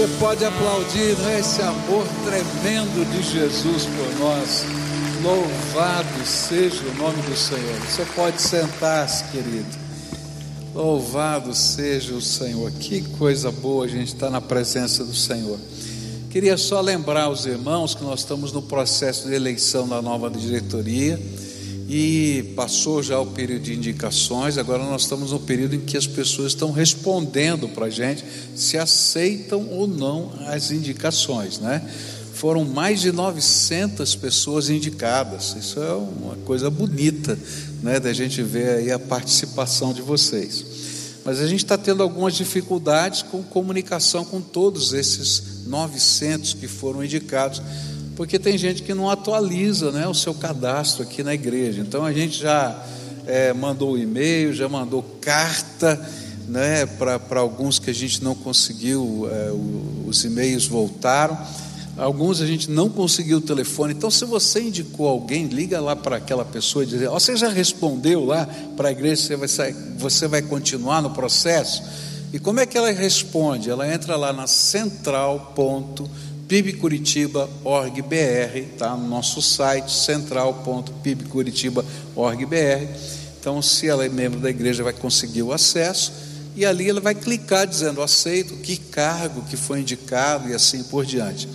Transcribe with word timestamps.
Você 0.00 0.08
pode 0.18 0.42
aplaudir 0.42 1.14
né, 1.18 1.40
esse 1.40 1.60
amor 1.60 2.06
tremendo 2.24 3.04
de 3.12 3.22
Jesus 3.22 3.84
por 3.84 4.18
nós. 4.18 4.64
Louvado 5.22 6.24
seja 6.24 6.82
o 6.86 6.94
nome 6.94 7.20
do 7.20 7.36
Senhor. 7.36 7.78
Você 7.80 8.06
pode 8.16 8.40
sentar-se, 8.40 9.24
querido. 9.24 9.66
Louvado 10.74 11.54
seja 11.54 12.14
o 12.14 12.22
Senhor. 12.22 12.70
Que 12.70 13.02
coisa 13.18 13.50
boa 13.50 13.84
a 13.84 13.88
gente 13.88 14.14
estar 14.14 14.30
na 14.30 14.40
presença 14.40 15.04
do 15.04 15.14
Senhor. 15.14 15.58
Queria 16.30 16.56
só 16.56 16.80
lembrar 16.80 17.28
os 17.28 17.44
irmãos 17.44 17.94
que 17.94 18.02
nós 18.02 18.20
estamos 18.20 18.52
no 18.52 18.62
processo 18.62 19.28
de 19.28 19.34
eleição 19.34 19.86
da 19.86 20.00
nova 20.00 20.30
diretoria 20.30 21.20
e 21.92 22.52
passou 22.54 23.02
já 23.02 23.18
o 23.18 23.26
período 23.26 23.62
de 23.62 23.74
indicações, 23.74 24.56
agora 24.56 24.84
nós 24.84 25.02
estamos 25.02 25.32
no 25.32 25.40
período 25.40 25.74
em 25.74 25.80
que 25.80 25.96
as 25.96 26.06
pessoas 26.06 26.52
estão 26.52 26.70
respondendo 26.70 27.68
para 27.68 27.86
a 27.86 27.90
gente 27.90 28.24
se 28.54 28.78
aceitam 28.78 29.66
ou 29.70 29.88
não 29.88 30.32
as 30.46 30.70
indicações, 30.70 31.58
né? 31.58 31.82
Foram 32.32 32.64
mais 32.64 33.00
de 33.00 33.10
900 33.10 34.14
pessoas 34.14 34.70
indicadas, 34.70 35.56
isso 35.58 35.80
é 35.80 35.92
uma 35.92 36.36
coisa 36.44 36.70
bonita, 36.70 37.36
né? 37.82 37.98
Da 37.98 38.12
gente 38.12 38.40
ver 38.40 38.68
aí 38.68 38.92
a 38.92 38.98
participação 38.98 39.92
de 39.92 40.00
vocês. 40.00 40.64
Mas 41.24 41.40
a 41.40 41.48
gente 41.48 41.64
está 41.64 41.76
tendo 41.76 42.04
algumas 42.04 42.36
dificuldades 42.36 43.22
com 43.22 43.42
comunicação 43.42 44.24
com 44.24 44.40
todos 44.40 44.92
esses 44.92 45.66
900 45.66 46.54
que 46.54 46.68
foram 46.68 47.04
indicados 47.04 47.60
porque 48.20 48.38
tem 48.38 48.58
gente 48.58 48.82
que 48.82 48.92
não 48.92 49.08
atualiza 49.08 49.90
né, 49.90 50.06
o 50.06 50.12
seu 50.12 50.34
cadastro 50.34 51.02
aqui 51.02 51.22
na 51.22 51.32
igreja. 51.32 51.80
Então 51.80 52.04
a 52.04 52.12
gente 52.12 52.38
já 52.38 52.84
é, 53.26 53.50
mandou 53.54 53.96
e-mail, 53.96 54.52
já 54.52 54.68
mandou 54.68 55.02
carta 55.22 55.98
né, 56.46 56.84
para 56.84 57.40
alguns 57.40 57.78
que 57.78 57.88
a 57.88 57.94
gente 57.94 58.22
não 58.22 58.34
conseguiu, 58.34 59.26
é, 59.32 59.50
os 60.06 60.22
e-mails 60.22 60.66
voltaram. 60.66 61.38
Alguns 61.96 62.42
a 62.42 62.46
gente 62.46 62.70
não 62.70 62.90
conseguiu 62.90 63.38
o 63.38 63.40
telefone. 63.40 63.94
Então, 63.94 64.10
se 64.10 64.26
você 64.26 64.60
indicou 64.60 65.08
alguém, 65.08 65.46
liga 65.46 65.80
lá 65.80 65.96
para 65.96 66.16
aquela 66.16 66.44
pessoa 66.44 66.84
e 66.84 66.88
diz: 66.88 67.00
oh, 67.08 67.12
Você 67.12 67.34
já 67.36 67.48
respondeu 67.48 68.26
lá 68.26 68.46
para 68.76 68.90
a 68.90 68.92
igreja? 68.92 69.22
Você 69.22 69.36
vai, 69.36 69.48
sair, 69.48 69.74
você 69.96 70.28
vai 70.28 70.42
continuar 70.42 71.00
no 71.00 71.08
processo? 71.08 71.82
E 72.34 72.38
como 72.38 72.60
é 72.60 72.66
que 72.66 72.76
ela 72.76 72.90
responde? 72.90 73.70
Ela 73.70 73.90
entra 73.90 74.14
lá 74.14 74.30
na 74.30 74.46
central.com 74.46 76.29
pibcuritiba.org.br, 76.50 78.76
tá? 78.76 78.94
No 78.96 79.06
nosso 79.06 79.40
site 79.40 79.92
central.pibcuritiba.org.br. 79.92 82.86
Então, 83.38 83.62
se 83.62 83.86
ela 83.86 84.04
é 84.04 84.08
membro 84.08 84.40
da 84.40 84.50
igreja, 84.50 84.82
vai 84.82 84.92
conseguir 84.92 85.44
o 85.44 85.52
acesso 85.52 86.12
e 86.56 86.66
ali 86.66 86.90
ela 86.90 87.00
vai 87.00 87.14
clicar 87.14 87.68
dizendo 87.68 88.02
aceito, 88.02 88.56
que 88.56 88.76
cargo 88.76 89.42
que 89.42 89.56
foi 89.56 89.82
indicado 89.82 90.48
e 90.48 90.52
assim 90.52 90.82
por 90.82 91.06
diante. 91.06 91.48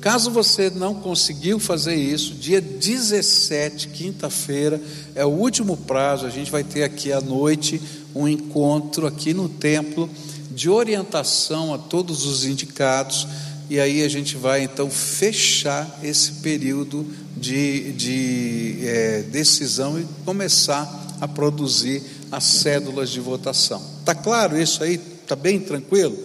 Caso 0.00 0.30
você 0.30 0.70
não 0.70 0.94
conseguiu 0.94 1.58
fazer 1.58 1.96
isso, 1.96 2.34
dia 2.34 2.60
17, 2.60 3.88
quinta-feira, 3.88 4.80
é 5.16 5.26
o 5.26 5.30
último 5.30 5.76
prazo, 5.76 6.24
a 6.24 6.30
gente 6.30 6.52
vai 6.52 6.62
ter 6.62 6.84
aqui 6.84 7.12
à 7.12 7.20
noite 7.20 7.82
um 8.14 8.28
encontro 8.28 9.08
aqui 9.08 9.34
no 9.34 9.48
templo 9.48 10.08
de 10.52 10.70
orientação 10.70 11.74
a 11.74 11.78
todos 11.78 12.24
os 12.24 12.44
indicados 12.44 13.26
e 13.68 13.80
aí 13.80 14.02
a 14.02 14.08
gente 14.08 14.36
vai 14.36 14.62
então 14.62 14.88
fechar 14.88 15.98
esse 16.02 16.32
período 16.34 17.06
de, 17.36 17.92
de 17.92 18.78
é, 18.82 19.22
decisão 19.22 19.98
e 19.98 20.06
começar 20.24 21.16
a 21.20 21.26
produzir 21.26 22.02
as 22.30 22.44
cédulas 22.44 23.10
de 23.10 23.20
votação. 23.20 23.82
Tá 24.04 24.14
claro 24.14 24.60
isso 24.60 24.82
aí? 24.82 24.98
Tá 24.98 25.34
bem 25.34 25.58
tranquilo? 25.58 26.16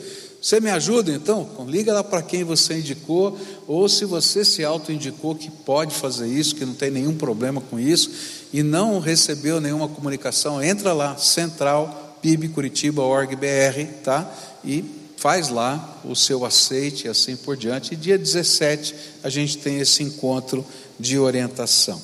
Você 0.41 0.59
me 0.59 0.71
ajuda 0.71 1.11
então? 1.11 1.47
Liga 1.67 1.93
lá 1.93 2.03
para 2.03 2.21
quem 2.21 2.43
você 2.43 2.79
indicou, 2.79 3.37
ou 3.67 3.87
se 3.87 4.05
você 4.05 4.43
se 4.43 4.63
auto-indicou 4.63 5.35
que 5.35 5.51
pode 5.51 5.93
fazer 5.93 6.27
isso, 6.27 6.55
que 6.55 6.65
não 6.65 6.73
tem 6.73 6.89
nenhum 6.89 7.15
problema 7.15 7.61
com 7.61 7.79
isso, 7.79 8.09
e 8.51 8.63
não 8.63 8.99
recebeu 8.99 9.61
nenhuma 9.61 9.87
comunicação, 9.87 10.61
entra 10.61 10.93
lá, 10.93 11.15
central, 11.17 12.17
pibcuritiba.org.br, 12.21 13.93
tá? 14.03 14.31
E 14.65 14.83
faz 15.21 15.49
lá 15.49 15.99
o 16.03 16.15
seu 16.15 16.43
aceite 16.43 17.05
e 17.05 17.07
assim 17.07 17.35
por 17.35 17.55
diante. 17.55 17.93
E 17.93 17.95
dia 17.95 18.17
17 18.17 18.95
a 19.23 19.29
gente 19.29 19.59
tem 19.59 19.77
esse 19.77 20.01
encontro 20.01 20.65
de 20.99 21.19
orientação. 21.19 22.01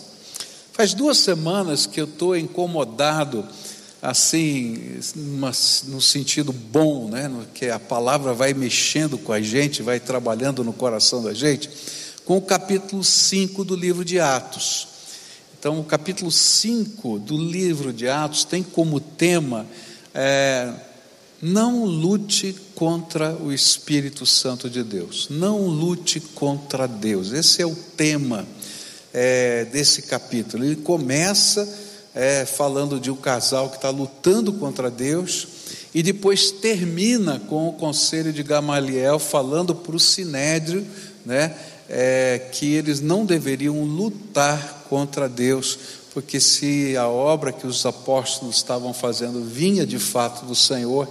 Faz 0.71 0.93
duas 0.93 1.17
semanas 1.17 1.87
que 1.87 1.99
eu 1.99 2.05
estou 2.05 2.37
incomodado, 2.37 3.43
assim, 4.03 4.99
no 5.15 5.99
sentido 5.99 6.53
bom, 6.53 7.09
né? 7.09 7.27
que 7.55 7.71
a 7.71 7.79
palavra 7.79 8.35
vai 8.35 8.53
mexendo 8.53 9.17
com 9.17 9.33
a 9.33 9.41
gente, 9.41 9.81
vai 9.81 9.99
trabalhando 9.99 10.63
no 10.63 10.71
coração 10.71 11.23
da 11.23 11.33
gente, 11.33 11.71
com 12.23 12.37
o 12.37 12.41
capítulo 12.41 13.03
5 13.03 13.65
do 13.65 13.75
livro 13.75 14.05
de 14.05 14.19
Atos. 14.19 14.87
Então, 15.59 15.79
o 15.79 15.83
capítulo 15.83 16.31
5 16.31 17.17
do 17.17 17.35
livro 17.35 17.91
de 17.91 18.07
Atos 18.07 18.43
tem 18.43 18.61
como 18.61 18.99
tema. 18.99 19.65
É, 20.13 20.71
não 21.41 21.85
lute 21.85 22.55
contra 22.73 23.33
o 23.35 23.51
Espírito 23.51 24.25
Santo 24.25 24.69
de 24.69 24.83
Deus. 24.83 25.27
Não 25.29 25.67
lute 25.67 26.19
contra 26.19 26.87
Deus. 26.87 27.31
Esse 27.31 27.61
é 27.61 27.65
o 27.65 27.75
tema 27.75 28.45
é, 29.13 29.65
desse 29.65 30.03
capítulo. 30.03 30.63
Ele 30.63 30.75
começa 30.77 31.67
é, 32.15 32.45
falando 32.45 32.99
de 32.99 33.11
um 33.11 33.15
casal 33.15 33.69
que 33.69 33.75
está 33.75 33.89
lutando 33.89 34.51
contra 34.53 34.89
Deus 34.89 35.47
e 35.93 36.01
depois 36.01 36.51
termina 36.51 37.39
com 37.47 37.69
o 37.69 37.73
conselho 37.73 38.33
de 38.33 38.41
Gamaliel 38.41 39.19
falando 39.19 39.75
para 39.75 39.95
o 39.95 39.99
Sinédrio, 39.99 40.85
né, 41.25 41.55
é, 41.87 42.49
que 42.51 42.73
eles 42.73 43.01
não 43.01 43.25
deveriam 43.25 43.83
lutar 43.83 44.85
contra 44.89 45.29
Deus, 45.29 45.77
porque 46.17 46.39
se 46.39 46.97
a 46.97 47.07
obra 47.07 47.51
que 47.51 47.67
os 47.67 47.85
apóstolos 47.85 48.55
estavam 48.55 48.91
fazendo 48.91 49.45
vinha 49.45 49.85
de 49.85 49.99
fato 49.99 50.47
do 50.47 50.55
Senhor, 50.55 51.07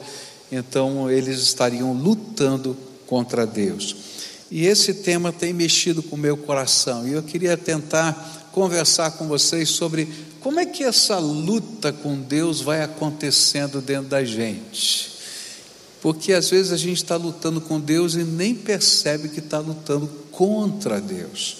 então 0.51 1.09
eles 1.09 1.39
estariam 1.39 1.93
lutando 1.93 2.77
contra 3.07 3.47
Deus. 3.47 3.95
E 4.51 4.67
esse 4.67 4.95
tema 4.95 5.31
tem 5.33 5.53
mexido 5.53 6.03
com 6.03 6.17
o 6.17 6.19
meu 6.19 6.37
coração, 6.37 7.07
e 7.07 7.13
eu 7.13 7.23
queria 7.23 7.57
tentar 7.57 8.51
conversar 8.51 9.13
com 9.13 9.29
vocês 9.29 9.69
sobre 9.69 10.09
como 10.41 10.59
é 10.59 10.67
que 10.67 10.83
essa 10.83 11.21
luta 11.21 11.93
com 11.93 12.21
Deus 12.21 12.61
vai 12.61 12.83
acontecendo 12.83 13.81
dentro 13.81 14.09
da 14.09 14.25
gente. 14.25 15.13
Porque 16.03 16.33
às 16.33 16.51
vezes 16.51 16.73
a 16.73 16.77
gente 16.77 16.97
está 16.97 17.15
lutando 17.15 17.61
com 17.61 17.79
Deus 17.79 18.15
e 18.15 18.25
nem 18.25 18.57
percebe 18.57 19.29
que 19.29 19.39
está 19.39 19.61
lutando 19.61 20.09
contra 20.33 21.01
Deus. 21.01 21.59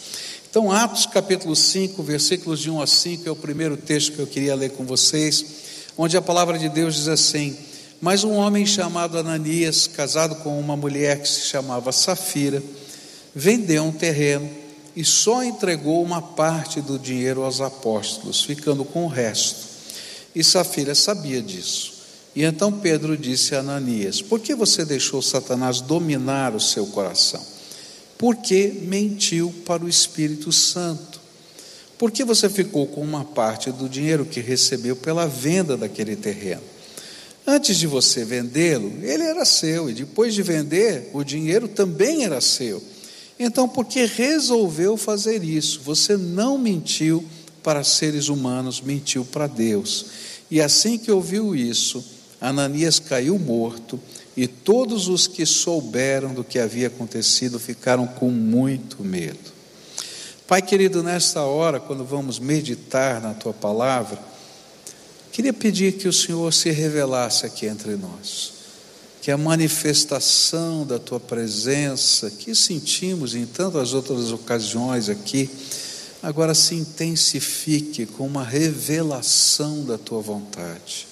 Então, 0.59 0.73
Atos 0.73 1.05
capítulo 1.05 1.55
5, 1.55 2.03
versículos 2.03 2.61
de 2.61 2.71
1 2.71 2.81
a 2.81 2.87
5, 2.87 3.29
é 3.29 3.31
o 3.31 3.37
primeiro 3.37 3.77
texto 3.77 4.13
que 4.13 4.21
eu 4.21 4.27
queria 4.27 4.55
ler 4.55 4.71
com 4.71 4.87
vocês, 4.87 5.45
onde 5.99 6.17
a 6.17 6.23
palavra 6.23 6.59
de 6.59 6.67
Deus 6.71 6.95
diz 6.95 7.09
assim: 7.09 7.55
Mas 8.01 8.25
um 8.25 8.33
homem 8.33 8.65
chamado 8.65 9.19
Ananias, 9.19 9.87
casado 9.87 10.37
com 10.37 10.59
uma 10.59 10.75
mulher 10.75 11.21
que 11.21 11.29
se 11.29 11.43
chamava 11.43 11.93
Safira, 11.93 12.63
vendeu 13.35 13.85
um 13.85 13.93
terreno 13.93 14.49
e 14.97 15.05
só 15.05 15.45
entregou 15.45 16.03
uma 16.03 16.23
parte 16.23 16.81
do 16.81 16.99
dinheiro 16.99 17.43
aos 17.43 17.61
apóstolos, 17.61 18.43
ficando 18.43 18.83
com 18.83 19.05
o 19.05 19.09
resto. 19.09 19.59
E 20.35 20.43
Safira 20.43 20.95
sabia 20.95 21.43
disso. 21.43 21.93
E 22.35 22.45
então 22.45 22.73
Pedro 22.73 23.15
disse 23.15 23.55
a 23.55 23.59
Ananias: 23.59 24.23
Por 24.23 24.41
que 24.41 24.55
você 24.55 24.87
deixou 24.87 25.21
Satanás 25.21 25.83
dominar 25.83 26.55
o 26.55 26.61
seu 26.61 26.87
coração? 26.87 27.56
Porque 28.19 28.73
mentiu 28.83 29.53
para 29.65 29.85
o 29.85 29.89
Espírito 29.89 30.51
Santo. 30.53 31.21
Por 31.99 32.11
que 32.11 32.25
você 32.25 32.49
ficou 32.49 32.87
com 32.87 33.01
uma 33.01 33.25
parte 33.25 33.71
do 33.71 33.89
dinheiro 33.89 34.25
que 34.25 34.41
recebeu 34.41 34.97
pela 34.97 35.27
venda 35.27 35.77
daquele 35.77 36.15
terreno? 36.15 36.63
Antes 37.47 37.79
de 37.79 37.87
você 37.87 38.25
vendê-lo, 38.25 38.93
ele 39.03 39.23
era 39.23 39.45
seu, 39.45 39.89
e 39.89 39.95
depois 39.95 40.35
de 40.35 40.43
vender, 40.43 41.11
o 41.13 41.23
dinheiro 41.23 41.69
também 41.69 42.25
era 42.25 42.41
seu. 42.41 42.83
Então, 43.39 43.69
por 43.69 43.85
que 43.85 44.05
resolveu 44.05 44.97
fazer 44.97 45.45
isso? 45.45 45.81
Você 45.85 46.17
não 46.17 46.59
mentiu 46.59 47.25
para 47.63 47.85
seres 47.85 48.29
humanos, 48.29 48.81
mentiu 48.81 49.25
para 49.25 49.47
Deus. 49.47 50.07
E 50.51 50.61
assim 50.61 50.99
que 50.99 51.11
ouviu 51.11 51.55
isso, 51.55 52.05
Ananias 52.41 52.99
caiu 52.99 53.39
morto 53.39 54.01
e 54.37 54.47
todos 54.47 55.09
os 55.09 55.27
que 55.27 55.47
souberam 55.47 56.35
do 56.35 56.45
que 56.45 56.59
havia 56.59 56.89
acontecido 56.89 57.59
ficaram 57.59 58.07
com 58.07 58.31
muito 58.31 59.03
medo. 59.03 59.57
Pai 60.47 60.61
querido, 60.61 61.03
nesta 61.03 61.43
hora, 61.43 61.81
quando 61.81 62.05
vamos 62.05 62.39
meditar 62.39 63.21
na 63.21 63.35
tua 63.35 63.53
palavra, 63.53 64.19
queria 65.33 65.53
pedir 65.53 65.95
que 65.95 66.07
o 66.07 66.13
Senhor 66.13 66.53
se 66.53 66.71
revelasse 66.71 67.47
aqui 67.47 67.67
entre 67.67 67.97
nós, 67.97 68.53
que 69.23 69.31
a 69.31 69.39
manifestação 69.39 70.87
da 70.87 70.99
tua 70.99 71.19
presença, 71.19 72.31
que 72.31 72.55
sentimos 72.55 73.35
em 73.35 73.45
tantas 73.47 73.93
outras 73.93 74.31
ocasiões 74.31 75.09
aqui, 75.09 75.51
agora 76.23 76.55
se 76.55 76.75
intensifique 76.75 78.07
com 78.07 78.27
uma 78.27 78.45
revelação 78.45 79.85
da 79.85 79.99
tua 79.99 80.21
vontade. 80.21 81.09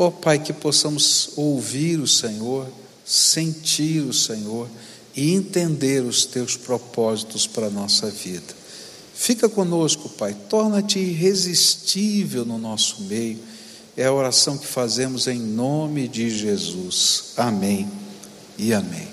Ó 0.00 0.06
oh, 0.06 0.12
Pai, 0.12 0.38
que 0.38 0.52
possamos 0.52 1.30
ouvir 1.34 1.98
o 1.98 2.06
Senhor, 2.06 2.68
sentir 3.04 3.98
o 4.02 4.12
Senhor 4.12 4.68
e 5.16 5.34
entender 5.34 6.04
os 6.04 6.24
teus 6.24 6.56
propósitos 6.56 7.48
para 7.48 7.66
a 7.66 7.70
nossa 7.70 8.08
vida. 8.08 8.54
Fica 9.12 9.48
conosco, 9.48 10.08
Pai, 10.10 10.36
torna-te 10.48 11.00
irresistível 11.00 12.44
no 12.44 12.58
nosso 12.58 13.02
meio. 13.02 13.40
É 13.96 14.04
a 14.04 14.12
oração 14.12 14.56
que 14.56 14.68
fazemos 14.68 15.26
em 15.26 15.40
nome 15.40 16.06
de 16.06 16.30
Jesus. 16.30 17.32
Amém 17.36 17.90
e 18.56 18.72
amém. 18.72 19.08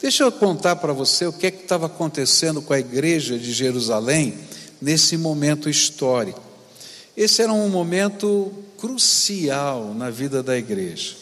Deixa 0.00 0.24
eu 0.24 0.32
contar 0.32 0.76
para 0.76 0.94
você 0.94 1.26
o 1.26 1.34
que 1.34 1.48
é 1.48 1.50
que 1.50 1.64
estava 1.64 1.84
acontecendo 1.84 2.62
com 2.62 2.72
a 2.72 2.80
igreja 2.80 3.38
de 3.38 3.52
Jerusalém 3.52 4.38
nesse 4.80 5.18
momento 5.18 5.68
histórico. 5.68 6.47
Esse 7.18 7.42
era 7.42 7.52
um 7.52 7.68
momento 7.68 8.52
crucial 8.76 9.92
na 9.92 10.08
vida 10.08 10.40
da 10.40 10.56
igreja. 10.56 11.16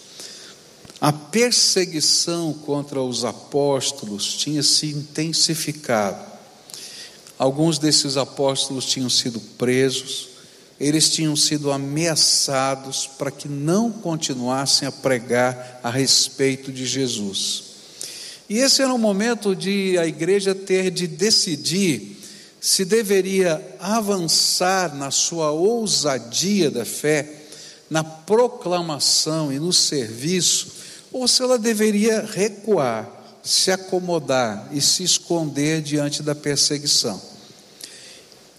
A 1.00 1.10
perseguição 1.10 2.52
contra 2.52 3.00
os 3.00 3.24
apóstolos 3.24 4.34
tinha 4.34 4.62
se 4.62 4.88
intensificado. 4.88 6.22
Alguns 7.38 7.78
desses 7.78 8.18
apóstolos 8.18 8.84
tinham 8.84 9.08
sido 9.08 9.40
presos, 9.40 10.28
eles 10.78 11.08
tinham 11.08 11.34
sido 11.34 11.72
ameaçados 11.72 13.06
para 13.06 13.30
que 13.30 13.48
não 13.48 13.90
continuassem 13.90 14.86
a 14.86 14.92
pregar 14.92 15.80
a 15.82 15.88
respeito 15.88 16.70
de 16.70 16.84
Jesus. 16.84 17.62
E 18.50 18.58
esse 18.58 18.82
era 18.82 18.92
um 18.92 18.98
momento 18.98 19.56
de 19.56 19.96
a 19.96 20.06
igreja 20.06 20.54
ter 20.54 20.90
de 20.90 21.06
decidir 21.06 22.15
se 22.60 22.84
deveria 22.84 23.76
avançar 23.78 24.94
na 24.94 25.10
sua 25.10 25.50
ousadia 25.50 26.70
da 26.70 26.84
fé, 26.84 27.44
na 27.88 28.02
proclamação 28.02 29.52
e 29.52 29.58
no 29.58 29.72
serviço, 29.72 30.72
ou 31.12 31.28
se 31.28 31.42
ela 31.42 31.58
deveria 31.58 32.22
recuar, 32.22 33.08
se 33.42 33.70
acomodar 33.70 34.68
e 34.72 34.80
se 34.80 35.04
esconder 35.04 35.80
diante 35.80 36.22
da 36.22 36.34
perseguição. 36.34 37.20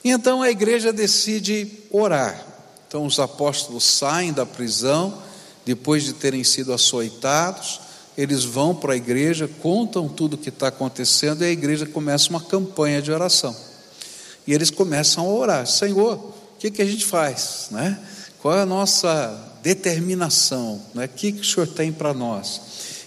Então 0.04 0.42
a 0.42 0.50
igreja 0.50 0.94
decide 0.94 1.68
orar. 1.92 2.46
Então 2.88 3.06
os 3.06 3.20
apóstolos 3.20 3.84
saem 3.84 4.32
da 4.32 4.46
prisão, 4.46 5.22
depois 5.66 6.04
de 6.04 6.14
terem 6.14 6.44
sido 6.46 6.72
açoitados, 6.72 7.82
eles 8.18 8.46
vão 8.46 8.74
para 8.74 8.94
a 8.94 8.98
igreja, 8.98 9.50
contam 9.62 10.08
tudo 10.08 10.36
o 10.36 10.38
que 10.38 10.50
está 10.50 10.70
acontecendo 10.70 11.44
e 11.44 11.48
a 11.48 11.52
igreja 11.52 11.86
começa 11.86 12.30
uma 12.30 12.42
campanha 12.42 13.02
de 13.02 13.12
oração. 13.12 13.54
E 14.48 14.54
eles 14.54 14.72
começam 14.72 15.26
a 15.26 15.30
orar: 15.30 15.68
Senhor, 15.68 16.16
o 16.16 16.34
que, 16.58 16.72
que 16.72 16.82
a 16.82 16.86
gente 16.86 17.06
faz? 17.06 17.68
Né? 17.70 18.00
Qual 18.42 18.58
é 18.58 18.62
a 18.62 18.66
nossa 18.66 19.60
determinação? 19.62 20.82
Né? 20.96 21.06
O 21.06 21.10
que, 21.10 21.34
que 21.34 21.42
o 21.42 21.46
Senhor 21.46 21.68
tem 21.68 21.92
para 21.92 22.14
nós? 22.14 22.62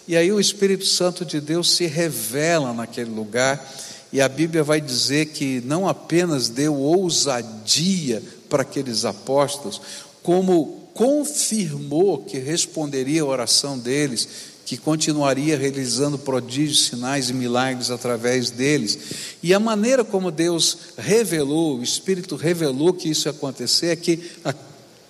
E 0.06 0.16
aí 0.16 0.30
o 0.30 0.40
Espírito 0.40 0.84
Santo 0.84 1.24
de 1.24 1.40
Deus 1.40 1.70
se 1.76 1.86
revela 1.86 2.74
naquele 2.74 3.10
lugar, 3.10 3.64
e 4.12 4.20
a 4.20 4.28
Bíblia 4.28 4.62
vai 4.62 4.80
dizer 4.80 5.26
que 5.26 5.62
não 5.64 5.88
apenas 5.88 6.48
deu 6.48 6.74
ousadia 6.74 8.22
para 8.48 8.62
aqueles 8.62 9.04
apóstolos, 9.04 9.80
como 10.22 10.90
confirmou 10.92 12.18
que 12.18 12.38
responderia 12.38 13.22
a 13.22 13.26
oração 13.26 13.78
deles, 13.78 14.28
que 14.70 14.76
continuaria 14.76 15.58
realizando 15.58 16.16
prodígios, 16.16 16.86
sinais 16.86 17.28
e 17.28 17.32
milagres 17.34 17.90
através 17.90 18.52
deles. 18.52 18.96
E 19.42 19.52
a 19.52 19.58
maneira 19.58 20.04
como 20.04 20.30
Deus 20.30 20.78
revelou, 20.96 21.78
o 21.78 21.82
Espírito 21.82 22.36
revelou 22.36 22.92
que 22.92 23.08
isso 23.08 23.26
ia 23.26 23.32
acontecer, 23.32 23.86
é 23.88 23.96
que, 23.96 24.30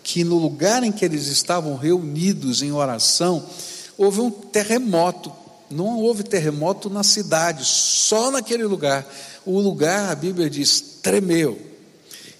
que 0.03 0.25
no 0.25 0.39
lugar 0.39 0.83
em 0.83 0.91
que 0.91 1.05
eles 1.05 1.27
estavam 1.27 1.77
reunidos 1.77 2.63
em 2.63 2.73
oração, 2.73 3.45
houve 3.99 4.23
um 4.23 4.31
terremoto. 4.31 5.31
Não 5.69 5.99
houve 5.99 6.23
terremoto 6.23 6.89
na 6.89 7.03
cidade, 7.03 7.63
só 7.67 8.31
naquele 8.31 8.65
lugar. 8.65 9.07
O 9.45 9.61
lugar, 9.61 10.11
a 10.11 10.15
Bíblia 10.15 10.49
diz, 10.49 10.81
tremeu. 11.03 11.61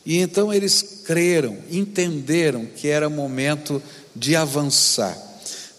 E 0.07 0.17
então 0.17 0.51
eles 0.51 1.03
creram, 1.05 1.59
entenderam 1.71 2.65
que 2.65 2.89
era 2.89 3.11
momento 3.11 3.83
de 4.17 4.35
avançar. 4.35 5.30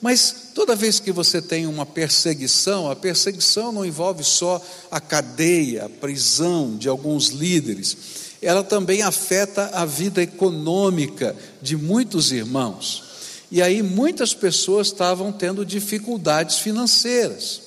Mas 0.01 0.41
Toda 0.53 0.75
vez 0.75 0.99
que 0.99 1.11
você 1.11 1.41
tem 1.41 1.65
uma 1.65 1.85
perseguição, 1.85 2.91
a 2.91 2.95
perseguição 2.95 3.71
não 3.71 3.85
envolve 3.85 4.23
só 4.23 4.61
a 4.89 4.99
cadeia, 4.99 5.85
a 5.85 5.89
prisão 5.89 6.75
de 6.75 6.89
alguns 6.89 7.29
líderes, 7.29 7.97
ela 8.41 8.63
também 8.63 9.01
afeta 9.01 9.69
a 9.73 9.85
vida 9.85 10.21
econômica 10.21 11.35
de 11.61 11.77
muitos 11.77 12.33
irmãos. 12.33 13.03
E 13.49 13.61
aí 13.61 13.81
muitas 13.81 14.33
pessoas 14.33 14.87
estavam 14.87 15.31
tendo 15.31 15.65
dificuldades 15.65 16.57
financeiras, 16.57 17.61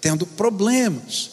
tendo 0.00 0.26
problemas. 0.26 1.30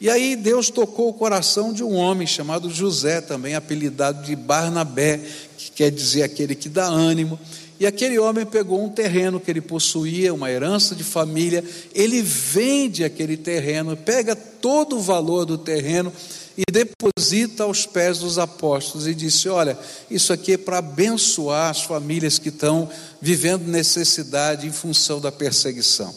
E 0.00 0.10
aí 0.10 0.34
Deus 0.34 0.70
tocou 0.70 1.08
o 1.08 1.14
coração 1.14 1.72
de 1.72 1.84
um 1.84 1.94
homem 1.94 2.26
chamado 2.26 2.68
José, 2.68 3.20
também 3.20 3.54
apelidado 3.54 4.24
de 4.24 4.34
Barnabé, 4.34 5.20
que 5.56 5.70
quer 5.70 5.92
dizer 5.92 6.24
aquele 6.24 6.56
que 6.56 6.68
dá 6.68 6.86
ânimo. 6.86 7.38
E 7.82 7.86
aquele 7.86 8.16
homem 8.16 8.46
pegou 8.46 8.80
um 8.80 8.88
terreno 8.88 9.40
que 9.40 9.50
ele 9.50 9.60
possuía, 9.60 10.32
uma 10.32 10.48
herança 10.48 10.94
de 10.94 11.02
família, 11.02 11.64
ele 11.92 12.22
vende 12.22 13.02
aquele 13.02 13.36
terreno, 13.36 13.96
pega 13.96 14.36
todo 14.36 14.98
o 14.98 15.00
valor 15.00 15.44
do 15.44 15.58
terreno 15.58 16.12
e 16.56 16.62
deposita 16.70 17.64
aos 17.64 17.84
pés 17.84 18.20
dos 18.20 18.38
apóstolos 18.38 19.08
e 19.08 19.14
disse: 19.16 19.48
Olha, 19.48 19.76
isso 20.08 20.32
aqui 20.32 20.52
é 20.52 20.56
para 20.56 20.78
abençoar 20.78 21.70
as 21.70 21.82
famílias 21.82 22.38
que 22.38 22.50
estão 22.50 22.88
vivendo 23.20 23.66
necessidade 23.66 24.64
em 24.64 24.72
função 24.72 25.20
da 25.20 25.32
perseguição. 25.32 26.14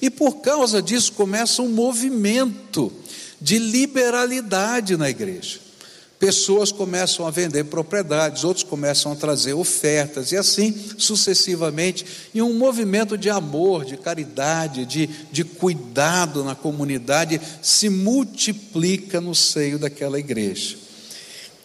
E 0.00 0.10
por 0.10 0.36
causa 0.36 0.80
disso 0.80 1.14
começa 1.14 1.60
um 1.60 1.70
movimento 1.70 2.92
de 3.40 3.58
liberalidade 3.58 4.96
na 4.96 5.10
igreja 5.10 5.69
pessoas 6.20 6.70
começam 6.70 7.26
a 7.26 7.30
vender 7.30 7.64
propriedades, 7.64 8.44
outros 8.44 8.62
começam 8.62 9.10
a 9.10 9.16
trazer 9.16 9.54
ofertas, 9.54 10.30
e 10.32 10.36
assim 10.36 10.78
sucessivamente, 10.98 12.04
e 12.34 12.42
um 12.42 12.52
movimento 12.52 13.16
de 13.16 13.30
amor, 13.30 13.86
de 13.86 13.96
caridade, 13.96 14.84
de, 14.84 15.06
de 15.32 15.42
cuidado 15.42 16.44
na 16.44 16.54
comunidade 16.54 17.40
se 17.62 17.88
multiplica 17.88 19.18
no 19.18 19.34
seio 19.34 19.78
daquela 19.78 20.18
igreja. 20.18 20.76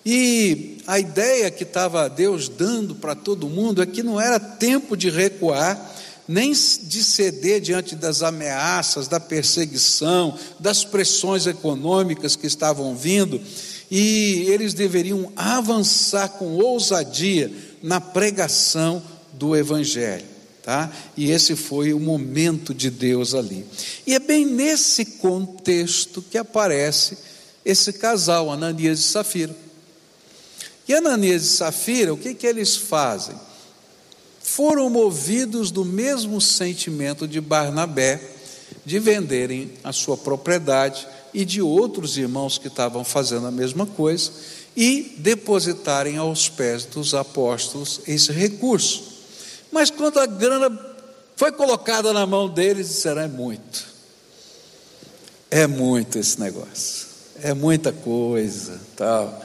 E 0.06 0.78
a 0.88 1.00
ideia 1.00 1.52
que 1.52 1.64
estava 1.64 2.08
Deus 2.08 2.48
dando 2.48 2.96
para 2.96 3.14
todo 3.14 3.50
mundo 3.50 3.82
é 3.82 3.86
que 3.86 4.04
não 4.04 4.22
era 4.22 4.40
tempo 4.40 4.96
de 4.96 5.10
recuar, 5.10 5.94
nem 6.28 6.54
de 6.54 7.04
ceder 7.04 7.60
diante 7.60 7.94
das 7.94 8.24
ameaças, 8.24 9.08
da 9.10 9.20
perseguição, 9.20 10.38
das 10.60 10.86
pressões 10.86 11.46
econômicas 11.46 12.36
que 12.36 12.48
estavam 12.48 12.96
vindo, 12.96 13.42
e 13.90 14.46
eles 14.48 14.74
deveriam 14.74 15.32
avançar 15.36 16.30
com 16.30 16.56
ousadia 16.56 17.52
na 17.82 18.02
pregação 18.02 19.02
do 19.34 19.56
Evangelho. 19.56 20.26
Tá? 20.64 20.92
E 21.16 21.30
esse 21.30 21.56
foi 21.56 21.94
o 21.94 22.00
momento 22.00 22.74
de 22.74 22.90
Deus 22.90 23.36
ali. 23.36 23.64
E 24.08 24.16
é 24.16 24.20
bem 24.20 24.46
nesse 24.46 25.06
contexto 25.06 26.24
que 26.24 26.38
aparece 26.38 27.18
esse 27.64 27.94
casal, 27.94 28.52
Ananias 28.52 29.00
e 29.00 29.04
Safira. 29.04 29.56
E 30.88 30.94
Ananias 30.94 31.44
e 31.44 31.50
Safira, 31.50 32.14
o 32.14 32.18
que, 32.18 32.34
que 32.34 32.48
eles 32.48 32.76
fazem? 32.76 33.36
Foram 34.42 34.90
movidos 34.90 35.70
do 35.70 35.86
mesmo 35.86 36.42
sentimento 36.42 37.28
de 37.28 37.40
Barnabé, 37.40 38.22
de 38.84 38.98
venderem 39.00 39.72
a 39.84 39.92
sua 39.92 40.18
propriedade 40.18 41.08
e 41.36 41.44
de 41.44 41.62
outros 41.62 42.18
irmãos 42.18 42.58
que 42.58 42.70
estavam 42.70 43.04
fazendo 43.04 43.46
a 43.46 43.52
mesma 43.52 43.86
coisa 43.86 44.32
e 44.76 45.16
depositarem 45.18 46.16
aos 46.16 46.48
pés 46.48 46.86
dos 46.86 47.14
apóstolos 47.14 48.00
esse 48.08 48.32
recurso. 48.32 49.04
Mas 49.70 49.90
quando 49.90 50.18
a 50.18 50.26
grana 50.26 50.96
foi 51.36 51.52
colocada 51.52 52.14
na 52.14 52.26
mão 52.26 52.48
deles, 52.48 52.88
disseram: 52.88 53.22
é 53.24 53.28
muito, 53.28 53.86
é 55.52 55.68
muito 55.68 56.18
esse 56.18 56.40
negócio, 56.40 57.08
é 57.44 57.54
muita 57.54 57.92
coisa, 57.92 58.80
tal. 58.96 59.44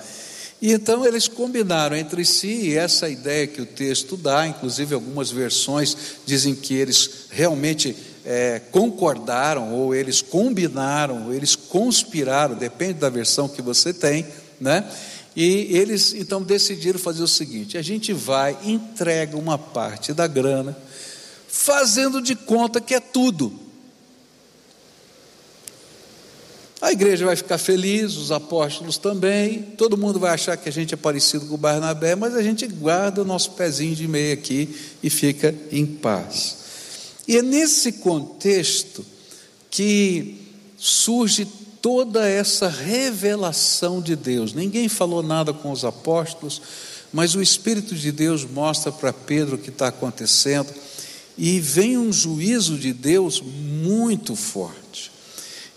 E 0.63 0.73
então 0.73 1.05
eles 1.05 1.27
combinaram 1.27 1.97
entre 1.97 2.25
si, 2.25 2.69
e 2.69 2.77
essa 2.77 3.09
ideia 3.09 3.49
que 3.49 3.63
o 3.63 3.67
texto 3.67 4.17
dá, 4.17 4.47
inclusive 4.47 4.95
algumas 4.95 5.31
versões 5.31 5.97
dizem 6.25 6.55
que 6.55 6.75
eles 6.75 7.27
realmente 7.31 7.97
é, 8.25 8.61
concordaram, 8.71 9.73
ou 9.75 9.95
eles 9.95 10.21
combinaram, 10.21 11.27
ou 11.27 11.35
eles 11.35 11.57
conspiraram, 11.57 12.55
depende 12.55 12.95
da 12.95 13.09
versão 13.09 13.49
que 13.49 13.63
você 13.63 13.93
tem, 13.93 14.27
né? 14.61 14.89
E 15.35 15.69
eles 15.77 16.13
então 16.13 16.43
decidiram 16.43 16.99
fazer 16.99 17.23
o 17.23 17.29
seguinte: 17.29 17.79
a 17.79 17.83
gente 17.83 18.13
vai, 18.13 18.57
entrega 18.65 19.37
uma 19.37 19.57
parte 19.57 20.13
da 20.13 20.27
grana, 20.27 20.77
fazendo 21.49 22.21
de 22.21 22.35
conta 22.35 22.81
que 22.81 22.95
é 22.95 23.01
tudo. 23.01 23.71
A 26.81 26.93
igreja 26.93 27.27
vai 27.27 27.37
ficar 27.37 27.59
feliz, 27.59 28.17
os 28.17 28.33
apóstolos 28.33 28.97
também, 28.97 29.61
todo 29.77 29.99
mundo 29.99 30.19
vai 30.19 30.33
achar 30.33 30.57
que 30.57 30.67
a 30.67 30.73
gente 30.73 30.95
é 30.95 30.97
parecido 30.97 31.45
com 31.45 31.57
Barnabé, 31.59 32.15
mas 32.15 32.35
a 32.35 32.43
gente 32.43 32.67
guarda 32.67 33.21
o 33.21 33.25
nosso 33.25 33.51
pezinho 33.51 33.95
de 33.95 34.09
meia 34.09 34.33
aqui 34.33 34.75
e 35.03 35.11
fica 35.11 35.55
em 35.71 35.85
paz. 35.85 36.60
E 37.31 37.37
é 37.37 37.43
nesse 37.43 37.93
contexto 37.93 39.07
que 39.71 40.35
surge 40.77 41.47
toda 41.81 42.29
essa 42.29 42.67
revelação 42.67 44.03
de 44.03 44.17
Deus. 44.17 44.53
Ninguém 44.53 44.89
falou 44.89 45.23
nada 45.23 45.53
com 45.53 45.71
os 45.71 45.85
apóstolos, 45.85 46.61
mas 47.13 47.37
o 47.37 47.41
Espírito 47.41 47.95
de 47.95 48.11
Deus 48.11 48.45
mostra 48.45 48.91
para 48.91 49.13
Pedro 49.13 49.55
o 49.55 49.59
que 49.61 49.69
está 49.69 49.87
acontecendo, 49.87 50.75
e 51.39 51.61
vem 51.61 51.97
um 51.97 52.13
juízo 52.13 52.77
de 52.77 52.93
Deus 52.93 53.41
muito 53.41 54.35
forte. 54.35 55.13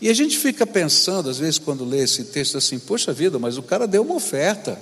E 0.02 0.10
a 0.10 0.14
gente 0.16 0.40
fica 0.40 0.66
pensando, 0.66 1.30
às 1.30 1.38
vezes, 1.38 1.60
quando 1.60 1.86
lê 1.86 2.02
esse 2.02 2.24
texto, 2.24 2.58
assim: 2.58 2.80
poxa 2.80 3.14
vida, 3.14 3.38
mas 3.38 3.60
o 3.60 3.62
cara 3.62 3.88
deu 3.88 4.02
uma 4.02 4.16
oferta, 4.16 4.82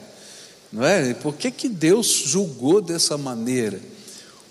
não 0.72 0.86
é? 0.86 1.14
Por 1.16 1.36
que, 1.36 1.52
que 1.52 1.68
Deus 1.68 2.08
julgou 2.08 2.80
dessa 2.80 3.18
maneira? 3.18 3.91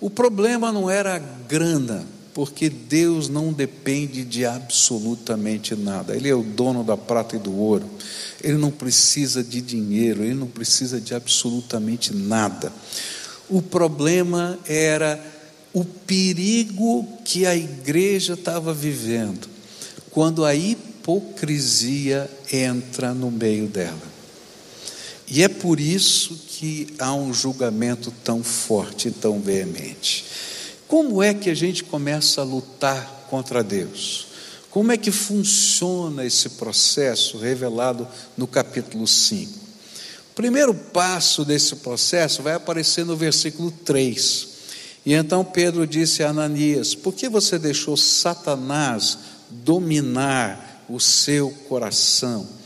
O 0.01 0.09
problema 0.09 0.73
não 0.73 0.89
era 0.89 1.17
a 1.17 1.19
grana, 1.19 2.07
porque 2.33 2.71
Deus 2.71 3.29
não 3.29 3.53
depende 3.53 4.25
de 4.25 4.47
absolutamente 4.47 5.75
nada. 5.75 6.17
Ele 6.17 6.29
é 6.29 6.35
o 6.35 6.43
dono 6.43 6.83
da 6.83 6.97
prata 6.97 7.37
e 7.37 7.39
do 7.39 7.55
ouro. 7.55 7.85
Ele 8.43 8.57
não 8.57 8.71
precisa 8.71 9.45
de 9.45 9.61
dinheiro, 9.61 10.25
ele 10.25 10.35
não 10.35 10.47
precisa 10.47 11.01
de 11.01 11.15
absolutamente 11.15 12.15
nada. 12.15 12.73
O 13.49 13.61
problema 13.61 14.59
era 14.67 15.23
o 15.73 15.85
perigo 15.85 17.07
que 17.25 17.45
a 17.45 17.55
igreja 17.55 18.35
estava 18.35 18.73
vivendo, 18.73 19.49
quando 20.11 20.45
a 20.45 20.55
hipocrisia 20.55 22.31
entra 22.53 23.13
no 23.13 23.31
meio 23.31 23.67
dela. 23.67 24.10
E 25.31 25.45
é 25.45 25.49
por 25.49 25.79
isso 25.79 26.35
que 26.49 26.89
há 26.99 27.15
um 27.15 27.33
julgamento 27.33 28.13
tão 28.25 28.43
forte 28.43 29.09
e 29.09 29.13
tão 29.13 29.41
veemente. 29.41 30.25
Como 30.89 31.23
é 31.23 31.33
que 31.33 31.49
a 31.49 31.55
gente 31.55 31.85
começa 31.85 32.41
a 32.41 32.45
lutar 32.45 33.27
contra 33.31 33.63
Deus? 33.63 34.27
Como 34.71 34.91
é 34.91 34.97
que 34.97 35.13
funciona 35.13 36.25
esse 36.25 36.51
processo 36.51 37.39
revelado 37.39 38.09
no 38.37 38.49
capítulo 38.49 39.07
5? 39.07 39.53
O 40.33 40.35
primeiro 40.35 40.75
passo 40.75 41.45
desse 41.45 41.77
processo 41.77 42.43
vai 42.43 42.55
aparecer 42.55 43.05
no 43.05 43.17
versículo 43.17 43.71
3. 43.71 44.49
E 45.07 45.13
então 45.13 45.45
Pedro 45.45 45.87
disse 45.87 46.25
a 46.25 46.31
Ananias: 46.31 46.95
Por 46.95 47.15
que 47.15 47.29
você 47.29 47.57
deixou 47.57 47.97
Satanás 47.97 49.19
dominar 49.49 50.85
o 50.89 50.99
seu 50.99 51.51
coração? 51.69 52.60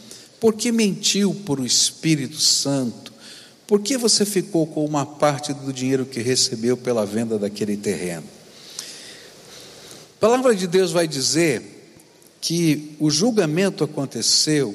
Por 0.44 0.52
que 0.52 0.70
mentiu 0.70 1.34
por 1.46 1.58
o 1.58 1.64
Espírito 1.64 2.38
Santo? 2.38 3.14
Por 3.66 3.80
que 3.80 3.96
você 3.96 4.26
ficou 4.26 4.66
com 4.66 4.84
uma 4.84 5.06
parte 5.06 5.54
do 5.54 5.72
dinheiro 5.72 6.04
que 6.04 6.20
recebeu 6.20 6.76
pela 6.76 7.06
venda 7.06 7.38
daquele 7.38 7.78
terreno? 7.78 8.28
A 10.18 10.20
palavra 10.20 10.54
de 10.54 10.66
Deus 10.66 10.92
vai 10.92 11.08
dizer 11.08 11.62
que 12.42 12.94
o 13.00 13.10
julgamento 13.10 13.84
aconteceu 13.84 14.74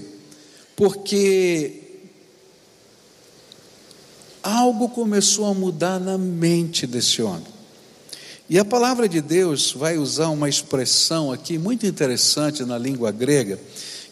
porque 0.75 1.73
algo 4.41 4.89
começou 4.89 5.45
a 5.45 5.53
mudar 5.53 5.99
na 5.99 6.17
mente 6.17 6.87
desse 6.87 7.21
homem. 7.21 7.45
E 8.49 8.57
a 8.57 8.65
palavra 8.65 9.07
de 9.07 9.21
Deus 9.21 9.71
vai 9.71 9.99
usar 9.99 10.29
uma 10.29 10.49
expressão 10.49 11.31
aqui 11.31 11.59
muito 11.59 11.85
interessante 11.85 12.65
na 12.65 12.75
língua 12.75 13.11
grega, 13.11 13.59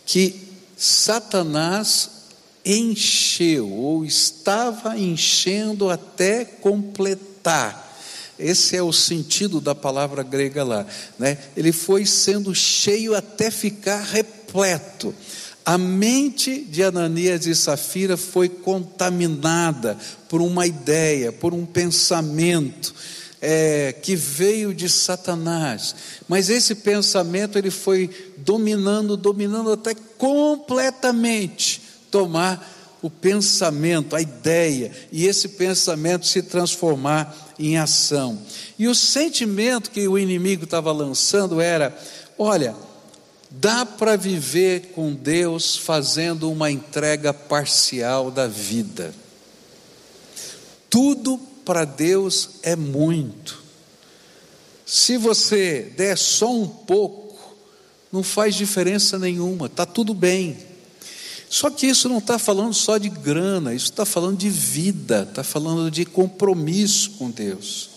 que 0.05 0.46
Satanás 0.77 2.09
encheu, 2.63 3.71
ou 3.71 4.05
estava 4.05 4.97
enchendo 4.97 5.89
até 5.89 6.45
completar. 6.45 7.85
Esse 8.37 8.75
é 8.75 8.83
o 8.83 8.93
sentido 8.93 9.59
da 9.59 9.73
palavra 9.73 10.21
grega 10.21 10.63
lá. 10.63 10.85
Né? 11.17 11.37
Ele 11.55 11.71
foi 11.71 12.05
sendo 12.05 12.53
cheio 12.53 13.15
até 13.15 13.49
ficar 13.49 14.03
repleto. 14.03 15.15
A 15.65 15.77
mente 15.77 16.61
de 16.61 16.83
Ananias 16.83 17.45
e 17.47 17.55
Safira 17.55 18.15
foi 18.15 18.47
contaminada 18.47 19.97
por 20.29 20.41
uma 20.41 20.67
ideia, 20.67 21.31
por 21.31 21.53
um 21.53 21.65
pensamento 21.65 22.93
é, 23.41 23.93
que 23.93 24.15
veio 24.15 24.73
de 24.73 24.89
Satanás. 24.89 25.95
Mas 26.27 26.49
esse 26.49 26.75
pensamento 26.75 27.57
ele 27.57 27.71
foi 27.71 28.09
dominando, 28.37 29.15
dominando 29.15 29.71
até 29.71 29.93
completamente 30.17 31.81
tomar 32.09 32.75
o 33.01 33.09
pensamento, 33.09 34.15
a 34.15 34.21
ideia, 34.21 34.91
e 35.11 35.27
esse 35.27 35.49
pensamento 35.49 36.25
se 36.25 36.41
transformar 36.41 37.53
em 37.59 37.77
ação. 37.77 38.39
E 38.77 38.87
o 38.87 38.95
sentimento 38.95 39.91
que 39.91 40.07
o 40.07 40.17
inimigo 40.17 40.63
estava 40.63 40.91
lançando 40.91 41.61
era: 41.61 41.95
olha, 42.37 42.75
dá 43.51 43.85
para 43.85 44.15
viver 44.15 44.91
com 44.95 45.13
Deus 45.13 45.77
fazendo 45.77 46.51
uma 46.51 46.71
entrega 46.71 47.33
parcial 47.33 48.31
da 48.31 48.47
vida. 48.47 49.13
Tudo 50.89 51.39
para 51.67 51.83
Deus 51.83 52.51
é 52.63 52.77
muito. 52.77 53.61
Se 54.85 55.17
você 55.17 55.91
der 55.97 56.17
só 56.17 56.49
um 56.49 56.65
pouco, 56.65 57.57
não 58.09 58.23
faz 58.23 58.55
diferença 58.55 59.19
nenhuma, 59.19 59.65
está 59.65 59.85
tudo 59.85 60.13
bem. 60.13 60.57
Só 61.49 61.69
que 61.69 61.85
isso 61.85 62.07
não 62.07 62.19
está 62.19 62.39
falando 62.39 62.73
só 62.73 62.97
de 62.97 63.09
grana, 63.09 63.73
isso 63.73 63.87
está 63.87 64.05
falando 64.05 64.37
de 64.37 64.49
vida, 64.49 65.27
está 65.29 65.43
falando 65.43 65.91
de 65.91 66.05
compromisso 66.05 67.11
com 67.19 67.29
Deus. 67.29 67.89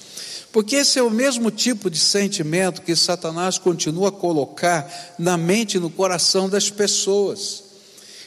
Porque 0.50 0.74
esse 0.74 0.98
é 0.98 1.02
o 1.02 1.10
mesmo 1.10 1.48
tipo 1.48 1.88
de 1.88 1.98
sentimento 2.00 2.82
que 2.82 2.96
Satanás 2.96 3.56
continua 3.56 4.08
a 4.08 4.12
colocar 4.12 5.14
na 5.16 5.36
mente 5.36 5.76
e 5.76 5.80
no 5.80 5.90
coração 5.90 6.48
das 6.48 6.68
pessoas. 6.68 7.62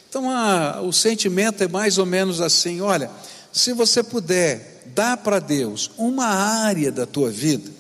Então, 0.08 0.30
a, 0.30 0.80
o 0.82 0.94
sentimento 0.94 1.62
é 1.66 1.68
mais 1.68 1.98
ou 1.98 2.06
menos 2.06 2.40
assim: 2.40 2.80
olha, 2.80 3.12
se 3.52 3.74
você 3.74 4.02
puder 4.02 4.73
dar 4.94 5.18
para 5.18 5.40
Deus 5.40 5.92
uma 5.98 6.26
área 6.26 6.92
da 6.92 7.06
tua 7.06 7.30
vida, 7.30 7.72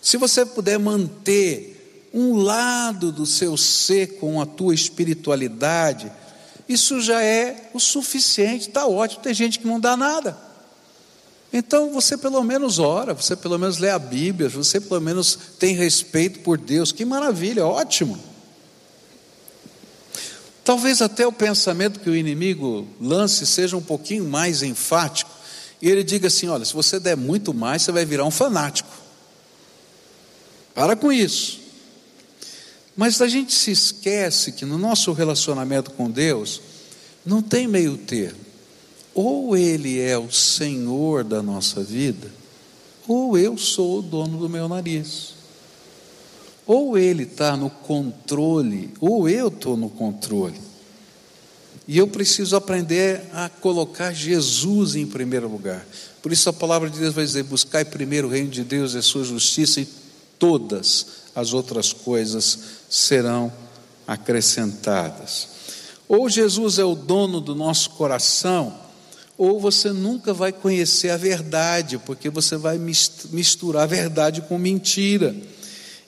se 0.00 0.16
você 0.16 0.44
puder 0.46 0.78
manter 0.78 2.08
um 2.12 2.36
lado 2.36 3.12
do 3.12 3.26
seu 3.26 3.56
ser 3.56 4.18
com 4.18 4.40
a 4.40 4.46
tua 4.46 4.74
espiritualidade, 4.74 6.10
isso 6.68 7.00
já 7.00 7.22
é 7.22 7.70
o 7.72 7.80
suficiente, 7.80 8.68
está 8.68 8.86
ótimo. 8.86 9.22
Tem 9.22 9.34
gente 9.34 9.58
que 9.58 9.66
não 9.66 9.80
dá 9.80 9.96
nada. 9.96 10.36
Então 11.52 11.92
você 11.92 12.16
pelo 12.16 12.42
menos 12.44 12.78
ora, 12.78 13.14
você 13.14 13.34
pelo 13.34 13.58
menos 13.58 13.78
lê 13.78 13.90
a 13.90 13.98
Bíblia, 13.98 14.48
você 14.48 14.80
pelo 14.80 15.00
menos 15.00 15.38
tem 15.58 15.74
respeito 15.74 16.40
por 16.40 16.58
Deus. 16.58 16.92
Que 16.92 17.04
maravilha, 17.04 17.66
ótimo. 17.66 18.18
Talvez 20.62 21.00
até 21.00 21.26
o 21.26 21.32
pensamento 21.32 22.00
que 22.00 22.10
o 22.10 22.16
inimigo 22.16 22.86
lance 23.00 23.46
seja 23.46 23.74
um 23.74 23.82
pouquinho 23.82 24.26
mais 24.26 24.62
enfático. 24.62 25.30
E 25.80 25.88
ele 25.88 26.02
diga 26.02 26.28
assim: 26.28 26.48
olha, 26.48 26.64
se 26.64 26.74
você 26.74 26.98
der 26.98 27.16
muito 27.16 27.54
mais, 27.54 27.82
você 27.82 27.92
vai 27.92 28.04
virar 28.04 28.24
um 28.24 28.30
fanático. 28.30 28.90
Para 30.74 30.96
com 30.96 31.12
isso. 31.12 31.60
Mas 32.96 33.20
a 33.20 33.28
gente 33.28 33.52
se 33.54 33.70
esquece 33.70 34.52
que 34.52 34.64
no 34.64 34.76
nosso 34.76 35.12
relacionamento 35.12 35.92
com 35.92 36.10
Deus 36.10 36.60
não 37.24 37.40
tem 37.40 37.68
meio 37.68 37.96
termo. 37.96 38.40
Ou 39.14 39.56
Ele 39.56 40.00
é 40.00 40.18
o 40.18 40.30
Senhor 40.30 41.24
da 41.24 41.42
nossa 41.42 41.82
vida, 41.82 42.30
ou 43.06 43.36
eu 43.38 43.56
sou 43.56 43.98
o 43.98 44.02
dono 44.02 44.38
do 44.38 44.48
meu 44.48 44.68
nariz. 44.68 45.34
Ou 46.66 46.98
Ele 46.98 47.22
está 47.22 47.56
no 47.56 47.70
controle, 47.70 48.92
ou 49.00 49.28
eu 49.28 49.48
estou 49.48 49.76
no 49.76 49.88
controle. 49.88 50.67
E 51.88 51.96
eu 51.96 52.06
preciso 52.06 52.54
aprender 52.54 53.22
a 53.32 53.48
colocar 53.48 54.12
Jesus 54.12 54.94
em 54.94 55.06
primeiro 55.06 55.48
lugar. 55.48 55.86
Por 56.20 56.30
isso 56.30 56.50
a 56.50 56.52
palavra 56.52 56.90
de 56.90 56.98
Deus 56.98 57.14
vai 57.14 57.24
dizer: 57.24 57.44
buscai 57.44 57.82
primeiro 57.82 58.28
o 58.28 58.30
reino 58.30 58.50
de 58.50 58.62
Deus 58.62 58.92
e 58.92 58.98
a 58.98 59.02
sua 59.02 59.24
justiça, 59.24 59.80
e 59.80 59.88
todas 60.38 61.06
as 61.34 61.54
outras 61.54 61.90
coisas 61.94 62.58
serão 62.90 63.50
acrescentadas. 64.06 65.48
Ou 66.06 66.28
Jesus 66.28 66.78
é 66.78 66.84
o 66.84 66.94
dono 66.94 67.40
do 67.40 67.54
nosso 67.54 67.90
coração, 67.90 68.78
ou 69.38 69.58
você 69.58 69.90
nunca 69.90 70.34
vai 70.34 70.52
conhecer 70.52 71.08
a 71.08 71.16
verdade, 71.16 71.96
porque 71.96 72.28
você 72.28 72.58
vai 72.58 72.78
misturar 73.30 73.84
a 73.84 73.86
verdade 73.86 74.42
com 74.42 74.58
mentira. 74.58 75.34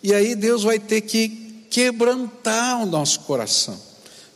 E 0.03 0.13
aí 0.13 0.35
Deus 0.35 0.63
vai 0.63 0.79
ter 0.79 1.01
que 1.01 1.65
quebrantar 1.71 2.83
o 2.83 2.87
nosso 2.87 3.21
coração. 3.21 3.90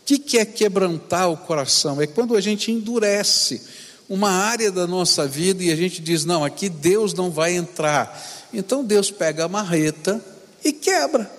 O 0.04 0.18
que 0.18 0.36
é 0.36 0.44
quebrantar 0.44 1.30
o 1.30 1.36
coração? 1.36 2.00
É 2.00 2.06
quando 2.06 2.36
a 2.36 2.40
gente 2.40 2.70
endurece 2.70 3.62
uma 4.06 4.30
área 4.30 4.70
da 4.70 4.86
nossa 4.86 5.26
vida 5.26 5.64
e 5.64 5.72
a 5.72 5.76
gente 5.76 6.02
diz: 6.02 6.26
não, 6.26 6.44
aqui 6.44 6.68
Deus 6.68 7.14
não 7.14 7.30
vai 7.30 7.56
entrar. 7.56 8.22
Então 8.52 8.84
Deus 8.84 9.10
pega 9.10 9.46
a 9.46 9.48
marreta 9.48 10.22
e 10.62 10.72
quebra. 10.72 11.30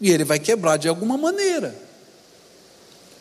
E 0.00 0.10
ele 0.10 0.24
vai 0.24 0.38
quebrar 0.38 0.78
de 0.78 0.88
alguma 0.88 1.18
maneira. 1.18 1.74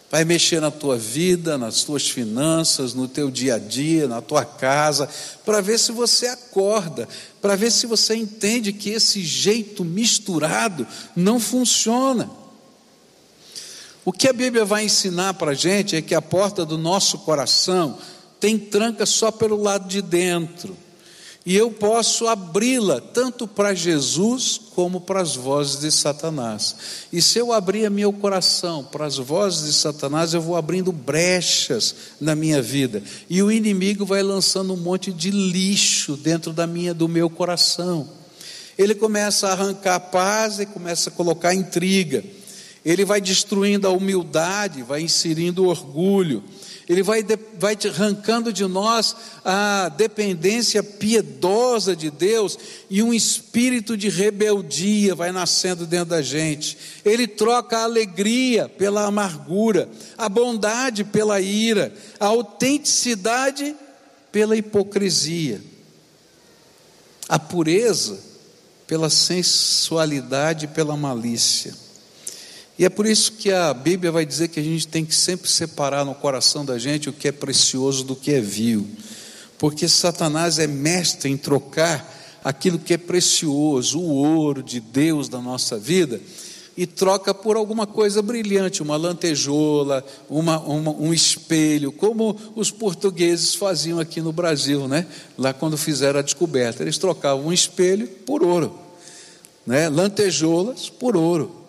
vai 0.10 0.24
mexer 0.24 0.62
na 0.62 0.72
tua 0.72 0.98
vida, 0.98 1.58
nas 1.58 1.84
tuas 1.84 2.10
finanças, 2.10 2.94
no 2.94 3.08
teu 3.08 3.30
dia 3.30 3.56
a 3.56 3.60
dia, 3.60 4.08
na 4.08 4.22
tua 4.22 4.46
casa, 4.46 5.10
para 5.46 5.60
ver 5.60 5.78
se 5.78 5.92
você 5.92 6.28
acorda, 6.28 7.08
para 7.42 7.58
ver 7.58 7.72
se 7.72 7.86
você 7.86 8.16
entende 8.16 8.72
que 8.72 8.92
esse 8.92 9.22
jeito 9.22 9.84
misturado 9.84 10.88
não 11.14 11.38
funciona. 11.40 12.47
O 14.08 14.14
que 14.14 14.30
a 14.30 14.32
Bíblia 14.32 14.64
vai 14.64 14.86
ensinar 14.86 15.34
para 15.34 15.52
a 15.52 15.54
gente 15.54 15.94
é 15.94 16.02
que 16.02 16.16
a 16.16 16.22
porta 16.22 16.66
do 16.66 16.78
nosso 16.78 17.18
coração 17.18 17.98
tem 18.40 18.58
tranca 18.58 19.06
só 19.06 19.30
pelo 19.32 19.62
lado 19.62 19.86
de 19.86 20.02
dentro 20.02 20.78
e 21.46 21.54
eu 21.54 21.70
posso 21.72 22.26
abri-la 22.26 23.02
tanto 23.02 23.46
para 23.46 23.74
Jesus 23.74 24.62
como 24.74 25.02
para 25.02 25.20
as 25.20 25.36
vozes 25.36 25.82
de 25.82 25.92
Satanás. 25.92 26.74
E 27.12 27.22
se 27.22 27.38
eu 27.38 27.52
abrir 27.52 27.92
meu 27.92 28.14
coração 28.14 28.82
para 28.82 29.06
as 29.06 29.18
vozes 29.18 29.66
de 29.66 29.74
Satanás, 29.74 30.34
eu 30.34 30.42
vou 30.42 30.56
abrindo 30.56 30.94
brechas 30.94 31.94
na 32.22 32.34
minha 32.34 32.62
vida. 32.62 33.04
E 33.30 33.44
o 33.44 33.52
inimigo 33.52 34.06
vai 34.06 34.24
lançando 34.24 34.74
um 34.74 34.78
monte 34.78 35.12
de 35.12 35.32
lixo 35.32 36.16
dentro 36.16 36.54
da 36.54 36.66
minha 36.66 36.94
do 36.94 37.10
meu 37.10 37.30
coração. 37.30 38.08
Ele 38.78 38.96
começa 38.96 39.50
a 39.50 39.52
arrancar 39.52 40.00
paz 40.00 40.62
e 40.62 40.66
começa 40.66 41.10
a 41.10 41.14
colocar 41.14 41.54
intriga. 41.54 42.24
Ele 42.88 43.06
vai 43.06 43.22
destruindo 43.22 43.88
a 43.88 43.92
humildade, 43.92 44.82
vai 44.82 45.02
inserindo 45.02 45.68
orgulho 45.68 46.44
ele 46.88 47.04
vai, 47.04 47.22
vai 47.60 47.78
arrancando 47.90 48.54
de 48.54 48.66
nós 48.66 49.14
a 49.44 49.90
dependência 49.90 50.82
piedosa 50.82 51.94
de 51.94 52.10
Deus 52.10 52.58
e 52.90 53.04
um 53.04 53.14
espírito 53.14 53.98
de 53.98 54.08
rebeldia 54.08 55.14
vai 55.14 55.34
nascendo 55.34 55.86
dentro 55.86 56.12
da 56.12 56.22
gente. 56.22 56.78
Ele 57.04 57.28
troca 57.28 57.80
a 57.80 57.84
alegria 57.84 58.70
pela 58.70 59.06
amargura, 59.06 59.90
a 60.18 60.30
bondade 60.30 61.04
pela 61.04 61.42
ira, 61.42 61.94
a 62.18 62.28
autenticidade 62.28 63.76
pela 64.32 64.56
hipocrisia, 64.56 65.62
a 67.28 67.38
pureza 67.38 68.18
pela 68.86 69.10
sensualidade, 69.10 70.68
pela 70.68 70.96
malícia. 70.96 71.87
E 72.80 72.86
é 72.86 72.90
por 72.90 73.08
isso 73.08 73.32
que 73.32 73.52
a 73.52 73.74
Bíblia 73.74 74.12
vai 74.12 74.24
dizer 74.24 74.50
que 74.50 74.60
a 74.60 74.64
gente 74.64 74.88
tem 74.88 75.04
que 75.04 75.16
sempre 75.16 75.50
separar 75.50 76.06
no 76.06 76.14
coração 76.14 76.64
da 76.64 76.78
gente 76.78 77.10
o 77.10 77.14
que 77.14 77.28
é 77.28 77.32
precioso 77.32 78.04
do 78.04 78.16
que 78.16 78.32
é 78.32 78.40
vil. 78.40 78.88
Porque 79.58 79.88
Satanás 79.88 80.60
é 80.60 80.68
mestre 80.68 81.32
em 81.32 81.38
trocar 81.38 82.16
aquilo 82.44 82.78
que 82.78 82.94
é 82.94 82.98
precioso, 82.98 84.00
o 84.00 84.14
ouro 84.14 84.62
de 84.62 84.80
Deus 84.80 85.28
da 85.28 85.42
nossa 85.42 85.80
vida, 85.80 86.22
e 86.78 86.86
troca 86.86 87.34
por 87.34 87.58
alguma 87.58 87.88
coisa 87.88 88.22
brilhante, 88.22 88.84
uma 88.84 88.96
lantejola, 88.96 90.06
uma, 90.30 90.60
uma, 90.60 90.92
um 90.92 91.12
espelho, 91.12 91.92
como 91.92 92.38
os 92.56 92.70
portugueses 92.70 93.56
faziam 93.56 94.00
aqui 94.00 94.22
no 94.22 94.32
Brasil, 94.32 94.88
né? 94.88 95.08
lá 95.36 95.52
quando 95.52 95.76
fizeram 95.76 96.20
a 96.20 96.22
descoberta. 96.22 96.84
Eles 96.84 97.00
trocavam 97.00 97.48
um 97.48 97.52
espelho 97.52 98.08
por 98.08 98.44
ouro, 98.44 98.78
né? 99.66 99.90
lantejoulas 99.90 100.88
por 100.88 101.18
ouro 101.18 101.67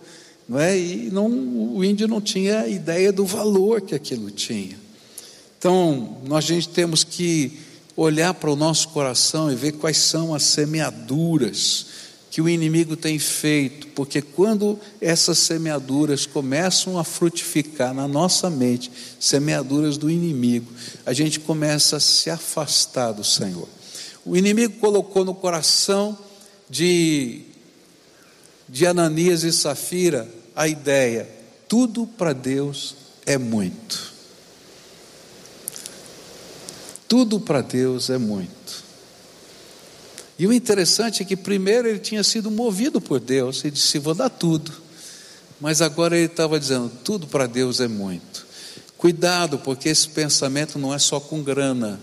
não 0.48 0.58
é? 0.58 0.78
e 0.78 1.10
não, 1.10 1.28
o 1.28 1.84
índio 1.84 2.08
não 2.08 2.20
tinha 2.20 2.66
ideia 2.66 3.12
do 3.12 3.26
valor 3.26 3.82
que 3.82 3.94
aquilo 3.94 4.30
tinha. 4.30 4.78
Então, 5.58 6.18
nós 6.26 6.44
a 6.44 6.48
gente 6.48 6.68
temos 6.70 7.04
que 7.04 7.58
olhar 7.94 8.32
para 8.32 8.50
o 8.50 8.56
nosso 8.56 8.88
coração 8.88 9.52
e 9.52 9.56
ver 9.56 9.72
quais 9.72 9.98
são 9.98 10.34
as 10.34 10.44
semeaduras 10.44 11.86
que 12.30 12.40
o 12.40 12.48
inimigo 12.48 12.96
tem 12.96 13.18
feito, 13.18 13.88
porque 13.88 14.22
quando 14.22 14.78
essas 15.00 15.38
semeaduras 15.38 16.24
começam 16.24 16.98
a 16.98 17.02
frutificar 17.02 17.92
na 17.92 18.06
nossa 18.06 18.48
mente, 18.48 18.90
semeaduras 19.18 19.98
do 19.98 20.08
inimigo, 20.08 20.70
a 21.04 21.12
gente 21.12 21.40
começa 21.40 21.96
a 21.96 22.00
se 22.00 22.30
afastar 22.30 23.12
do 23.12 23.24
Senhor. 23.24 23.68
O 24.24 24.36
inimigo 24.36 24.74
colocou 24.78 25.24
no 25.24 25.34
coração 25.34 26.16
de, 26.70 27.42
de 28.68 28.86
Ananias 28.86 29.42
e 29.42 29.52
Safira 29.52 30.37
a 30.58 30.66
ideia: 30.66 31.28
tudo 31.68 32.04
para 32.04 32.32
Deus 32.32 32.96
é 33.24 33.38
muito. 33.38 34.12
Tudo 37.06 37.38
para 37.38 37.60
Deus 37.60 38.10
é 38.10 38.18
muito. 38.18 38.88
E 40.36 40.48
o 40.48 40.52
interessante 40.52 41.22
é 41.22 41.24
que 41.24 41.36
primeiro 41.36 41.88
ele 41.88 42.00
tinha 42.00 42.24
sido 42.24 42.50
movido 42.50 43.00
por 43.00 43.20
Deus 43.20 43.64
e 43.64 43.70
disse: 43.70 44.00
Vou 44.00 44.14
dar 44.14 44.30
tudo. 44.30 44.72
Mas 45.60 45.80
agora 45.80 46.16
ele 46.16 46.26
estava 46.26 46.58
dizendo: 46.58 46.90
Tudo 47.04 47.28
para 47.28 47.46
Deus 47.46 47.80
é 47.80 47.86
muito. 47.86 48.44
Cuidado, 48.96 49.58
porque 49.60 49.88
esse 49.88 50.08
pensamento 50.08 50.76
não 50.76 50.92
é 50.92 50.98
só 50.98 51.20
com 51.20 51.40
grana, 51.40 52.00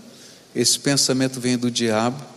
esse 0.54 0.80
pensamento 0.80 1.38
vem 1.38 1.58
do 1.58 1.70
diabo 1.70 2.35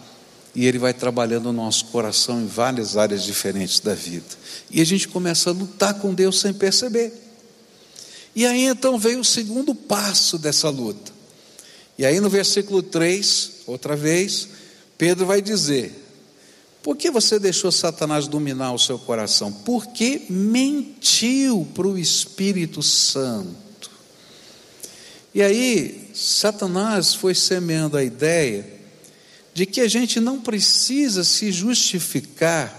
e 0.55 0.65
ele 0.65 0.79
vai 0.79 0.93
trabalhando 0.93 1.49
o 1.49 1.53
nosso 1.53 1.85
coração 1.85 2.41
em 2.41 2.47
várias 2.47 2.97
áreas 2.97 3.23
diferentes 3.23 3.79
da 3.79 3.93
vida. 3.93 4.25
E 4.69 4.81
a 4.81 4.85
gente 4.85 5.07
começa 5.07 5.49
a 5.49 5.53
lutar 5.53 5.93
com 5.95 6.13
Deus 6.13 6.39
sem 6.39 6.53
perceber. 6.53 7.13
E 8.35 8.45
aí 8.45 8.65
então 8.65 8.97
veio 8.97 9.19
o 9.19 9.25
segundo 9.25 9.75
passo 9.75 10.37
dessa 10.37 10.69
luta. 10.69 11.11
E 11.97 12.05
aí 12.05 12.19
no 12.19 12.29
versículo 12.29 12.81
3, 12.81 13.51
outra 13.67 13.95
vez, 13.95 14.49
Pedro 14.97 15.25
vai 15.25 15.41
dizer: 15.41 15.93
Por 16.81 16.95
que 16.95 17.11
você 17.11 17.37
deixou 17.37 17.71
Satanás 17.71 18.27
dominar 18.27 18.73
o 18.73 18.79
seu 18.79 18.97
coração? 18.97 19.51
Porque 19.51 20.23
mentiu 20.29 21.67
para 21.73 21.87
o 21.87 21.97
Espírito 21.97 22.81
Santo. 22.81 23.59
E 25.33 25.43
aí, 25.43 26.09
Satanás 26.13 27.13
foi 27.13 27.35
semeando 27.35 27.95
a 27.95 28.03
ideia 28.03 28.78
de 29.59 29.65
que 29.65 29.81
a 29.81 29.89
gente 29.89 30.21
não 30.21 30.39
precisa 30.39 31.21
se 31.21 31.51
justificar 31.51 32.73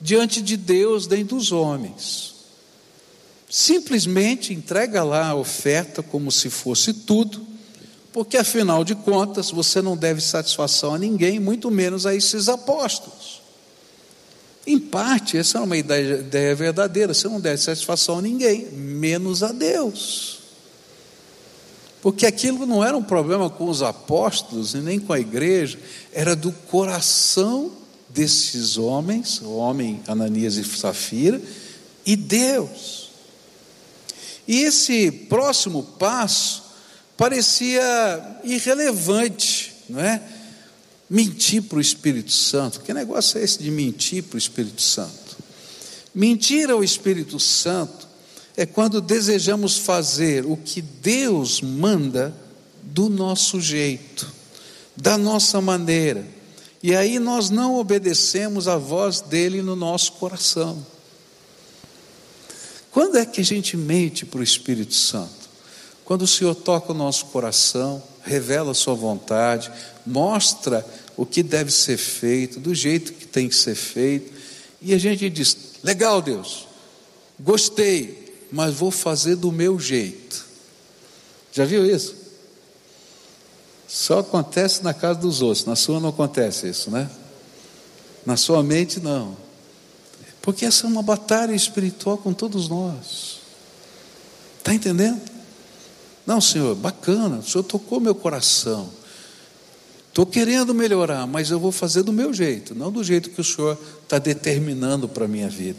diante 0.00 0.42
de 0.42 0.56
Deus 0.56 1.06
nem 1.06 1.24
dos 1.24 1.52
homens. 1.52 2.34
Simplesmente 3.48 4.52
entrega 4.52 5.04
lá 5.04 5.28
a 5.28 5.36
oferta 5.36 6.02
como 6.02 6.32
se 6.32 6.50
fosse 6.50 6.92
tudo, 6.92 7.46
porque 8.12 8.36
afinal 8.36 8.82
de 8.82 8.96
contas 8.96 9.52
você 9.52 9.80
não 9.80 9.96
deve 9.96 10.20
satisfação 10.20 10.94
a 10.94 10.98
ninguém, 10.98 11.38
muito 11.38 11.70
menos 11.70 12.06
a 12.06 12.12
esses 12.12 12.48
apóstolos. 12.48 13.40
Em 14.66 14.80
parte, 14.80 15.38
essa 15.38 15.58
é 15.58 15.60
uma 15.60 15.76
ideia, 15.76 16.56
verdadeira, 16.56 17.14
você 17.14 17.28
não 17.28 17.40
deve 17.40 17.62
satisfação 17.62 18.18
a 18.18 18.22
ninguém, 18.22 18.66
menos 18.72 19.44
a 19.44 19.52
Deus. 19.52 20.37
Porque 22.00 22.26
aquilo 22.26 22.64
não 22.64 22.84
era 22.84 22.96
um 22.96 23.02
problema 23.02 23.50
com 23.50 23.68
os 23.68 23.82
apóstolos 23.82 24.74
e 24.74 24.78
nem 24.78 25.00
com 25.00 25.12
a 25.12 25.20
igreja, 25.20 25.78
era 26.12 26.36
do 26.36 26.52
coração 26.52 27.72
desses 28.08 28.76
homens, 28.76 29.40
o 29.42 29.56
homem 29.56 30.00
Ananias 30.06 30.56
e 30.56 30.64
Safira, 30.64 31.40
e 32.06 32.16
Deus. 32.16 33.10
E 34.46 34.62
esse 34.62 35.10
próximo 35.10 35.82
passo 35.82 36.62
parecia 37.16 38.40
irrelevante, 38.44 39.74
não 39.88 40.00
é? 40.00 40.22
Mentir 41.10 41.62
para 41.62 41.78
o 41.78 41.80
Espírito 41.80 42.32
Santo. 42.32 42.80
Que 42.80 42.94
negócio 42.94 43.38
é 43.38 43.44
esse 43.44 43.58
de 43.62 43.70
mentir 43.70 44.22
para 44.22 44.36
o 44.36 44.38
Espírito 44.38 44.80
Santo? 44.80 45.36
Mentir 46.14 46.70
ao 46.70 46.82
Espírito 46.82 47.38
Santo 47.38 48.07
é 48.58 48.66
quando 48.66 49.00
desejamos 49.00 49.78
fazer 49.78 50.44
o 50.44 50.56
que 50.56 50.82
Deus 50.82 51.60
manda 51.60 52.34
do 52.82 53.08
nosso 53.08 53.60
jeito, 53.60 54.28
da 54.96 55.16
nossa 55.16 55.60
maneira. 55.60 56.26
E 56.82 56.92
aí 56.92 57.20
nós 57.20 57.50
não 57.50 57.76
obedecemos 57.76 58.66
a 58.66 58.76
voz 58.76 59.20
dele 59.20 59.62
no 59.62 59.76
nosso 59.76 60.14
coração. 60.14 60.84
Quando 62.90 63.16
é 63.16 63.24
que 63.24 63.40
a 63.40 63.44
gente 63.44 63.76
mente 63.76 64.26
para 64.26 64.40
o 64.40 64.42
Espírito 64.42 64.94
Santo? 64.94 65.48
Quando 66.04 66.22
o 66.22 66.26
Senhor 66.26 66.56
toca 66.56 66.90
o 66.90 66.96
nosso 66.96 67.26
coração, 67.26 68.02
revela 68.24 68.72
a 68.72 68.74
sua 68.74 68.94
vontade, 68.94 69.70
mostra 70.04 70.84
o 71.16 71.24
que 71.24 71.44
deve 71.44 71.70
ser 71.70 71.96
feito, 71.96 72.58
do 72.58 72.74
jeito 72.74 73.12
que 73.12 73.24
tem 73.24 73.48
que 73.48 73.54
ser 73.54 73.76
feito, 73.76 74.32
e 74.82 74.92
a 74.92 74.98
gente 74.98 75.30
diz: 75.30 75.56
legal, 75.84 76.20
Deus, 76.20 76.66
gostei, 77.38 78.27
mas 78.50 78.74
vou 78.74 78.90
fazer 78.90 79.36
do 79.36 79.52
meu 79.52 79.78
jeito. 79.78 80.44
Já 81.52 81.64
viu 81.64 81.84
isso? 81.84 82.14
Só 83.86 84.18
acontece 84.18 84.82
na 84.82 84.92
casa 84.92 85.18
dos 85.18 85.40
outros, 85.40 85.64
na 85.64 85.74
sua 85.74 85.98
não 85.98 86.10
acontece 86.10 86.68
isso, 86.68 86.90
né? 86.90 87.10
Na 88.24 88.36
sua 88.36 88.62
mente 88.62 89.00
não. 89.00 89.36
Porque 90.42 90.64
essa 90.64 90.86
é 90.86 90.88
uma 90.88 91.02
batalha 91.02 91.54
espiritual 91.54 92.18
com 92.18 92.32
todos 92.32 92.68
nós. 92.68 93.38
Está 94.58 94.74
entendendo? 94.74 95.20
Não, 96.26 96.40
Senhor, 96.40 96.74
bacana, 96.74 97.38
o 97.38 97.42
Senhor 97.42 97.64
tocou 97.64 97.98
meu 97.98 98.14
coração. 98.14 98.90
Estou 100.08 100.26
querendo 100.26 100.74
melhorar, 100.74 101.26
mas 101.26 101.50
eu 101.50 101.58
vou 101.58 101.72
fazer 101.72 102.02
do 102.02 102.12
meu 102.12 102.34
jeito, 102.34 102.74
não 102.74 102.92
do 102.92 103.02
jeito 103.02 103.30
que 103.30 103.40
o 103.40 103.44
Senhor 103.44 103.78
está 104.02 104.18
determinando 104.18 105.08
para 105.08 105.24
a 105.24 105.28
minha 105.28 105.48
vida. 105.48 105.78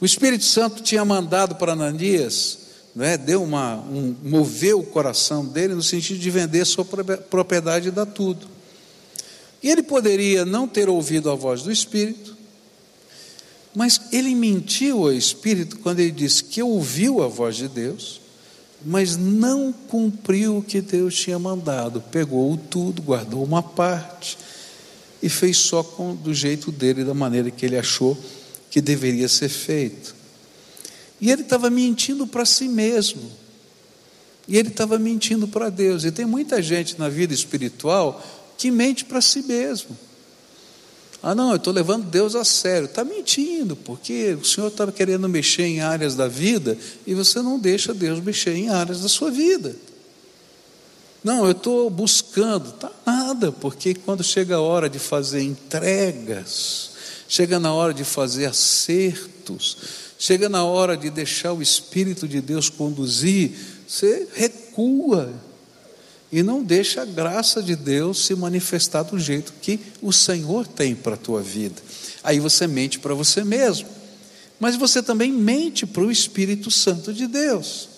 O 0.00 0.04
Espírito 0.04 0.44
Santo 0.44 0.82
tinha 0.82 1.04
mandado 1.04 1.56
para 1.56 1.72
Ananias 1.72 2.60
é? 2.98 3.16
deu 3.16 3.42
uma, 3.42 3.76
um, 3.76 4.16
moveu 4.22 4.80
o 4.80 4.86
coração 4.86 5.44
dele 5.44 5.74
no 5.74 5.82
sentido 5.82 6.18
de 6.18 6.30
vender 6.30 6.64
sua 6.64 6.84
propriedade 6.84 7.88
e 7.88 7.90
dar 7.90 8.06
tudo. 8.06 8.48
E 9.62 9.70
ele 9.70 9.82
poderia 9.82 10.44
não 10.44 10.66
ter 10.66 10.88
ouvido 10.88 11.30
a 11.30 11.34
voz 11.34 11.62
do 11.62 11.70
Espírito, 11.70 12.36
mas 13.74 14.00
ele 14.10 14.34
mentiu 14.34 15.02
ao 15.04 15.12
Espírito 15.12 15.78
quando 15.78 16.00
ele 16.00 16.10
disse 16.10 16.42
que 16.42 16.62
ouviu 16.62 17.22
a 17.22 17.28
voz 17.28 17.56
de 17.56 17.68
Deus, 17.68 18.20
mas 18.84 19.16
não 19.16 19.72
cumpriu 19.72 20.56
o 20.56 20.62
que 20.62 20.80
Deus 20.80 21.14
tinha 21.14 21.38
mandado. 21.38 22.00
Pegou 22.00 22.56
tudo, 22.56 23.02
guardou 23.02 23.44
uma 23.44 23.62
parte 23.62 24.36
e 25.22 25.28
fez 25.28 25.58
só 25.58 25.84
com, 25.84 26.14
do 26.14 26.34
jeito 26.34 26.72
dele, 26.72 27.04
da 27.04 27.14
maneira 27.14 27.50
que 27.50 27.64
ele 27.64 27.76
achou 27.76 28.18
que 28.70 28.80
deveria 28.80 29.28
ser 29.28 29.48
feito. 29.48 30.14
E 31.20 31.30
ele 31.30 31.42
estava 31.42 31.68
mentindo 31.68 32.26
para 32.26 32.46
si 32.46 32.68
mesmo. 32.68 33.30
E 34.48 34.56
ele 34.56 34.68
estava 34.68 34.98
mentindo 34.98 35.46
para 35.46 35.68
Deus. 35.68 36.04
E 36.04 36.10
tem 36.10 36.24
muita 36.24 36.62
gente 36.62 36.98
na 36.98 37.08
vida 37.08 37.34
espiritual 37.34 38.24
que 38.56 38.70
mente 38.70 39.04
para 39.04 39.20
si 39.20 39.42
mesmo. 39.42 39.96
Ah, 41.22 41.34
não, 41.34 41.50
eu 41.50 41.56
estou 41.56 41.72
levando 41.72 42.06
Deus 42.06 42.34
a 42.34 42.44
sério. 42.44 42.86
Está 42.86 43.04
mentindo, 43.04 43.76
porque 43.76 44.38
o 44.40 44.44
Senhor 44.44 44.68
estava 44.68 44.90
querendo 44.90 45.28
mexer 45.28 45.64
em 45.64 45.80
áreas 45.80 46.14
da 46.14 46.26
vida 46.26 46.78
e 47.06 47.14
você 47.14 47.42
não 47.42 47.58
deixa 47.58 47.92
Deus 47.92 48.20
mexer 48.20 48.54
em 48.54 48.70
áreas 48.70 49.02
da 49.02 49.08
sua 49.08 49.30
vida. 49.30 49.76
Não, 51.22 51.44
eu 51.44 51.52
estou 51.52 51.90
buscando. 51.90 52.72
Tá 52.72 52.90
nada, 53.04 53.52
porque 53.52 53.94
quando 53.94 54.24
chega 54.24 54.56
a 54.56 54.60
hora 54.60 54.88
de 54.88 54.98
fazer 54.98 55.42
entregas, 55.42 56.89
chega 57.30 57.60
na 57.60 57.72
hora 57.72 57.94
de 57.94 58.02
fazer 58.02 58.46
acertos, 58.46 59.76
chega 60.18 60.48
na 60.48 60.64
hora 60.64 60.96
de 60.96 61.08
deixar 61.10 61.52
o 61.52 61.62
Espírito 61.62 62.26
de 62.26 62.40
Deus 62.40 62.68
conduzir, 62.68 63.52
você 63.86 64.26
recua 64.34 65.32
e 66.32 66.42
não 66.42 66.60
deixa 66.60 67.02
a 67.02 67.04
graça 67.04 67.62
de 67.62 67.76
Deus 67.76 68.26
se 68.26 68.34
manifestar 68.34 69.04
do 69.04 69.16
jeito 69.16 69.54
que 69.62 69.78
o 70.02 70.12
Senhor 70.12 70.66
tem 70.66 70.92
para 70.96 71.14
a 71.14 71.16
tua 71.16 71.40
vida. 71.40 71.80
Aí 72.24 72.40
você 72.40 72.66
mente 72.66 72.98
para 72.98 73.14
você 73.14 73.44
mesmo, 73.44 73.88
mas 74.58 74.74
você 74.74 75.00
também 75.00 75.32
mente 75.32 75.86
para 75.86 76.02
o 76.02 76.10
Espírito 76.10 76.68
Santo 76.68 77.12
de 77.12 77.28
Deus. 77.28 77.88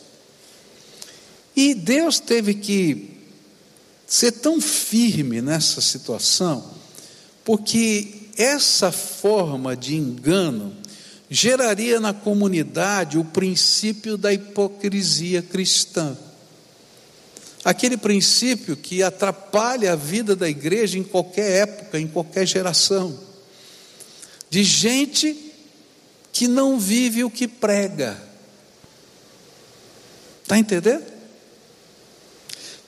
E 1.57 1.75
Deus 1.75 2.21
teve 2.21 2.53
que 2.53 3.17
ser 4.07 4.33
tão 4.33 4.61
firme 4.61 5.41
nessa 5.41 5.81
situação, 5.81 6.71
porque 7.43 8.22
essa 8.37 8.93
forma 8.93 9.77
de 9.77 9.97
engano 9.97 10.75
geraria 11.29 11.99
na 11.99 12.13
comunidade 12.13 13.19
o 13.19 13.25
princípio 13.25 14.17
da 14.17 14.33
hipocrisia 14.33 15.41
cristã. 15.41 16.17
Aquele 17.65 17.97
princípio 17.97 18.77
que 18.77 19.03
atrapalha 19.03 19.93
a 19.93 19.97
vida 19.97 20.37
da 20.37 20.49
igreja 20.49 20.99
em 20.99 21.03
qualquer 21.05 21.63
época, 21.63 21.99
em 21.99 22.07
qualquer 22.07 22.47
geração. 22.47 23.19
De 24.51 24.63
gente 24.65 25.53
que 26.33 26.49
não 26.49 26.79
vive 26.79 27.25
o 27.25 27.31
que 27.31 27.47
prega. 27.47 28.21
Está 30.43 30.59
entendendo? 30.59 31.05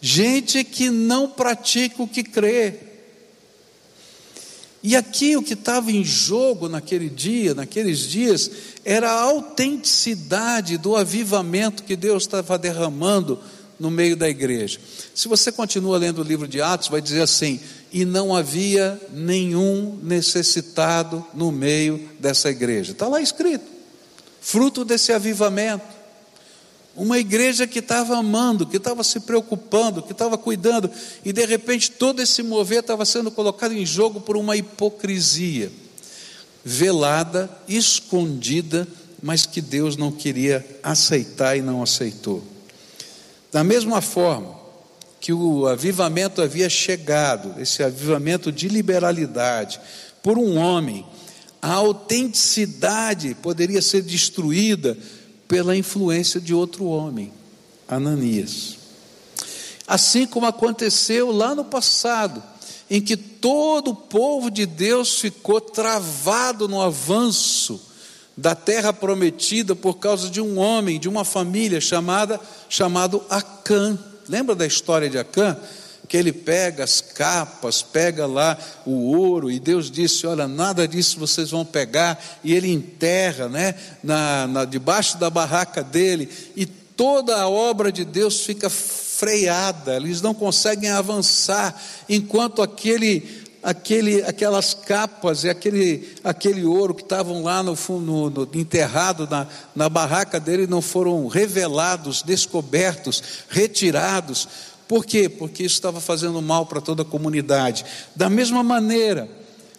Gente 0.01 0.65
que 0.65 0.91
não 0.91 1.31
pratica 1.31 2.03
o 2.03 2.09
que 2.09 2.23
crê. 2.23 2.94
E 4.87 4.95
aqui 4.95 5.35
o 5.35 5.43
que 5.43 5.55
estava 5.55 5.91
em 5.91 6.05
jogo 6.05 6.69
naquele 6.69 7.09
dia, 7.09 7.55
naqueles 7.55 8.01
dias, 8.01 8.51
era 8.85 9.11
a 9.11 9.23
autenticidade 9.23 10.77
do 10.77 10.95
avivamento 10.95 11.85
que 11.85 11.97
Deus 11.97 12.25
estava 12.25 12.59
derramando 12.59 13.41
no 13.81 13.91
meio 13.91 14.15
da 14.15 14.29
igreja. 14.29 14.79
Se 15.15 15.27
você 15.27 15.51
continua 15.51 15.97
lendo 15.97 16.21
o 16.21 16.23
livro 16.23 16.47
de 16.47 16.61
Atos, 16.61 16.89
vai 16.89 17.01
dizer 17.01 17.23
assim: 17.23 17.59
e 17.91 18.05
não 18.05 18.37
havia 18.37 19.01
nenhum 19.11 19.99
necessitado 20.03 21.25
no 21.33 21.51
meio 21.51 22.07
dessa 22.21 22.51
igreja. 22.51 22.93
Está 22.93 23.09
lá 23.09 23.23
escrito. 23.23 23.65
Fruto 24.39 24.85
desse 24.85 25.15
avivamento. 25.15 26.04
Uma 26.97 27.19
igreja 27.19 27.67
que 27.67 27.81
estava 27.81 28.17
amando, 28.17 28.67
que 28.67 28.77
estava 28.77 29.03
se 29.03 29.21
preocupando, 29.21 30.03
que 30.03 30.13
estava 30.13 30.39
cuidando, 30.39 30.91
e 31.25 31.33
de 31.33 31.45
repente 31.45 31.91
todo 31.91 32.23
esse 32.23 32.43
mover 32.43 32.81
estava 32.81 33.05
sendo 33.05 33.31
colocado 33.31 33.73
em 33.73 33.85
jogo 33.85 34.21
por 34.21 34.37
uma 34.37 34.57
hipocrisia 34.57 35.73
velada, 36.65 37.51
escondida, 37.69 38.89
mas 39.23 39.45
que 39.45 39.61
Deus 39.61 39.97
não 39.97 40.11
queria 40.11 40.65
aceitar 40.83 41.57
e 41.57 41.61
não 41.61 41.83
aceitou. 41.83 42.43
Da 43.53 43.63
mesma 43.63 44.01
forma 44.01 44.55
que 45.21 45.33
o 45.33 45.67
avivamento 45.67 46.43
havia 46.43 46.69
chegado, 46.69 47.61
esse 47.61 47.83
avivamento 47.83 48.51
de 48.51 48.69
liberalidade, 48.69 49.81
por 50.23 50.39
um 50.39 50.57
homem, 50.57 51.07
a 51.61 51.73
autenticidade 51.73 53.35
poderia 53.37 53.81
ser 53.81 54.03
destruída 54.03 54.99
pela 55.55 55.77
influência 55.77 56.41
de 56.41 56.53
outro 56.53 56.85
homem, 56.87 57.33
Ananias. 57.87 58.77
Assim 59.87 60.27
como 60.27 60.47
aconteceu 60.47 61.31
lá 61.31 61.55
no 61.55 61.65
passado, 61.65 62.43
em 62.91 63.01
que 63.01 63.17
todo 63.17 63.93
o 63.93 63.95
povo 63.95 64.51
de 64.51 64.67
Deus 64.67 65.21
ficou 65.21 65.61
travado 65.61 66.67
no 66.67 66.83
avanço 66.83 67.81
da 68.37 68.57
terra 68.57 68.93
prometida 68.93 69.77
por 69.77 69.99
causa 69.99 70.29
de 70.29 70.41
um 70.41 70.59
homem, 70.59 70.99
de 70.99 71.09
uma 71.09 71.25
família 71.25 71.81
chamada 71.81 72.41
chamado 72.69 73.23
Acã. 73.31 73.97
Lembra 74.29 74.57
da 74.57 74.67
história 74.67 75.09
de 75.09 75.19
Acã? 75.19 75.57
Que 76.09 76.17
ele 76.17 76.33
pega 76.33 76.85
as 76.85 77.01
capas, 77.01 77.83
pega 77.83 78.27
lá 78.27 78.59
o 78.85 79.17
ouro, 79.17 79.51
e 79.51 79.59
Deus 79.59 79.91
disse: 79.91 80.27
Olha, 80.27 80.47
nada 80.47 80.87
disso 80.87 81.19
vocês 81.19 81.51
vão 81.51 81.65
pegar, 81.65 82.23
e 82.43 82.53
ele 82.53 82.71
enterra, 82.71 83.49
né, 83.49 83.75
na, 84.03 84.47
na 84.47 84.65
debaixo 84.65 85.19
da 85.19 85.31
barraca 85.31 85.83
dele, 85.83 86.29
e 86.55 86.67
toda 86.67 87.41
a 87.41 87.49
obra 87.49 87.91
de 87.91 88.05
Deus 88.05 88.41
fica 88.41 88.69
freada, 88.69 89.97
eles 89.97 90.21
não 90.21 90.35
conseguem 90.35 90.91
avançar, 90.91 91.81
enquanto 92.09 92.63
aquele 92.63 93.45
aquele, 93.65 94.23
aquelas 94.23 94.75
capas 94.75 95.43
e 95.43 95.49
aquele, 95.49 96.15
aquele 96.23 96.65
ouro 96.65 96.95
que 96.95 97.03
estavam 97.03 97.43
lá 97.43 97.63
no, 97.63 97.75
no, 97.89 98.31
no 98.31 98.49
enterrado 98.55 99.27
na, 99.29 99.47
na 99.75 99.89
barraca 99.89 100.39
dele 100.39 100.67
não 100.67 100.83
foram 100.83 101.27
revelados, 101.27 102.23
descobertos, 102.23 103.23
retirados. 103.49 104.47
Por 104.89 105.05
quê? 105.05 105.29
Porque 105.29 105.63
isso 105.63 105.77
estava 105.77 106.01
fazendo 106.01 106.41
mal 106.43 106.67
para 106.67 106.81
toda 106.81 107.03
a 107.03 107.07
comunidade. 107.07 107.85
Da 108.15 108.29
mesma 108.29 108.63
maneira, 108.63 109.29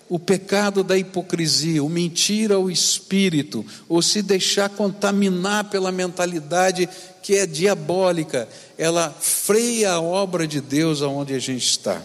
o 0.07 0.19
pecado 0.19 0.83
da 0.83 0.97
hipocrisia, 0.97 1.83
o 1.83 1.89
mentir 1.89 2.51
ao 2.51 2.69
espírito, 2.69 3.65
ou 3.89 4.01
se 4.01 4.21
deixar 4.21 4.69
contaminar 4.69 5.69
pela 5.69 5.91
mentalidade 5.91 6.87
que 7.23 7.35
é 7.35 7.45
diabólica, 7.47 8.47
ela 8.77 9.09
freia 9.19 9.93
a 9.93 10.01
obra 10.01 10.47
de 10.47 10.61
Deus 10.61 11.01
aonde 11.01 11.33
a 11.33 11.39
gente 11.39 11.65
está. 11.65 12.01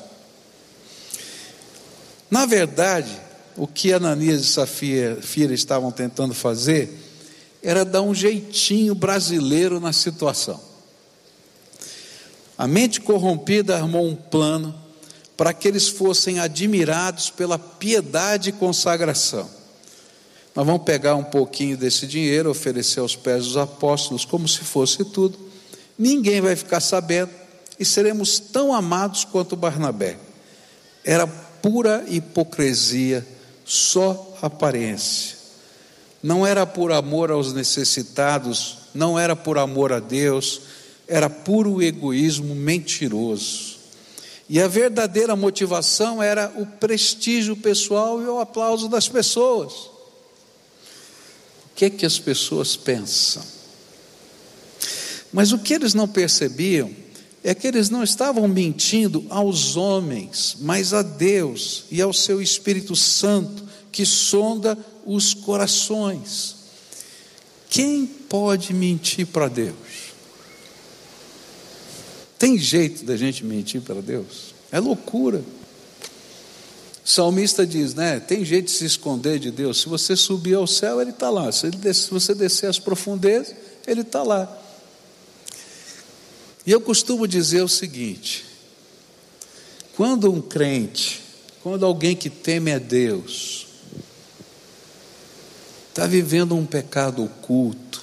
Na 2.30 2.46
verdade, 2.46 3.10
o 3.56 3.66
que 3.66 3.92
Ananias 3.92 4.42
e 4.42 4.46
Safira 4.46 5.52
estavam 5.52 5.90
tentando 5.90 6.32
fazer 6.32 6.90
era 7.62 7.84
dar 7.84 8.00
um 8.00 8.14
jeitinho 8.14 8.94
brasileiro 8.94 9.78
na 9.78 9.92
situação. 9.92 10.69
A 12.60 12.66
mente 12.66 13.00
corrompida 13.00 13.74
armou 13.74 14.06
um 14.06 14.14
plano 14.14 14.74
para 15.34 15.50
que 15.54 15.66
eles 15.66 15.88
fossem 15.88 16.40
admirados 16.40 17.30
pela 17.30 17.58
piedade 17.58 18.50
e 18.50 18.52
consagração. 18.52 19.48
Nós 20.54 20.66
vamos 20.66 20.82
pegar 20.82 21.14
um 21.14 21.24
pouquinho 21.24 21.74
desse 21.74 22.06
dinheiro, 22.06 22.50
oferecer 22.50 23.00
aos 23.00 23.16
pés 23.16 23.44
dos 23.44 23.56
apóstolos, 23.56 24.26
como 24.26 24.46
se 24.46 24.58
fosse 24.58 25.02
tudo. 25.06 25.38
Ninguém 25.98 26.42
vai 26.42 26.54
ficar 26.54 26.80
sabendo 26.80 27.30
e 27.78 27.84
seremos 27.86 28.38
tão 28.38 28.74
amados 28.74 29.24
quanto 29.24 29.56
Barnabé. 29.56 30.18
Era 31.02 31.26
pura 31.26 32.04
hipocrisia, 32.08 33.26
só 33.64 34.36
aparência. 34.42 35.34
Não 36.22 36.46
era 36.46 36.66
por 36.66 36.92
amor 36.92 37.30
aos 37.30 37.54
necessitados, 37.54 38.76
não 38.94 39.18
era 39.18 39.34
por 39.34 39.56
amor 39.56 39.94
a 39.94 39.98
Deus, 39.98 40.60
era 41.10 41.28
puro 41.28 41.82
egoísmo 41.82 42.54
mentiroso. 42.54 43.80
E 44.48 44.60
a 44.60 44.68
verdadeira 44.68 45.34
motivação 45.34 46.22
era 46.22 46.52
o 46.56 46.64
prestígio 46.64 47.56
pessoal 47.56 48.22
e 48.22 48.26
o 48.26 48.38
aplauso 48.38 48.88
das 48.88 49.08
pessoas. 49.08 49.72
O 49.72 49.90
que 51.74 51.86
é 51.86 51.90
que 51.90 52.06
as 52.06 52.18
pessoas 52.18 52.76
pensam? 52.76 53.42
Mas 55.32 55.52
o 55.52 55.58
que 55.58 55.74
eles 55.74 55.94
não 55.94 56.06
percebiam 56.06 56.94
é 57.42 57.54
que 57.54 57.66
eles 57.66 57.90
não 57.90 58.04
estavam 58.04 58.46
mentindo 58.46 59.24
aos 59.30 59.76
homens, 59.76 60.56
mas 60.60 60.92
a 60.92 61.02
Deus 61.02 61.84
e 61.90 62.00
ao 62.00 62.12
seu 62.12 62.40
Espírito 62.40 62.94
Santo, 62.94 63.64
que 63.90 64.06
sonda 64.06 64.78
os 65.04 65.34
corações. 65.34 66.56
Quem 67.68 68.06
pode 68.06 68.74
mentir 68.74 69.26
para 69.26 69.48
Deus? 69.48 69.89
Tem 72.40 72.56
jeito 72.56 73.04
da 73.04 73.18
gente 73.18 73.44
mentir 73.44 73.82
para 73.82 74.00
Deus? 74.00 74.54
É 74.72 74.80
loucura. 74.80 75.44
O 77.04 77.08
salmista 77.08 77.66
diz, 77.66 77.92
né? 77.92 78.18
Tem 78.18 78.42
jeito 78.46 78.64
de 78.64 78.70
se 78.70 78.86
esconder 78.86 79.38
de 79.38 79.50
Deus. 79.50 79.82
Se 79.82 79.90
você 79.90 80.16
subir 80.16 80.54
ao 80.54 80.66
céu, 80.66 81.02
Ele 81.02 81.10
está 81.10 81.28
lá. 81.28 81.52
Se, 81.52 81.70
se 81.92 82.10
você 82.10 82.34
descer 82.34 82.70
às 82.70 82.78
profundezas, 82.78 83.54
Ele 83.86 84.00
está 84.00 84.22
lá. 84.22 84.50
E 86.66 86.70
eu 86.70 86.80
costumo 86.80 87.28
dizer 87.28 87.60
o 87.60 87.68
seguinte: 87.68 88.46
quando 89.94 90.32
um 90.32 90.40
crente, 90.40 91.20
quando 91.62 91.84
alguém 91.84 92.16
que 92.16 92.30
teme 92.30 92.72
a 92.72 92.78
Deus, 92.78 93.66
está 95.90 96.06
vivendo 96.06 96.56
um 96.56 96.64
pecado 96.64 97.22
oculto, 97.22 98.02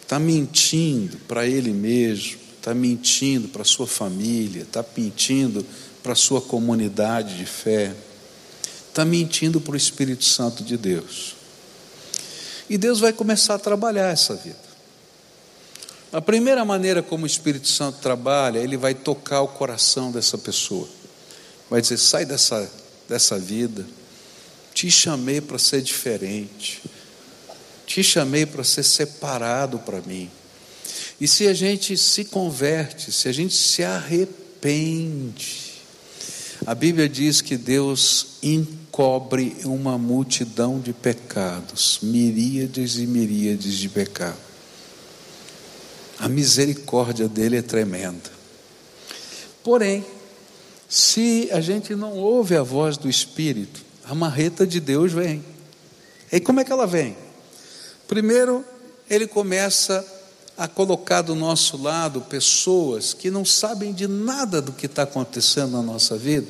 está 0.00 0.18
mentindo 0.18 1.18
para 1.28 1.46
ele 1.46 1.74
mesmo, 1.74 2.45
está 2.66 2.74
mentindo 2.74 3.46
para 3.46 3.62
sua 3.62 3.86
família, 3.86 4.62
está 4.62 4.84
mentindo 4.96 5.64
para 6.02 6.16
sua 6.16 6.40
comunidade 6.40 7.38
de 7.38 7.46
fé, 7.46 7.94
está 8.88 9.04
mentindo 9.04 9.60
para 9.60 9.74
o 9.74 9.76
Espírito 9.76 10.24
Santo 10.24 10.64
de 10.64 10.76
Deus. 10.76 11.36
E 12.68 12.76
Deus 12.76 12.98
vai 12.98 13.12
começar 13.12 13.54
a 13.54 13.58
trabalhar 13.60 14.08
essa 14.08 14.34
vida. 14.34 14.66
A 16.12 16.20
primeira 16.20 16.64
maneira 16.64 17.04
como 17.04 17.22
o 17.22 17.26
Espírito 17.26 17.68
Santo 17.68 18.00
trabalha, 18.00 18.58
ele 18.58 18.76
vai 18.76 18.96
tocar 18.96 19.42
o 19.42 19.48
coração 19.48 20.10
dessa 20.10 20.36
pessoa. 20.36 20.88
Vai 21.70 21.80
dizer: 21.80 21.98
sai 21.98 22.24
dessa, 22.24 22.68
dessa 23.08 23.38
vida. 23.38 23.86
Te 24.74 24.90
chamei 24.90 25.40
para 25.40 25.58
ser 25.58 25.82
diferente. 25.82 26.82
Te 27.86 28.02
chamei 28.02 28.44
para 28.44 28.64
ser 28.64 28.82
separado 28.82 29.78
para 29.78 30.00
mim. 30.00 30.28
E 31.20 31.26
se 31.26 31.46
a 31.46 31.54
gente 31.54 31.96
se 31.96 32.26
converte, 32.26 33.10
se 33.10 33.28
a 33.28 33.32
gente 33.32 33.54
se 33.54 33.82
arrepende, 33.82 35.72
a 36.66 36.74
Bíblia 36.74 37.08
diz 37.08 37.40
que 37.40 37.56
Deus 37.56 38.38
encobre 38.42 39.56
uma 39.64 39.96
multidão 39.96 40.78
de 40.78 40.92
pecados, 40.92 42.00
miríades 42.02 42.96
e 42.96 43.06
miríades 43.06 43.74
de 43.74 43.88
pecados. 43.88 44.40
A 46.18 46.28
misericórdia 46.28 47.28
dele 47.28 47.58
é 47.58 47.62
tremenda. 47.62 48.30
Porém, 49.62 50.04
se 50.88 51.48
a 51.52 51.60
gente 51.60 51.94
não 51.94 52.12
ouve 52.14 52.56
a 52.56 52.62
voz 52.62 52.96
do 52.96 53.08
Espírito, 53.08 53.84
a 54.04 54.14
marreta 54.14 54.66
de 54.66 54.80
Deus 54.80 55.12
vem. 55.12 55.44
E 56.32 56.40
como 56.40 56.60
é 56.60 56.64
que 56.64 56.72
ela 56.72 56.86
vem? 56.86 57.16
Primeiro, 58.06 58.64
ele 59.10 59.26
começa 59.26 60.04
a 60.56 60.66
colocar 60.66 61.22
do 61.22 61.34
nosso 61.34 61.76
lado 61.76 62.20
pessoas 62.20 63.12
que 63.12 63.30
não 63.30 63.44
sabem 63.44 63.92
de 63.92 64.08
nada 64.08 64.62
do 64.62 64.72
que 64.72 64.86
está 64.86 65.02
acontecendo 65.02 65.72
na 65.72 65.82
nossa 65.82 66.16
vida, 66.16 66.46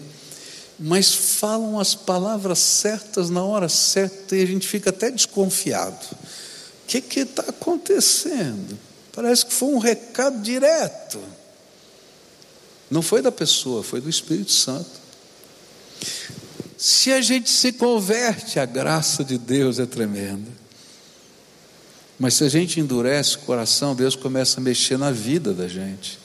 mas 0.79 1.13
falam 1.13 1.81
as 1.81 1.95
palavras 1.95 2.59
certas 2.59 3.31
na 3.31 3.43
hora 3.43 3.69
certa 3.69 4.37
e 4.37 4.43
a 4.43 4.47
gente 4.47 4.69
fica 4.69 4.91
até 4.91 5.11
desconfiado. 5.11 6.07
O 6.85 6.87
que 6.87 7.21
está 7.21 7.43
acontecendo? 7.43 8.79
Parece 9.13 9.47
que 9.47 9.53
foi 9.53 9.71
um 9.71 9.79
recado 9.79 10.41
direto. 10.41 11.19
Não 12.91 13.03
foi 13.03 13.23
da 13.23 13.33
pessoa, 13.33 13.83
foi 13.83 14.01
do 14.01 14.09
Espírito 14.09 14.53
Santo. 14.53 14.91
Se 16.77 17.11
a 17.11 17.21
gente 17.21 17.51
se 17.51 17.73
converte, 17.73 18.61
a 18.61 18.67
graça 18.67 19.25
de 19.25 19.39
Deus 19.39 19.79
é 19.79 19.87
tremenda. 19.87 20.66
Mas 22.19 22.35
se 22.35 22.45
a 22.45 22.49
gente 22.49 22.81
endurece 22.81 23.37
o 23.37 23.41
coração, 23.41 23.95
Deus 23.95 24.17
começa 24.17 24.59
a 24.59 24.63
mexer 24.63 24.97
na 24.97 25.11
vida 25.11 25.53
da 25.53 25.69
gente, 25.69 26.19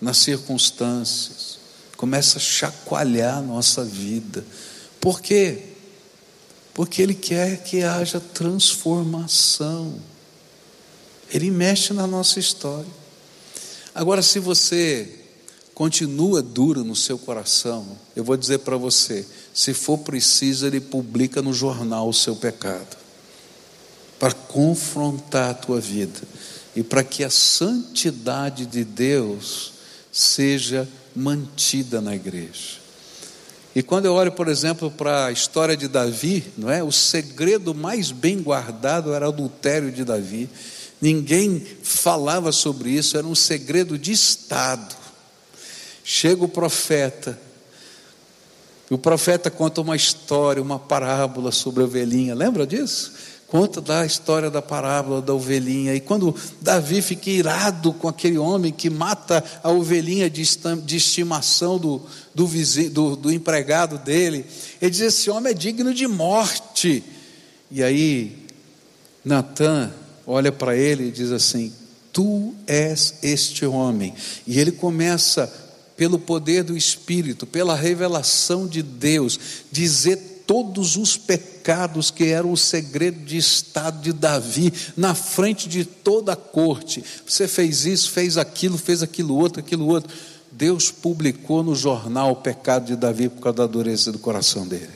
nas 0.00 0.18
circunstâncias, 0.18 1.58
começa 1.96 2.38
a 2.38 2.40
chacoalhar 2.40 3.38
a 3.38 3.42
nossa 3.42 3.84
vida. 3.84 4.44
Por 5.00 5.20
quê? 5.20 5.62
Porque 6.74 7.02
Ele 7.02 7.14
quer 7.14 7.62
que 7.62 7.82
haja 7.82 8.20
transformação. 8.20 9.98
Ele 11.32 11.50
mexe 11.50 11.92
na 11.92 12.06
nossa 12.06 12.38
história. 12.38 12.90
Agora, 13.94 14.22
se 14.22 14.38
você 14.38 15.20
continua 15.74 16.42
duro 16.42 16.84
no 16.84 16.94
seu 16.94 17.18
coração, 17.18 17.98
eu 18.14 18.22
vou 18.22 18.36
dizer 18.36 18.58
para 18.58 18.76
você: 18.76 19.26
se 19.52 19.72
for 19.72 19.98
preciso, 19.98 20.66
ele 20.66 20.80
publica 20.80 21.40
no 21.40 21.52
jornal 21.52 22.08
o 22.08 22.14
seu 22.14 22.36
pecado, 22.36 22.96
para 24.20 24.32
confrontar 24.32 25.50
a 25.50 25.54
tua 25.54 25.80
vida 25.80 26.20
e 26.76 26.82
para 26.82 27.02
que 27.02 27.24
a 27.24 27.30
santidade 27.30 28.66
de 28.66 28.84
Deus 28.84 29.72
seja 30.12 30.86
mantida 31.16 32.02
na 32.02 32.14
igreja. 32.14 32.78
E 33.74 33.82
quando 33.82 34.04
eu 34.04 34.12
olho, 34.12 34.32
por 34.32 34.46
exemplo, 34.48 34.90
para 34.90 35.26
a 35.26 35.32
história 35.32 35.76
de 35.76 35.88
Davi, 35.88 36.44
não 36.58 36.70
é? 36.70 36.82
O 36.82 36.92
segredo 36.92 37.74
mais 37.74 38.10
bem 38.12 38.42
guardado 38.42 39.14
era 39.14 39.26
o 39.26 39.32
adultério 39.32 39.90
de 39.90 40.04
Davi. 40.04 40.50
Ninguém 41.00 41.64
falava 41.82 42.52
sobre 42.52 42.90
isso, 42.90 43.16
era 43.16 43.26
um 43.26 43.34
segredo 43.34 43.96
de 43.96 44.12
Estado. 44.12 44.94
Chega 46.04 46.44
o 46.44 46.48
profeta, 46.48 47.38
o 48.90 48.98
profeta 48.98 49.50
conta 49.50 49.80
uma 49.80 49.94
história, 49.94 50.60
uma 50.60 50.78
parábola 50.78 51.52
sobre 51.52 51.82
a 51.82 51.86
ovelhinha, 51.86 52.34
lembra 52.34 52.66
disso? 52.66 53.12
Conta 53.50 53.80
da 53.80 54.06
história 54.06 54.48
da 54.48 54.62
parábola 54.62 55.20
da 55.20 55.34
ovelhinha. 55.34 55.92
E 55.92 55.98
quando 55.98 56.32
Davi 56.60 57.02
fica 57.02 57.28
irado 57.28 57.92
com 57.92 58.06
aquele 58.06 58.38
homem 58.38 58.72
que 58.72 58.88
mata 58.88 59.42
a 59.60 59.70
ovelhinha 59.70 60.30
de, 60.30 60.40
estimação 60.96 61.76
do, 61.76 62.00
do, 62.32 62.46
vizinho, 62.46 62.90
do, 62.90 63.16
do 63.16 63.32
empregado 63.32 63.98
dele, 63.98 64.46
ele 64.80 64.90
diz: 64.92 65.00
Esse 65.00 65.30
homem 65.30 65.50
é 65.50 65.54
digno 65.54 65.92
de 65.92 66.06
morte. 66.06 67.02
E 67.72 67.82
aí, 67.82 68.46
Natan 69.24 69.92
olha 70.24 70.52
para 70.52 70.76
ele 70.76 71.08
e 71.08 71.10
diz 71.10 71.32
assim: 71.32 71.72
Tu 72.12 72.54
és 72.68 73.14
este 73.20 73.66
homem. 73.66 74.14
E 74.46 74.60
ele 74.60 74.70
começa, 74.70 75.52
pelo 75.96 76.20
poder 76.20 76.62
do 76.62 76.76
Espírito, 76.76 77.48
pela 77.48 77.74
revelação 77.74 78.68
de 78.68 78.80
Deus, 78.80 79.40
dizer 79.72 80.29
todos 80.50 80.96
os 80.96 81.16
pecados 81.16 82.10
que 82.10 82.24
eram 82.24 82.50
o 82.50 82.56
segredo 82.56 83.20
de 83.20 83.36
estado 83.36 84.02
de 84.02 84.12
Davi 84.12 84.72
na 84.96 85.14
frente 85.14 85.68
de 85.68 85.84
toda 85.84 86.32
a 86.32 86.36
corte. 86.36 87.04
Você 87.24 87.46
fez 87.46 87.86
isso, 87.86 88.10
fez 88.10 88.36
aquilo, 88.36 88.76
fez 88.76 89.00
aquilo 89.00 89.36
outro, 89.36 89.60
aquilo 89.60 89.86
outro. 89.86 90.12
Deus 90.50 90.90
publicou 90.90 91.62
no 91.62 91.76
jornal 91.76 92.32
o 92.32 92.36
pecado 92.36 92.86
de 92.86 92.96
Davi 92.96 93.28
por 93.28 93.40
causa 93.40 93.58
da 93.58 93.66
dureza 93.68 94.10
do 94.10 94.18
coração 94.18 94.66
dele. 94.66 94.90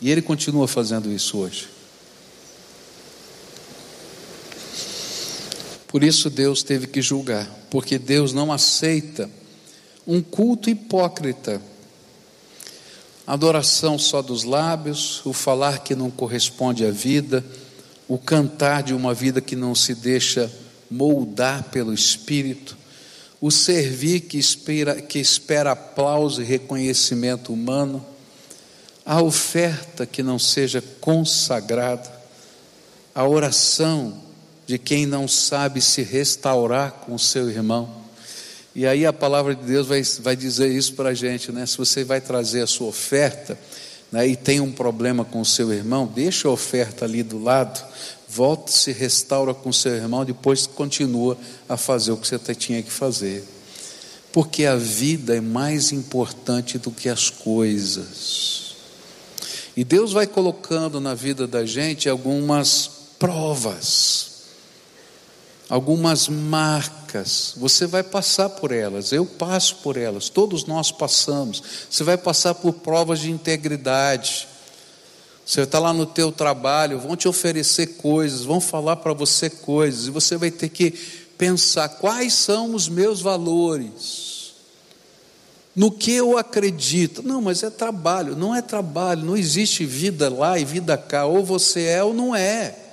E 0.00 0.10
ele 0.10 0.22
continua 0.22 0.66
fazendo 0.66 1.12
isso 1.12 1.36
hoje. 1.36 1.68
Por 5.86 6.02
isso 6.02 6.30
Deus 6.30 6.62
teve 6.62 6.86
que 6.86 7.02
julgar, 7.02 7.46
porque 7.68 7.98
Deus 7.98 8.32
não 8.32 8.50
aceita 8.50 9.28
um 10.06 10.22
culto 10.22 10.70
hipócrita, 10.70 11.60
adoração 13.28 13.98
só 13.98 14.22
dos 14.22 14.42
lábios, 14.42 15.20
o 15.26 15.34
falar 15.34 15.80
que 15.80 15.94
não 15.94 16.10
corresponde 16.10 16.86
à 16.86 16.90
vida, 16.90 17.44
o 18.08 18.16
cantar 18.16 18.82
de 18.82 18.94
uma 18.94 19.12
vida 19.12 19.38
que 19.38 19.54
não 19.54 19.74
se 19.74 19.94
deixa 19.94 20.50
moldar 20.90 21.64
pelo 21.64 21.92
Espírito, 21.92 22.74
o 23.38 23.50
servir 23.50 24.20
que 24.20 24.38
espera, 24.38 25.02
que 25.02 25.18
espera 25.18 25.72
aplauso 25.72 26.40
e 26.40 26.44
reconhecimento 26.46 27.52
humano, 27.52 28.04
a 29.04 29.20
oferta 29.20 30.06
que 30.06 30.22
não 30.22 30.38
seja 30.38 30.82
consagrada, 30.98 32.10
a 33.14 33.28
oração 33.28 34.22
de 34.66 34.78
quem 34.78 35.04
não 35.04 35.28
sabe 35.28 35.82
se 35.82 36.02
restaurar 36.02 36.92
com 36.92 37.14
o 37.14 37.18
seu 37.18 37.50
irmão. 37.50 38.07
E 38.78 38.86
aí 38.86 39.04
a 39.04 39.12
palavra 39.12 39.56
de 39.56 39.64
Deus 39.64 39.88
vai, 39.88 40.00
vai 40.20 40.36
dizer 40.36 40.70
isso 40.70 40.94
para 40.94 41.08
a 41.08 41.14
gente, 41.14 41.50
né? 41.50 41.66
Se 41.66 41.76
você 41.76 42.04
vai 42.04 42.20
trazer 42.20 42.62
a 42.62 42.66
sua 42.68 42.86
oferta 42.86 43.58
né, 44.12 44.24
e 44.24 44.36
tem 44.36 44.60
um 44.60 44.70
problema 44.70 45.24
com 45.24 45.40
o 45.40 45.44
seu 45.44 45.72
irmão, 45.72 46.06
deixa 46.06 46.46
a 46.46 46.52
oferta 46.52 47.04
ali 47.04 47.24
do 47.24 47.42
lado, 47.42 47.84
volta, 48.28 48.70
se 48.70 48.92
restaura 48.92 49.52
com 49.52 49.70
o 49.70 49.74
seu 49.74 49.96
irmão, 49.96 50.24
depois 50.24 50.68
continua 50.68 51.36
a 51.68 51.76
fazer 51.76 52.12
o 52.12 52.16
que 52.16 52.28
você 52.28 52.54
tinha 52.54 52.80
que 52.80 52.92
fazer. 52.92 53.42
Porque 54.32 54.64
a 54.64 54.76
vida 54.76 55.34
é 55.34 55.40
mais 55.40 55.90
importante 55.90 56.78
do 56.78 56.92
que 56.92 57.08
as 57.08 57.30
coisas. 57.30 58.76
E 59.76 59.82
Deus 59.82 60.12
vai 60.12 60.28
colocando 60.28 61.00
na 61.00 61.14
vida 61.14 61.48
da 61.48 61.66
gente 61.66 62.08
algumas 62.08 62.88
provas 63.18 64.27
algumas 65.68 66.28
marcas, 66.28 67.52
você 67.56 67.86
vai 67.86 68.02
passar 68.02 68.48
por 68.48 68.72
elas, 68.72 69.12
eu 69.12 69.26
passo 69.26 69.76
por 69.76 69.96
elas, 69.96 70.28
todos 70.28 70.64
nós 70.64 70.90
passamos. 70.90 71.62
Você 71.90 72.02
vai 72.02 72.16
passar 72.16 72.54
por 72.54 72.72
provas 72.74 73.20
de 73.20 73.30
integridade. 73.30 74.48
Você 75.44 75.62
está 75.62 75.78
lá 75.78 75.92
no 75.92 76.06
teu 76.06 76.32
trabalho, 76.32 76.98
vão 76.98 77.16
te 77.16 77.28
oferecer 77.28 77.96
coisas, 77.96 78.44
vão 78.44 78.60
falar 78.60 78.96
para 78.96 79.12
você 79.12 79.48
coisas, 79.48 80.06
e 80.06 80.10
você 80.10 80.36
vai 80.36 80.50
ter 80.50 80.68
que 80.68 80.90
pensar 81.36 81.88
quais 81.88 82.34
são 82.34 82.74
os 82.74 82.88
meus 82.88 83.20
valores, 83.20 84.52
no 85.74 85.90
que 85.90 86.12
eu 86.12 86.36
acredito. 86.36 87.22
Não, 87.22 87.40
mas 87.40 87.62
é 87.62 87.70
trabalho, 87.70 88.36
não 88.36 88.54
é 88.54 88.60
trabalho, 88.60 89.24
não 89.24 89.36
existe 89.36 89.86
vida 89.86 90.28
lá 90.28 90.58
e 90.58 90.64
vida 90.64 90.98
cá, 90.98 91.24
ou 91.24 91.42
você 91.44 91.84
é 91.84 92.04
ou 92.04 92.12
não 92.12 92.34
é. 92.36 92.87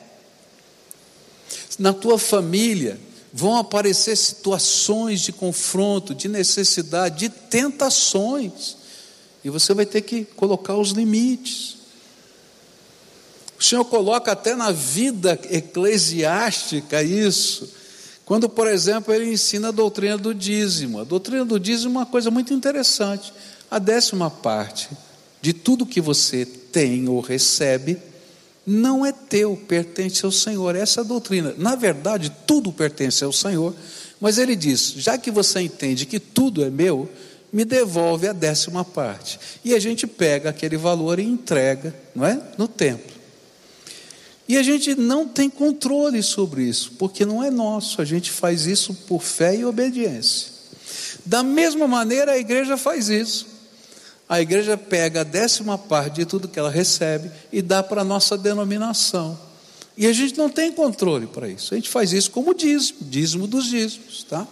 Na 1.78 1.94
tua 1.94 2.18
família 2.18 3.00
vão 3.34 3.58
aparecer 3.58 4.16
situações 4.16 5.22
de 5.22 5.34
confronto, 5.34 6.16
de 6.16 6.28
necessidade, 6.30 7.20
de 7.20 7.30
tentações, 7.30 8.78
e 9.44 9.50
você 9.50 9.74
vai 9.74 9.86
ter 9.86 10.02
que 10.02 10.24
colocar 10.24 10.76
os 10.76 10.92
limites. 10.92 11.76
O 13.60 13.64
Senhor 13.64 13.86
coloca 13.86 14.32
até 14.32 14.56
na 14.56 14.72
vida 14.72 15.40
eclesiástica 15.50 17.04
isso. 17.04 17.70
Quando, 18.26 18.50
por 18.50 18.68
exemplo, 18.68 19.14
ele 19.14 19.32
ensina 19.32 19.68
a 19.68 19.72
doutrina 19.72 20.18
do 20.18 20.34
dízimo. 20.34 21.00
A 21.00 21.04
doutrina 21.04 21.46
do 21.46 21.60
dízimo 21.60 22.00
é 22.00 22.02
uma 22.02 22.06
coisa 22.06 22.32
muito 22.32 22.54
interessante. 22.54 23.32
A 23.70 23.80
décima 23.80 24.32
parte 24.32 24.90
de 25.42 25.54
tudo 25.54 25.86
que 25.86 26.02
você 26.02 26.46
tem 26.46 27.08
ou 27.08 27.20
recebe 27.20 28.00
não 28.66 29.06
é 29.06 29.12
teu, 29.12 29.56
pertence 29.68 30.26
ao 30.26 30.32
Senhor. 30.32 30.76
Essa 30.76 31.02
é 31.02 31.04
a 31.04 31.06
doutrina. 31.06 31.54
Na 31.58 31.76
verdade, 31.76 32.32
tudo 32.48 32.72
pertence 32.72 33.24
ao 33.24 33.32
Senhor, 33.32 33.76
mas 34.20 34.38
ele 34.38 34.56
diz: 34.56 34.94
já 34.98 35.18
que 35.18 35.30
você 35.30 35.62
entende 35.62 36.06
que 36.06 36.20
tudo 36.20 36.64
é 36.64 36.70
meu, 36.70 37.10
me 37.54 37.64
devolve 37.64 38.28
a 38.28 38.34
décima 38.34 38.84
parte. 38.84 39.40
E 39.64 39.74
a 39.74 39.80
gente 39.80 40.08
pega 40.08 40.50
aquele 40.50 40.78
valor 40.78 41.20
e 41.20 41.24
entrega, 41.24 41.96
não 42.14 42.26
é? 42.26 42.42
No 42.58 42.68
templo. 42.68 43.16
E 44.48 44.58
a 44.58 44.64
gente 44.64 44.94
não 44.94 45.28
tem 45.28 45.50
controle 45.50 46.22
sobre 46.22 46.64
isso, 46.64 46.94
porque 47.00 47.26
não 47.26 47.44
é 47.44 47.50
nosso, 47.50 48.02
a 48.02 48.06
gente 48.06 48.30
faz 48.30 48.66
isso 48.66 48.94
por 49.08 49.22
fé 49.22 49.56
e 49.56 49.66
obediência. 49.66 50.54
Da 51.26 51.42
mesma 51.42 51.88
maneira, 51.88 52.34
a 52.34 52.38
igreja 52.38 52.78
faz 52.78 53.10
isso. 53.10 53.55
A 54.28 54.42
igreja 54.42 54.76
pega 54.76 55.22
a 55.22 55.24
décima 55.24 55.78
parte 55.78 56.16
de 56.16 56.26
tudo 56.26 56.48
que 56.48 56.58
ela 56.58 56.72
recebe 56.72 57.30
e 57.52 57.62
dá 57.62 57.84
para 57.84 58.02
a 58.02 58.06
nossa 58.06 58.38
denominação. 58.38 59.38
E 59.98 60.06
a 60.08 60.12
gente 60.12 60.38
não 60.38 60.50
tem 60.50 60.74
controle 60.74 61.26
para 61.26 61.48
isso. 61.48 61.74
A 61.74 61.78
gente 61.78 61.90
faz 61.90 62.12
isso 62.12 62.30
como 62.32 62.54
dízimo, 62.54 62.98
dízimo 63.02 63.48
dos 63.48 63.66
dízimos, 63.66 64.26
tá? 64.28 64.46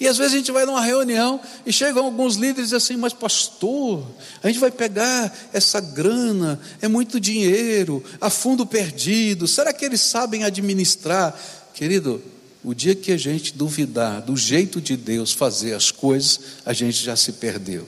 E 0.00 0.08
às 0.08 0.18
vezes 0.18 0.32
a 0.32 0.36
gente 0.38 0.50
vai 0.50 0.66
numa 0.66 0.80
reunião 0.80 1.40
e 1.64 1.72
chegam 1.72 2.04
alguns 2.04 2.34
líderes 2.34 2.72
assim: 2.72 2.96
"Mas 2.96 3.12
pastor, 3.12 4.04
a 4.42 4.48
gente 4.48 4.58
vai 4.58 4.72
pegar 4.72 5.32
essa 5.52 5.78
grana, 5.78 6.58
é 6.82 6.88
muito 6.88 7.20
dinheiro, 7.20 8.02
a 8.20 8.28
fundo 8.28 8.66
perdido. 8.66 9.46
Será 9.46 9.72
que 9.72 9.84
eles 9.84 10.00
sabem 10.00 10.42
administrar?" 10.42 11.38
Querido, 11.72 12.20
o 12.64 12.74
dia 12.74 12.96
que 12.96 13.12
a 13.12 13.16
gente 13.16 13.54
duvidar 13.54 14.20
do 14.22 14.36
jeito 14.36 14.80
de 14.80 14.96
Deus 14.96 15.32
fazer 15.32 15.74
as 15.74 15.92
coisas, 15.92 16.40
a 16.66 16.72
gente 16.72 17.04
já 17.04 17.14
se 17.14 17.34
perdeu. 17.34 17.86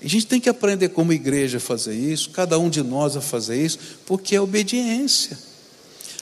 A 0.00 0.06
gente 0.06 0.26
tem 0.26 0.40
que 0.40 0.48
aprender 0.48 0.90
como 0.90 1.12
igreja 1.12 1.58
a 1.58 1.60
fazer 1.60 1.94
isso, 1.94 2.30
cada 2.30 2.58
um 2.58 2.70
de 2.70 2.82
nós 2.82 3.16
a 3.16 3.20
fazer 3.20 3.64
isso, 3.64 3.78
porque 4.06 4.36
é 4.36 4.40
obediência. 4.40 5.36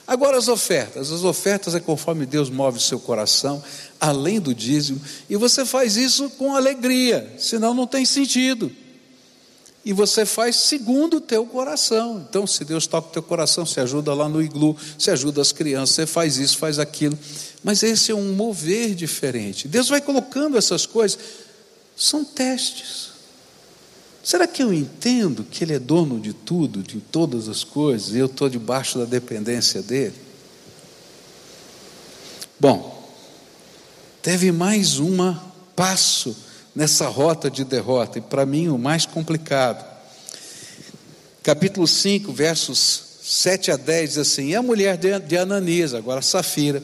Agora 0.07 0.39
as 0.39 0.47
ofertas, 0.47 1.11
as 1.11 1.25
ofertas 1.25 1.75
é 1.75 1.81
conforme 1.81 2.25
Deus 2.25 2.49
move 2.49 2.79
o 2.79 2.81
seu 2.81 3.01
coração, 3.01 3.63
além 4.01 4.41
do 4.41 4.55
dízimo, 4.55 5.01
e 5.29 5.37
você 5.37 5.65
faz 5.65 5.97
isso 5.97 6.31
com 6.31 6.55
alegria, 6.55 7.35
senão 7.39 7.75
não 7.75 7.87
tem 7.87 8.05
sentido. 8.05 8.71
E 9.85 9.93
você 9.93 10.25
faz 10.25 10.57
segundo 10.57 11.19
o 11.19 11.21
teu 11.21 11.47
coração. 11.47 12.25
Então, 12.29 12.45
se 12.45 12.65
Deus 12.65 12.89
toca 12.89 13.09
o 13.09 13.13
teu 13.13 13.23
coração, 13.23 13.65
você 13.65 13.81
ajuda 13.81 14.13
lá 14.15 14.29
no 14.29 14.43
iglu, 14.43 14.77
você 14.99 15.13
ajuda 15.13 15.41
as 15.41 15.53
crianças, 15.53 15.95
você 15.95 16.07
faz 16.07 16.39
isso, 16.39 16.59
faz 16.59 16.81
aquilo. 16.81 17.17
Mas 17.63 17.85
esse 17.85 18.11
é 18.11 18.15
um 18.15 18.33
mover 18.33 18.97
diferente. 18.97 19.69
Deus 19.69 19.89
vai 19.89 20.01
colocando 20.01 20.59
essas 20.59 20.87
coisas, 20.87 21.17
são 21.97 22.25
testes. 22.25 23.16
Será 24.27 24.45
que 24.45 24.61
eu 24.61 24.75
entendo 24.75 25.45
que 25.45 25.63
Ele 25.63 25.75
é 25.75 25.79
dono 25.79 26.19
de 26.19 26.33
tudo, 26.33 26.83
de 26.83 26.99
todas 26.99 27.49
as 27.49 27.63
coisas, 27.63 28.13
e 28.13 28.19
eu 28.19 28.27
estou 28.27 28.49
debaixo 28.49 28.99
da 28.99 29.05
dependência 29.05 29.81
dEle? 29.81 30.17
Bom, 32.59 33.09
teve 34.21 34.51
mais 34.51 34.99
um 34.99 35.17
passo 35.77 36.37
nessa 36.75 37.07
rota 37.07 37.49
de 37.49 37.63
derrota, 37.63 38.19
e 38.19 38.21
para 38.21 38.45
mim 38.45 38.67
o 38.67 38.77
mais 38.77 39.07
complicado. 39.07 39.87
Capítulo 41.45 41.87
5, 41.87 42.33
versos 42.33 43.21
7 43.23 43.71
a 43.71 43.77
10 43.77 44.09
diz 44.09 44.19
assim: 44.19 44.57
a 44.57 44.61
mulher 44.61 44.97
de 44.97 45.37
Ananias, 45.37 45.95
agora 45.95 46.21
Safira, 46.21 46.83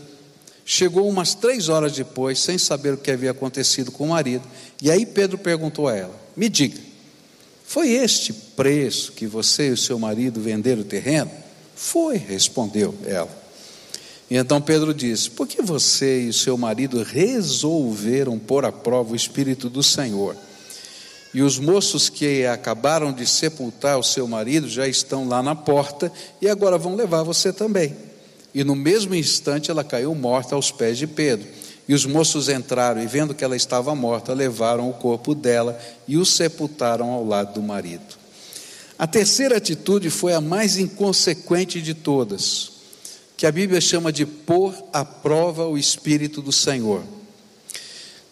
chegou 0.65 1.09
umas 1.09 1.35
três 1.35 1.69
horas 1.69 1.91
depois, 1.91 2.39
sem 2.39 2.57
saber 2.57 2.95
o 2.95 2.99
que 2.99 3.11
havia 3.11 3.33
acontecido 3.33 3.91
com 3.91 4.05
o 4.05 4.11
marido, 4.11 4.47
e 4.81 4.93
aí 4.93 5.05
Pedro 5.05 5.37
perguntou 5.37 5.89
a 5.89 5.97
ela: 5.97 6.15
Me 6.37 6.49
diga, 6.49 6.92
foi 7.73 7.93
este 7.93 8.35
preço 8.35 9.13
que 9.13 9.27
você 9.27 9.69
e 9.69 9.73
o 9.73 9.79
seu 9.79 9.99
marido 9.99 10.43
venderam 10.43 10.83
o 10.83 10.85
terreno? 10.85 11.31
Foi, 11.75 12.19
respondeu 12.19 12.95
ela. 13.07 13.35
E 14.31 14.37
então 14.37 14.61
Pedro 14.61 14.93
disse: 14.93 15.31
Por 15.31 15.49
que 15.49 15.63
você 15.63 16.25
e 16.25 16.29
o 16.29 16.35
seu 16.35 16.59
marido 16.59 17.03
resolveram 17.03 18.39
pôr 18.39 18.67
à 18.67 18.71
prova 18.71 19.15
o 19.15 19.17
Espírito 19.17 19.71
do 19.71 19.83
Senhor? 19.83 20.37
E 21.33 21.41
os 21.41 21.59
moços 21.59 22.11
que 22.11 22.45
acabaram 22.45 23.11
de 23.11 23.27
sepultar 23.27 23.99
o 23.99 24.03
seu 24.03 24.29
marido 24.29 24.69
já 24.69 24.87
estão 24.87 25.27
lá 25.27 25.43
na 25.43 25.55
porta 25.55 26.13
e 26.43 26.51
agora 26.51 26.77
vão 26.77 26.95
levar 26.95 27.23
você 27.23 27.55
também. 27.55 27.97
E 28.53 28.63
no 28.63 28.77
mesmo 28.77 29.15
instante 29.15 29.71
ela 29.71 29.83
caiu 29.83 30.15
morta 30.15 30.55
aos 30.55 30.71
pés 30.71 30.99
de 30.99 31.07
Pedro. 31.07 31.49
E 31.89 31.95
os 31.95 32.07
moços 32.07 32.49
entraram 32.49 33.03
e, 33.03 33.07
vendo 33.07 33.35
que 33.35 33.43
ela 33.43 33.57
estava 33.57 33.95
morta, 33.95 34.33
levaram 34.33 34.89
o 34.89 34.95
corpo 34.95 35.35
dela 35.35 35.79
e 36.07 36.17
o 36.17 36.25
sepultaram 36.25 37.11
ao 37.11 37.27
lado 37.27 37.55
do 37.55 37.63
marido. 37.63 38.23
A 38.99 39.07
terceira 39.07 39.57
atitude 39.57 40.11
foi 40.11 40.33
a 40.33 40.41
mais 40.41 40.79
inconsequente 40.79 41.83
de 41.83 41.93
todas, 41.93 42.71
que 43.37 43.47
a 43.47 43.51
Bíblia 43.51 43.81
chama 43.81 44.13
de 44.13 44.25
pôr 44.25 44.73
à 44.93 45.05
prova 45.05 45.67
o 45.67 45.77
Espírito 45.77 46.41
do 46.41 46.53
Senhor. 46.53 47.03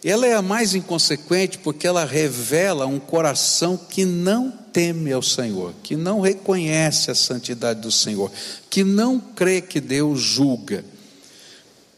Ela 0.03 0.25
é 0.25 0.33
a 0.33 0.41
mais 0.41 0.73
inconsequente 0.73 1.57
porque 1.57 1.85
ela 1.85 2.05
revela 2.05 2.87
um 2.87 2.99
coração 2.99 3.77
que 3.77 4.05
não 4.05 4.49
teme 4.71 5.11
ao 5.11 5.21
Senhor, 5.21 5.73
que 5.83 5.95
não 5.95 6.21
reconhece 6.21 7.11
a 7.11 7.15
santidade 7.15 7.81
do 7.81 7.91
Senhor, 7.91 8.31
que 8.69 8.83
não 8.83 9.19
crê 9.19 9.61
que 9.61 9.81
Deus 9.81 10.21
julga 10.21 10.83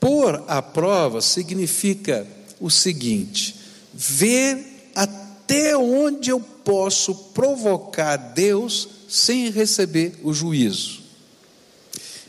Pôr 0.04 0.44
à 0.50 0.62
prova 0.62 1.22
significa 1.22 2.28
o 2.60 2.70
seguinte: 2.70 3.56
ver 3.94 4.92
até 4.94 5.78
onde 5.78 6.30
eu 6.30 6.42
posso 6.42 7.16
provocar 7.34 8.18
Deus 8.18 8.90
sem 9.08 9.50
receber 9.50 10.20
o 10.22 10.34
juízo. 10.34 11.02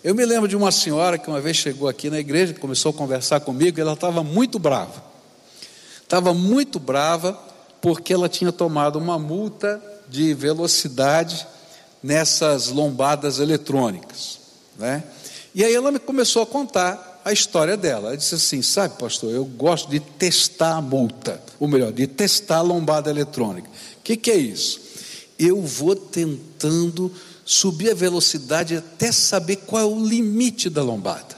Eu 0.04 0.14
me 0.14 0.24
lembro 0.24 0.46
de 0.46 0.54
uma 0.54 0.70
senhora 0.70 1.18
que 1.18 1.28
uma 1.28 1.40
vez 1.40 1.56
chegou 1.56 1.88
aqui 1.88 2.08
na 2.08 2.20
igreja, 2.20 2.54
começou 2.54 2.90
a 2.90 2.94
conversar 2.94 3.40
comigo, 3.40 3.76
e 3.76 3.80
ela 3.80 3.94
estava 3.94 4.22
muito 4.22 4.56
brava. 4.60 5.02
Estava 6.00 6.32
muito 6.32 6.78
brava 6.78 7.32
porque 7.80 8.12
ela 8.12 8.28
tinha 8.28 8.52
tomado 8.52 9.00
uma 9.00 9.18
multa 9.18 9.82
de 10.08 10.32
velocidade 10.32 11.44
nessas 12.00 12.68
lombadas 12.68 13.40
eletrônicas, 13.40 14.38
né? 14.78 15.02
E 15.52 15.64
aí 15.64 15.74
ela 15.74 15.90
me 15.90 15.98
começou 15.98 16.42
a 16.42 16.46
contar 16.46 17.13
a 17.24 17.32
história 17.32 17.76
dela. 17.76 18.08
Ela 18.08 18.16
disse 18.16 18.34
assim: 18.34 18.60
Sabe, 18.60 18.98
pastor, 18.98 19.32
eu 19.32 19.44
gosto 19.44 19.90
de 19.90 19.98
testar 19.98 20.76
a 20.76 20.82
multa, 20.82 21.40
ou 21.58 21.66
melhor, 21.66 21.92
de 21.92 22.06
testar 22.06 22.58
a 22.58 22.62
lombada 22.62 23.10
eletrônica. 23.10 23.68
O 23.68 24.02
que, 24.02 24.16
que 24.16 24.30
é 24.30 24.36
isso? 24.36 24.80
Eu 25.38 25.62
vou 25.62 25.96
tentando 25.96 27.10
subir 27.44 27.90
a 27.90 27.94
velocidade 27.94 28.76
até 28.76 29.10
saber 29.10 29.56
qual 29.56 29.82
é 29.82 29.84
o 29.84 30.04
limite 30.04 30.68
da 30.68 30.82
lombada. 30.82 31.34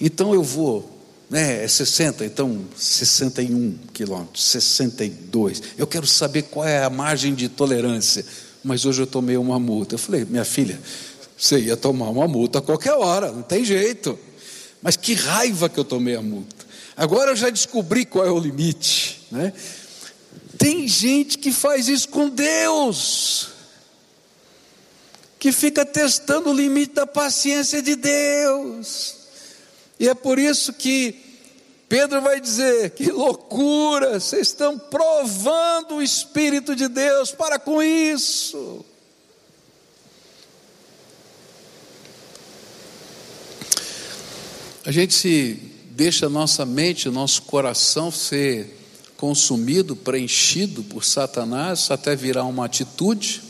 Então 0.00 0.34
eu 0.34 0.42
vou, 0.42 0.90
né, 1.30 1.64
é 1.64 1.68
60, 1.68 2.24
então 2.24 2.64
61 2.76 3.78
quilômetros, 3.92 4.44
62. 4.44 5.62
Eu 5.78 5.86
quero 5.86 6.06
saber 6.06 6.42
qual 6.42 6.66
é 6.66 6.84
a 6.84 6.90
margem 6.90 7.34
de 7.34 7.48
tolerância. 7.48 8.24
Mas 8.62 8.86
hoje 8.86 9.02
eu 9.02 9.06
tomei 9.06 9.36
uma 9.36 9.58
multa. 9.58 9.94
Eu 9.94 9.98
falei, 9.98 10.24
minha 10.24 10.44
filha, 10.44 10.80
você 11.36 11.58
ia 11.60 11.76
tomar 11.76 12.08
uma 12.08 12.26
multa 12.26 12.60
a 12.60 12.62
qualquer 12.62 12.94
hora, 12.94 13.30
não 13.30 13.42
tem 13.42 13.62
jeito. 13.62 14.18
Mas 14.84 14.98
que 14.98 15.14
raiva 15.14 15.70
que 15.70 15.80
eu 15.80 15.84
tomei 15.84 16.14
a 16.14 16.20
multa. 16.20 16.66
Agora 16.94 17.30
eu 17.30 17.36
já 17.36 17.48
descobri 17.48 18.04
qual 18.04 18.26
é 18.26 18.30
o 18.30 18.38
limite. 18.38 19.22
Né? 19.30 19.50
Tem 20.58 20.86
gente 20.86 21.38
que 21.38 21.50
faz 21.50 21.88
isso 21.88 22.06
com 22.10 22.28
Deus, 22.28 23.48
que 25.38 25.50
fica 25.52 25.86
testando 25.86 26.50
o 26.50 26.52
limite 26.52 26.92
da 26.92 27.06
paciência 27.06 27.80
de 27.80 27.96
Deus. 27.96 29.16
E 29.98 30.06
é 30.06 30.14
por 30.14 30.38
isso 30.38 30.70
que 30.74 31.18
Pedro 31.88 32.20
vai 32.20 32.38
dizer: 32.38 32.90
que 32.90 33.10
loucura, 33.10 34.20
vocês 34.20 34.48
estão 34.48 34.78
provando 34.78 35.94
o 35.94 36.02
Espírito 36.02 36.76
de 36.76 36.88
Deus 36.88 37.32
para 37.32 37.58
com 37.58 37.82
isso. 37.82 38.84
A 44.86 44.90
gente 44.90 45.14
se 45.14 45.58
deixa 45.92 46.28
nossa 46.28 46.66
mente, 46.66 47.08
nosso 47.08 47.42
coração 47.42 48.10
ser 48.10 48.78
consumido, 49.16 49.96
preenchido 49.96 50.82
por 50.82 51.04
Satanás 51.04 51.90
até 51.90 52.14
virar 52.14 52.44
uma 52.44 52.66
atitude. 52.66 53.40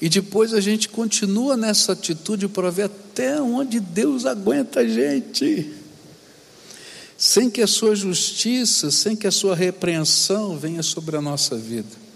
E 0.00 0.08
depois 0.08 0.54
a 0.54 0.60
gente 0.60 0.88
continua 0.88 1.56
nessa 1.56 1.92
atitude 1.92 2.48
para 2.48 2.70
ver 2.70 2.84
até 2.84 3.40
onde 3.40 3.80
Deus 3.80 4.24
aguenta 4.24 4.80
a 4.80 4.88
gente. 4.88 5.72
Sem 7.18 7.50
que 7.50 7.60
a 7.60 7.66
sua 7.66 7.94
justiça, 7.94 8.90
sem 8.90 9.14
que 9.14 9.26
a 9.26 9.32
sua 9.32 9.54
repreensão 9.54 10.56
venha 10.56 10.82
sobre 10.82 11.16
a 11.16 11.20
nossa 11.20 11.56
vida. 11.56 12.06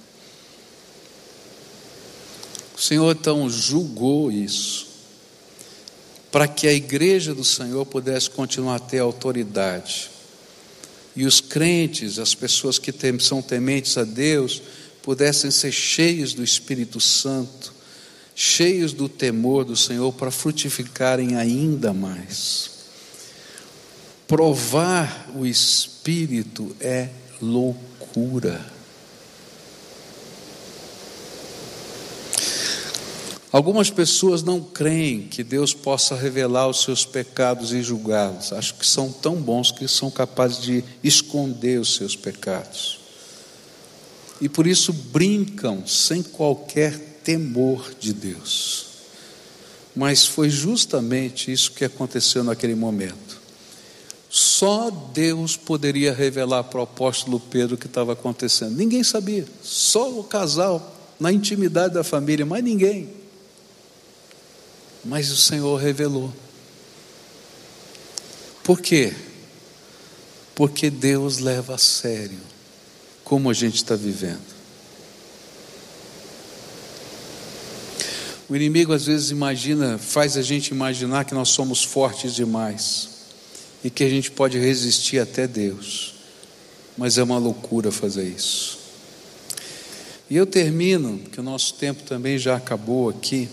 O 2.75 2.81
Senhor 2.81 3.15
então 3.15 3.51
julgou 3.51 4.33
isso, 4.33 4.89
para 6.31 6.47
que 6.47 6.67
a 6.69 6.73
igreja 6.73 7.35
do 7.35 7.45
Senhor 7.45 7.85
pudesse 7.87 8.31
continuar 8.31 8.77
a 8.77 8.81
ter 8.81 8.99
autoridade. 8.99 10.11
E 11.17 11.25
os 11.25 11.41
crentes, 11.41 12.19
as 12.19 12.35
pessoas 12.35 12.79
que 12.79 12.93
são 13.19 13.43
tementes 13.43 13.99
a 13.99 14.05
Deus, 14.05 14.63
pudessem 15.03 15.51
ser 15.51 15.73
cheios 15.73 16.33
do 16.33 16.45
Espírito 16.45 17.01
Santo, 17.01 17.75
cheios 18.35 18.93
do 18.93 19.09
temor 19.09 19.65
do 19.65 19.77
Senhor, 19.77 20.13
para 20.13 20.31
frutificarem 20.31 21.37
ainda 21.37 21.93
mais. 21.93 22.71
Provar 24.29 25.31
o 25.35 25.45
Espírito 25.45 26.75
é 26.81 27.09
loucura. 27.43 28.70
Algumas 33.53 33.91
pessoas 33.91 34.45
não 34.45 34.61
creem 34.61 35.23
que 35.23 35.43
Deus 35.43 35.75
possa 35.75 36.15
revelar 36.15 36.69
os 36.69 36.83
seus 36.83 37.05
pecados 37.05 37.73
e 37.73 37.83
julgá-los. 37.83 38.53
Acho 38.53 38.75
que 38.75 38.87
são 38.87 39.11
tão 39.11 39.35
bons 39.37 39.73
que 39.73 39.89
são 39.89 40.09
capazes 40.09 40.63
de 40.63 40.85
esconder 41.03 41.81
os 41.81 41.97
seus 41.97 42.15
pecados. 42.15 43.01
E 44.41 44.49
por 44.49 44.69
isso 44.69 44.93
brincam 44.93 45.85
sem 45.85 46.23
qualquer 46.23 46.97
temor 47.25 47.93
de 47.99 48.13
Deus. 48.13 48.87
Mas 49.97 50.25
foi 50.25 50.49
justamente 50.49 51.51
isso 51.51 51.73
que 51.73 51.85
aconteceu 51.85 52.45
naquele 52.45 52.77
momento. 52.77 53.41
Só 54.31 54.91
Deus 55.13 55.57
poderia 55.57 56.15
revelar 56.15 56.63
para 56.63 56.79
o 56.79 56.85
apóstolo 56.85 57.41
Pedro 57.41 57.75
o 57.75 57.79
que 57.79 57.87
estava 57.87 58.13
acontecendo. 58.13 58.77
Ninguém 58.77 59.03
sabia, 59.03 59.45
só 59.61 60.09
o 60.09 60.23
casal, 60.23 60.97
na 61.19 61.33
intimidade 61.33 61.95
da 61.95 62.05
família, 62.05 62.47
mas 62.47 62.63
ninguém 62.63 63.20
mas 65.05 65.31
o 65.31 65.37
Senhor 65.37 65.77
revelou. 65.77 66.33
Por 68.63 68.81
quê? 68.81 69.15
Porque 70.55 70.91
Deus 70.91 71.39
leva 71.39 71.75
a 71.75 71.79
sério 71.79 72.39
como 73.25 73.51
a 73.51 73.55
gente 73.55 73.77
está 73.77 73.97
vivendo. 73.97 74.61
O 78.49 78.57
inimigo 78.57 78.93
às 78.93 79.07
vezes 79.07 79.31
imagina, 79.31 79.97
faz 79.97 80.37
a 80.37 80.43
gente 80.43 80.69
imaginar 80.69 81.25
que 81.25 81.35
nós 81.35 81.51
somos 81.51 81.85
fortes 81.85 82.35
demais 82.35 83.09
e 83.85 83.89
que 83.89 84.03
a 84.03 84.09
gente 84.09 84.31
pode 84.31 84.59
resistir 84.59 85.21
até 85.21 85.47
Deus, 85.47 86.15
mas 86.99 87.17
é 87.17 87.23
uma 87.23 87.39
loucura 87.39 87.93
fazer 87.93 88.25
isso. 88.25 88.79
E 90.29 90.37
eu 90.37 90.45
termino, 90.47 91.19
que 91.31 91.39
o 91.41 91.43
nosso 91.43 91.75
tempo 91.75 92.03
também 92.03 92.39
já 92.39 92.57
acabou 92.57 93.09
aqui 93.09 93.49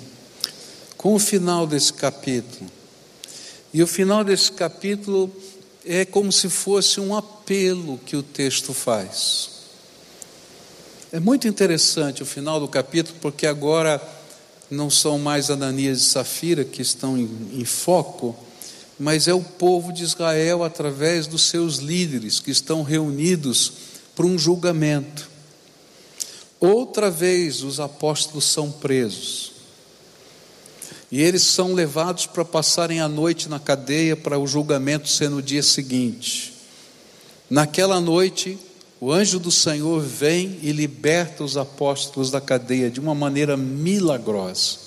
com 0.97 1.13
o 1.13 1.19
final 1.19 1.67
desse 1.67 1.93
capítulo. 1.93 2.69
E 3.73 3.83
o 3.83 3.87
final 3.87 4.23
desse 4.23 4.51
capítulo 4.51 5.31
é 5.85 6.03
como 6.03 6.31
se 6.31 6.49
fosse 6.49 6.99
um 6.99 7.15
apelo 7.15 7.99
que 8.05 8.15
o 8.15 8.23
texto 8.23 8.73
faz. 8.73 9.49
É 11.11 11.19
muito 11.19 11.47
interessante 11.47 12.23
o 12.23 12.25
final 12.25 12.59
do 12.59 12.67
capítulo, 12.67 13.17
porque 13.21 13.45
agora 13.47 14.01
não 14.69 14.89
são 14.89 15.17
mais 15.17 15.49
Ananias 15.49 16.01
e 16.01 16.05
Safira 16.05 16.65
que 16.65 16.81
estão 16.81 17.17
em, 17.17 17.29
em 17.53 17.63
foco, 17.63 18.35
mas 18.99 19.27
é 19.27 19.33
o 19.33 19.41
povo 19.41 19.93
de 19.93 20.03
Israel 20.03 20.63
através 20.63 21.27
dos 21.27 21.43
seus 21.43 21.77
líderes 21.77 22.39
que 22.39 22.51
estão 22.51 22.83
reunidos 22.83 23.71
para 24.15 24.25
um 24.25 24.37
julgamento. 24.37 25.29
Outra 26.59 27.11
vez 27.11 27.61
os 27.61 27.79
apóstolos 27.79 28.45
são 28.45 28.71
presos. 28.71 29.56
E 31.11 31.21
eles 31.21 31.43
são 31.43 31.73
levados 31.73 32.25
para 32.25 32.43
passarem 32.43 32.99
a 32.99 33.07
noite 33.07 33.47
na 33.47 33.59
cadeia 33.59 34.15
para 34.15 34.37
o 34.37 34.45
julgamento 34.45 35.07
ser 35.07 35.29
no 35.29 35.41
dia 35.41 35.63
seguinte. 35.63 36.53
Naquela 37.49 38.01
noite, 38.01 38.59
o 38.99 39.11
anjo 39.11 39.39
do 39.39 39.51
Senhor 39.51 40.01
vem 40.01 40.59
e 40.61 40.71
liberta 40.71 41.43
os 41.43 41.55
apóstolos 41.55 42.29
da 42.29 42.41
cadeia 42.41 42.89
de 42.89 42.99
uma 42.99 43.15
maneira 43.15 43.55
milagrosa. 43.55 44.79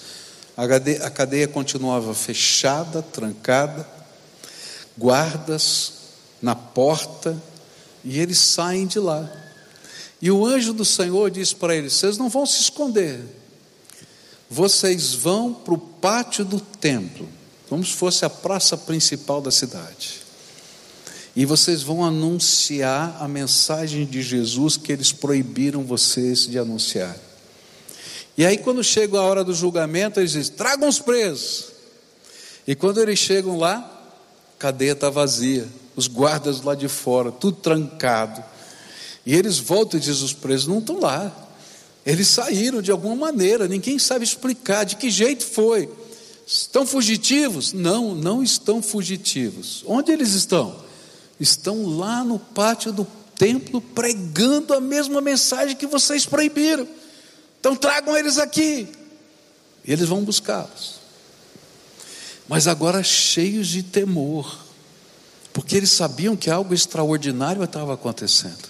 A 0.57 0.69
cadeia, 0.69 1.07
a 1.07 1.11
cadeia 1.11 1.49
continuava 1.49 2.13
fechada, 2.13 3.01
trancada, 3.01 3.89
guardas 4.99 5.93
na 6.43 6.55
porta, 6.55 7.41
e 8.05 8.19
eles 8.19 8.39
saem 8.39 8.87
de 8.87 8.99
lá. 8.99 9.31
E 10.21 10.31
o 10.31 10.45
anjo 10.45 10.75
do 10.75 10.85
Senhor 10.85 11.31
diz 11.31 11.55
para 11.55 11.75
eles: 11.75 11.95
Vocês 11.95 12.19
não 12.19 12.29
vão 12.29 12.45
se 12.45 12.61
esconder, 12.61 13.21
vocês 14.51 15.15
vão 15.15 15.55
para 15.55 15.75
o 15.75 15.79
pátio 15.79 16.45
do 16.45 16.59
templo, 16.59 17.29
como 17.69 17.85
se 17.85 17.93
fosse 17.93 18.25
a 18.25 18.31
praça 18.31 18.77
principal 18.77 19.41
da 19.41 19.53
cidade. 19.53 20.23
E 21.37 21.47
vocês 21.47 21.85
vão 21.85 22.05
anunciar 22.05 23.17
a 23.21 23.29
mensagem 23.29 24.05
de 24.05 24.21
Jesus 24.21 24.77
que 24.77 24.91
eles 24.91 25.13
proibiram 25.13 25.85
vocês 25.85 26.49
de 26.49 26.59
anunciar. 26.59 27.17
E 28.37 28.45
aí, 28.45 28.59
quando 28.59 28.83
chega 28.83 29.19
a 29.19 29.23
hora 29.23 29.45
do 29.45 29.55
julgamento, 29.55 30.19
eles 30.19 30.33
dizem: 30.33 30.57
tragam 30.57 30.89
os 30.89 30.99
presos. 30.99 31.67
E 32.67 32.75
quando 32.75 33.01
eles 33.01 33.21
chegam 33.21 33.57
lá, 33.57 33.77
a 33.77 34.59
cadeia 34.59 34.93
está 34.93 35.09
vazia, 35.09 35.69
os 35.95 36.09
guardas 36.09 36.63
lá 36.63 36.75
de 36.75 36.89
fora, 36.89 37.31
tudo 37.31 37.59
trancado. 37.59 38.43
E 39.25 39.35
eles 39.35 39.59
voltam 39.59 40.01
e 40.01 40.03
dizem: 40.03 40.25
os 40.25 40.33
presos 40.33 40.67
não 40.67 40.81
estão 40.81 40.99
lá. 40.99 41.50
Eles 42.05 42.29
saíram 42.29 42.81
de 42.81 42.91
alguma 42.91 43.15
maneira, 43.15 43.69
ninguém 43.69 43.99
sabe 43.99 44.25
explicar 44.25 44.85
de 44.85 44.97
que 44.97 45.11
jeito 45.11 45.45
foi. 45.45 45.89
Estão 46.47 46.87
fugitivos? 46.87 47.73
Não, 47.73 48.15
não 48.15 48.43
estão 48.43 48.83
fugitivos. 48.83 49.85
Onde 49.87 50.11
eles 50.11 50.33
estão? 50.33 50.83
Estão 51.39 51.87
lá 51.87 52.25
no 52.25 52.39
pátio 52.39 52.93
do 52.93 53.07
templo 53.37 53.81
pregando 53.81 54.75
a 54.75 54.81
mesma 54.81 55.21
mensagem 55.21 55.77
que 55.77 55.87
vocês 55.87 56.27
proibiram. 56.27 56.89
Então 57.59 57.77
tragam 57.77 58.17
eles 58.17 58.39
aqui. 58.39 58.89
E 59.85 59.93
eles 59.93 60.09
vão 60.09 60.23
buscá-los. 60.23 61.01
Mas 62.49 62.67
agora 62.67 63.03
cheios 63.03 63.69
de 63.69 63.83
temor, 63.83 64.59
porque 65.53 65.77
eles 65.77 65.91
sabiam 65.91 66.35
que 66.37 66.51
algo 66.51 66.75
extraordinário 66.75 67.63
estava 67.63 67.95
acontecendo. 67.95 68.70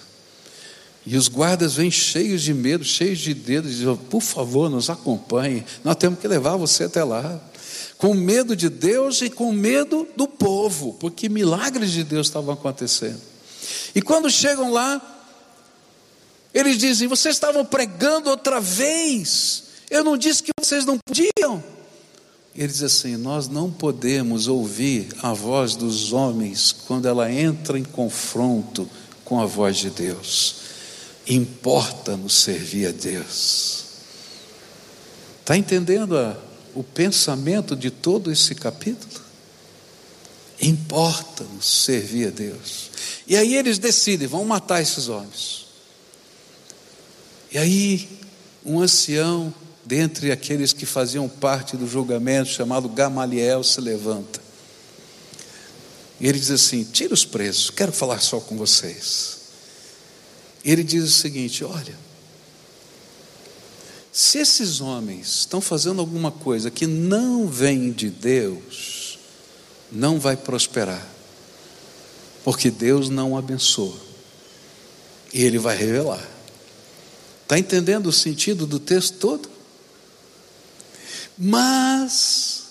E 1.05 1.17
os 1.17 1.27
guardas 1.27 1.75
vêm 1.75 1.89
cheios 1.89 2.43
de 2.43 2.53
medo, 2.53 2.83
cheios 2.83 3.19
de 3.19 3.33
dedos, 3.33 3.71
dizem: 3.71 3.95
Por 4.09 4.21
favor, 4.21 4.69
nos 4.69 4.89
acompanhe, 4.89 5.65
nós 5.83 5.95
temos 5.95 6.19
que 6.19 6.27
levar 6.27 6.57
você 6.57 6.83
até 6.83 7.03
lá. 7.03 7.39
Com 7.97 8.13
medo 8.13 8.55
de 8.55 8.67
Deus 8.69 9.21
e 9.21 9.29
com 9.29 9.51
medo 9.51 10.07
do 10.15 10.27
povo, 10.27 10.93
porque 10.99 11.29
milagres 11.29 11.91
de 11.91 12.03
Deus 12.03 12.27
estavam 12.27 12.53
acontecendo. 12.53 13.21
E 13.93 14.01
quando 14.01 14.29
chegam 14.29 14.71
lá, 14.71 15.01
eles 16.53 16.77
dizem: 16.77 17.07
Vocês 17.07 17.35
estavam 17.35 17.65
pregando 17.65 18.29
outra 18.29 18.59
vez, 18.59 19.63
eu 19.89 20.03
não 20.03 20.15
disse 20.17 20.43
que 20.43 20.51
vocês 20.59 20.85
não 20.85 20.99
podiam. 20.99 21.63
Ele 22.55 22.67
diz 22.67 22.83
assim: 22.83 23.17
Nós 23.17 23.47
não 23.47 23.71
podemos 23.71 24.47
ouvir 24.47 25.07
a 25.21 25.33
voz 25.33 25.75
dos 25.75 26.13
homens 26.13 26.71
quando 26.71 27.07
ela 27.07 27.31
entra 27.31 27.77
em 27.77 27.83
confronto 27.83 28.87
com 29.25 29.39
a 29.39 29.47
voz 29.47 29.77
de 29.77 29.89
Deus 29.89 30.60
importa-nos 31.27 32.33
servir 32.33 32.87
a 32.87 32.91
Deus. 32.91 33.85
Está 35.41 35.57
entendendo 35.57 36.17
a, 36.17 36.37
o 36.73 36.83
pensamento 36.83 37.75
de 37.75 37.91
todo 37.91 38.31
esse 38.31 38.55
capítulo? 38.55 39.21
Importa-nos 40.61 41.65
servir 41.65 42.27
a 42.27 42.31
Deus. 42.31 42.91
E 43.27 43.35
aí 43.35 43.55
eles 43.55 43.79
decidem, 43.79 44.27
vão 44.27 44.45
matar 44.45 44.81
esses 44.81 45.09
homens. 45.09 45.65
E 47.51 47.57
aí, 47.57 48.07
um 48.63 48.79
ancião, 48.79 49.53
dentre 49.83 50.31
aqueles 50.31 50.71
que 50.71 50.85
faziam 50.85 51.27
parte 51.27 51.75
do 51.75 51.87
julgamento, 51.87 52.49
chamado 52.49 52.87
Gamaliel, 52.87 53.63
se 53.63 53.81
levanta. 53.81 54.39
E 56.19 56.27
ele 56.27 56.39
diz 56.39 56.51
assim: 56.51 56.83
tira 56.83 57.13
os 57.13 57.25
presos, 57.25 57.69
quero 57.71 57.91
falar 57.91 58.21
só 58.21 58.39
com 58.39 58.55
vocês. 58.55 59.40
Ele 60.63 60.83
diz 60.83 61.03
o 61.03 61.11
seguinte: 61.11 61.63
olha, 61.63 61.97
se 64.11 64.39
esses 64.39 64.81
homens 64.81 65.27
estão 65.39 65.61
fazendo 65.61 66.01
alguma 66.01 66.31
coisa 66.31 66.69
que 66.69 66.85
não 66.85 67.47
vem 67.47 67.91
de 67.91 68.09
Deus, 68.09 69.17
não 69.91 70.19
vai 70.19 70.35
prosperar. 70.37 71.07
porque 72.43 72.71
Deus 72.71 73.09
não 73.09 73.37
abençoa. 73.37 73.97
E 75.33 75.43
Ele 75.43 75.59
vai 75.59 75.77
revelar. 75.77 76.27
Está 77.43 77.59
entendendo 77.59 78.07
o 78.07 78.11
sentido 78.11 78.65
do 78.65 78.79
texto 78.79 79.17
todo? 79.17 79.49
Mas, 81.37 82.63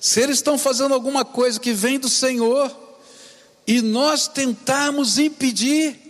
se 0.00 0.20
eles 0.20 0.36
estão 0.36 0.58
fazendo 0.58 0.94
alguma 0.94 1.24
coisa 1.24 1.58
que 1.58 1.72
vem 1.72 1.98
do 1.98 2.08
Senhor, 2.08 2.74
e 3.66 3.82
nós 3.82 4.28
tentarmos 4.28 5.18
impedir, 5.18 6.07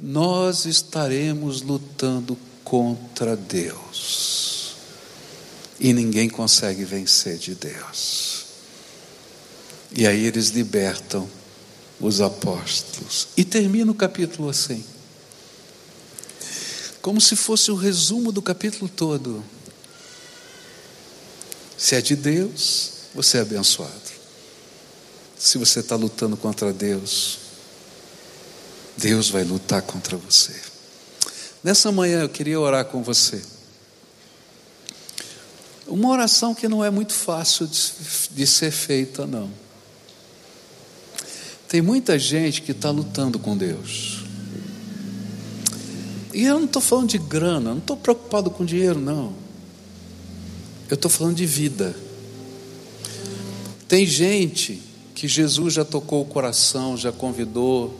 nós 0.00 0.64
estaremos 0.64 1.60
lutando 1.60 2.36
contra 2.64 3.36
Deus. 3.36 4.76
E 5.78 5.92
ninguém 5.92 6.28
consegue 6.28 6.84
vencer 6.84 7.36
de 7.36 7.54
Deus. 7.54 8.46
E 9.92 10.06
aí 10.06 10.24
eles 10.24 10.48
libertam 10.48 11.28
os 12.00 12.20
apóstolos. 12.20 13.28
E 13.36 13.44
termina 13.44 13.90
o 13.90 13.94
capítulo 13.94 14.48
assim. 14.48 14.84
Como 17.02 17.20
se 17.20 17.36
fosse 17.36 17.70
o 17.70 17.76
resumo 17.76 18.32
do 18.32 18.40
capítulo 18.40 18.88
todo. 18.88 19.44
Se 21.76 21.94
é 21.94 22.00
de 22.00 22.14
Deus, 22.14 22.92
você 23.14 23.38
é 23.38 23.40
abençoado. 23.40 24.10
Se 25.38 25.56
você 25.56 25.80
está 25.80 25.96
lutando 25.96 26.36
contra 26.36 26.72
Deus, 26.72 27.39
Deus 29.00 29.30
vai 29.30 29.42
lutar 29.44 29.80
contra 29.80 30.16
você. 30.16 30.54
Nessa 31.64 31.90
manhã 31.90 32.20
eu 32.20 32.28
queria 32.28 32.60
orar 32.60 32.84
com 32.84 33.02
você. 33.02 33.42
Uma 35.86 36.10
oração 36.10 36.54
que 36.54 36.68
não 36.68 36.84
é 36.84 36.90
muito 36.90 37.14
fácil 37.14 37.66
de, 37.66 38.46
ser 38.46 38.70
feita, 38.70 39.26
não. 39.26 39.50
Tem 41.66 41.80
muita 41.80 42.18
gente 42.18 42.60
que 42.60 42.72
está 42.72 42.90
lutando 42.90 43.38
com 43.38 43.56
Deus. 43.56 44.22
E 46.34 46.44
eu 46.44 46.58
não 46.58 46.66
estou 46.66 46.82
falando 46.82 47.08
de 47.08 47.18
grana, 47.18 47.70
não 47.70 47.78
estou 47.78 47.96
preocupado 47.96 48.50
com 48.50 48.64
dinheiro, 48.64 49.00
não. 49.00 49.34
Eu 50.88 50.94
estou 50.94 51.10
falando 51.10 51.36
de 51.36 51.46
vida. 51.46 51.96
Tem 53.88 54.04
gente 54.04 54.80
que 55.14 55.26
Jesus 55.26 55.74
já 55.74 55.84
tocou 55.84 56.22
o 56.22 56.26
coração, 56.26 56.96
já 56.96 57.10
convidou 57.10 57.98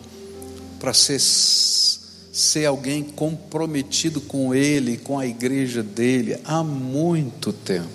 para 0.80 0.94
ser, 0.94 1.20
ser 1.20 2.64
alguém 2.64 3.04
comprometido 3.04 4.20
com 4.20 4.54
Ele, 4.54 4.96
com 4.96 5.18
a 5.18 5.26
igreja 5.26 5.82
dele, 5.82 6.40
há 6.44 6.64
muito 6.64 7.52
tempo. 7.52 7.88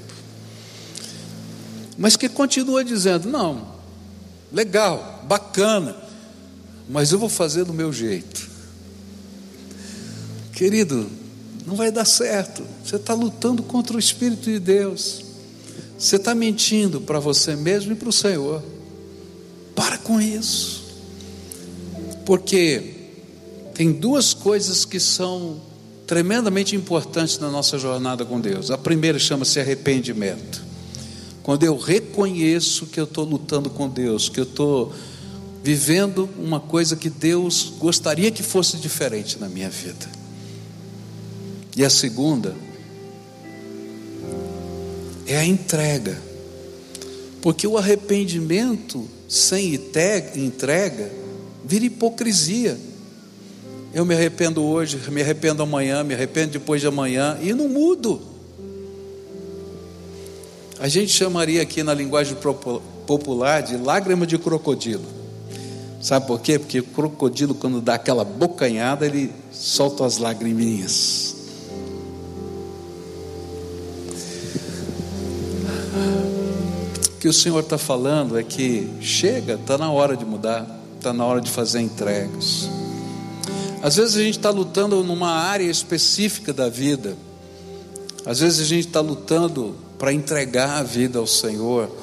Mas 1.97 2.15
que 2.15 2.29
continua 2.29 2.85
dizendo: 2.85 3.27
não, 3.27 3.75
legal, 4.53 5.25
bacana, 5.27 5.95
mas 6.87 7.11
eu 7.11 7.19
vou 7.19 7.29
fazer 7.29 7.65
do 7.65 7.73
meu 7.73 7.91
jeito. 7.91 8.49
Querido, 10.53 11.09
não 11.65 11.75
vai 11.75 11.91
dar 11.91 12.05
certo. 12.05 12.63
Você 12.83 12.97
está 12.97 13.13
lutando 13.13 13.63
contra 13.63 13.97
o 13.97 13.99
Espírito 13.99 14.43
de 14.43 14.59
Deus. 14.59 15.25
Você 15.97 16.17
está 16.17 16.35
mentindo 16.35 17.01
para 17.01 17.19
você 17.19 17.55
mesmo 17.55 17.93
e 17.93 17.95
para 17.95 18.09
o 18.09 18.13
Senhor. 18.13 18.63
Para 19.73 19.97
com 19.97 20.21
isso. 20.21 20.74
Porque 22.25 22.93
tem 23.73 23.91
duas 23.91 24.33
coisas 24.33 24.83
que 24.83 24.99
são 24.99 25.61
tremendamente 26.07 26.75
importantes 26.75 27.37
na 27.39 27.49
nossa 27.49 27.77
jornada 27.77 28.25
com 28.25 28.39
Deus. 28.39 28.71
A 28.71 28.77
primeira 28.77 29.19
chama-se 29.19 29.59
arrependimento. 29.59 30.63
Quando 31.43 31.63
eu 31.63 31.77
reconheço 31.77 32.87
que 32.87 32.99
eu 32.99 33.03
estou 33.03 33.23
lutando 33.23 33.69
com 33.69 33.87
Deus, 33.87 34.29
que 34.29 34.39
eu 34.39 34.45
estou 34.45 34.93
vivendo 35.63 36.29
uma 36.37 36.59
coisa 36.59 36.95
que 36.95 37.09
Deus 37.09 37.73
gostaria 37.77 38.31
que 38.31 38.41
fosse 38.41 38.77
diferente 38.77 39.39
na 39.39 39.49
minha 39.49 39.69
vida. 39.69 40.09
E 41.75 41.83
a 41.83 41.89
segunda 41.89 42.55
é 45.27 45.37
a 45.37 45.45
entrega. 45.45 46.19
Porque 47.41 47.67
o 47.67 47.77
arrependimento 47.77 49.07
sem 49.27 49.73
entrega 49.73 51.11
vira 51.65 51.85
hipocrisia. 51.85 52.77
Eu 53.93 54.05
me 54.05 54.13
arrependo 54.13 54.63
hoje, 54.63 54.99
me 55.09 55.21
arrependo 55.21 55.63
amanhã, 55.63 56.03
me 56.03 56.13
arrependo 56.13 56.51
depois 56.51 56.81
de 56.81 56.87
amanhã 56.87 57.37
e 57.41 57.53
não 57.53 57.67
mudo. 57.67 58.21
A 60.79 60.87
gente 60.87 61.11
chamaria 61.11 61.61
aqui 61.61 61.81
na 61.81 61.93
linguagem 61.93 62.37
popular 63.07 63.61
de 63.61 63.77
lágrima 63.77 64.27
de 64.27 64.37
crocodilo. 64.37 65.05
Sabe 66.01 66.27
por 66.27 66.41
quê? 66.41 66.59
Porque 66.59 66.79
o 66.79 66.83
crocodilo, 66.83 67.55
quando 67.55 67.81
dá 67.81 67.95
aquela 67.95 68.23
bocanhada, 68.23 69.05
ele 69.05 69.31
solta 69.51 70.05
as 70.05 70.17
lagriminhas. 70.17 71.35
que 77.25 77.29
o 77.29 77.33
Senhor 77.33 77.61
está 77.61 77.75
falando 77.75 78.37
é 78.37 78.43
que 78.43 78.87
chega, 79.01 79.55
está 79.55 79.79
na 79.79 79.91
hora 79.91 80.15
de 80.15 80.23
mudar, 80.23 80.63
está 81.05 81.13
na 81.13 81.23
hora 81.23 81.39
de 81.39 81.51
fazer 81.51 81.81
entregas. 81.81 82.67
Às 83.83 83.97
vezes 83.97 84.15
a 84.15 84.23
gente 84.23 84.39
está 84.39 84.49
lutando 84.49 85.03
numa 85.03 85.29
área 85.29 85.69
específica 85.69 86.51
da 86.51 86.67
vida, 86.67 87.15
às 88.25 88.39
vezes 88.39 88.59
a 88.59 88.63
gente 88.63 88.87
está 88.87 89.01
lutando 89.01 89.75
para 89.99 90.11
entregar 90.11 90.79
a 90.79 90.83
vida 90.83 91.19
ao 91.19 91.27
Senhor, 91.27 91.95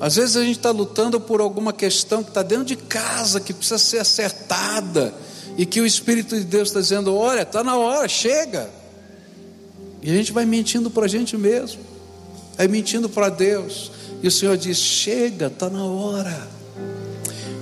às 0.00 0.16
vezes 0.16 0.34
a 0.34 0.42
gente 0.42 0.56
está 0.56 0.70
lutando 0.70 1.20
por 1.20 1.42
alguma 1.42 1.74
questão 1.74 2.22
que 2.22 2.30
está 2.30 2.42
dentro 2.42 2.64
de 2.64 2.76
casa, 2.76 3.38
que 3.38 3.52
precisa 3.52 3.76
ser 3.76 3.98
acertada, 3.98 5.12
e 5.58 5.66
que 5.66 5.82
o 5.82 5.84
Espírito 5.84 6.34
de 6.34 6.44
Deus 6.44 6.68
está 6.68 6.80
dizendo: 6.80 7.14
olha, 7.14 7.42
está 7.42 7.62
na 7.62 7.76
hora, 7.76 8.08
chega. 8.08 8.70
E 10.00 10.10
a 10.10 10.14
gente 10.14 10.32
vai 10.32 10.46
mentindo 10.46 10.88
para 10.88 11.04
a 11.04 11.08
gente 11.08 11.36
mesmo, 11.36 11.82
vai 12.56 12.66
mentindo 12.66 13.10
para 13.10 13.28
Deus. 13.28 13.90
E 14.22 14.28
o 14.28 14.30
Senhor 14.30 14.56
diz: 14.56 14.78
chega, 14.78 15.48
está 15.48 15.68
na 15.68 15.84
hora. 15.84 16.57